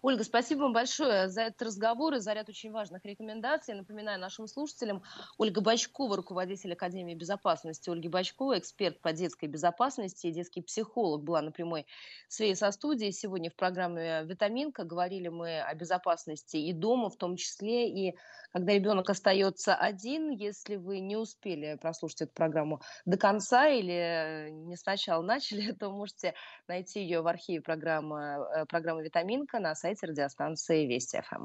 Ольга, 0.02 0.24
спасибо 0.24 0.60
вам 0.60 0.72
большое 0.72 1.28
за 1.28 1.42
этот 1.42 1.62
разговор 1.62 2.14
и 2.14 2.18
за 2.18 2.34
ряд 2.34 2.48
очень 2.48 2.70
важных 2.70 3.04
рекомендаций. 3.04 3.74
Напоминаю 3.74 4.20
нашим 4.20 4.46
слушателям, 4.46 5.02
Ольга 5.38 5.62
Бачкова, 5.62 6.16
руководитель 6.16 6.74
Академии 6.74 7.14
безопасности. 7.14 7.88
Ольга 7.88 8.10
Бачкова, 8.10 8.58
эксперт 8.58 9.00
по 9.00 9.12
детской 9.12 9.46
безопасности 9.46 10.26
и 10.26 10.32
детский 10.32 10.60
психолог, 10.60 11.24
была 11.24 11.40
на 11.40 11.50
прямой 11.50 11.86
связи 12.28 12.54
со 12.54 12.70
студией. 12.72 13.12
Сегодня 13.12 13.50
в 13.50 13.56
программе 13.56 14.22
«Витаминка» 14.24 14.84
говорили 14.84 15.28
мы 15.28 15.60
о 15.60 15.74
безопасности 15.74 16.58
и 16.58 16.72
дома 16.72 17.08
в 17.08 17.16
том 17.16 17.36
числе, 17.36 17.88
и 17.88 18.16
когда 18.52 18.72
ребенок 18.72 19.10
остается 19.10 19.74
один, 19.74 20.30
если 20.30 20.76
вы 20.76 21.00
не 21.00 21.16
успели 21.16 21.76
прослушать 21.80 22.22
эту 22.22 22.32
программу 22.32 22.80
до 23.04 23.16
конца 23.16 23.68
или 23.68 24.50
не 24.50 24.76
сначала 24.76 25.22
начали, 25.22 25.72
то 25.78 25.90
можете 25.90 26.34
найти 26.68 27.00
ее 27.00 27.22
в 27.22 27.26
архиве 27.26 27.60
программы, 27.60 28.46
э, 28.54 28.66
программы 28.66 29.02
«Витаминка» 29.04 29.58
на 29.58 29.74
сайте 29.86 30.06
радиостанции 30.06 30.84
Вести 30.84 31.20
ФМ. 31.20 31.44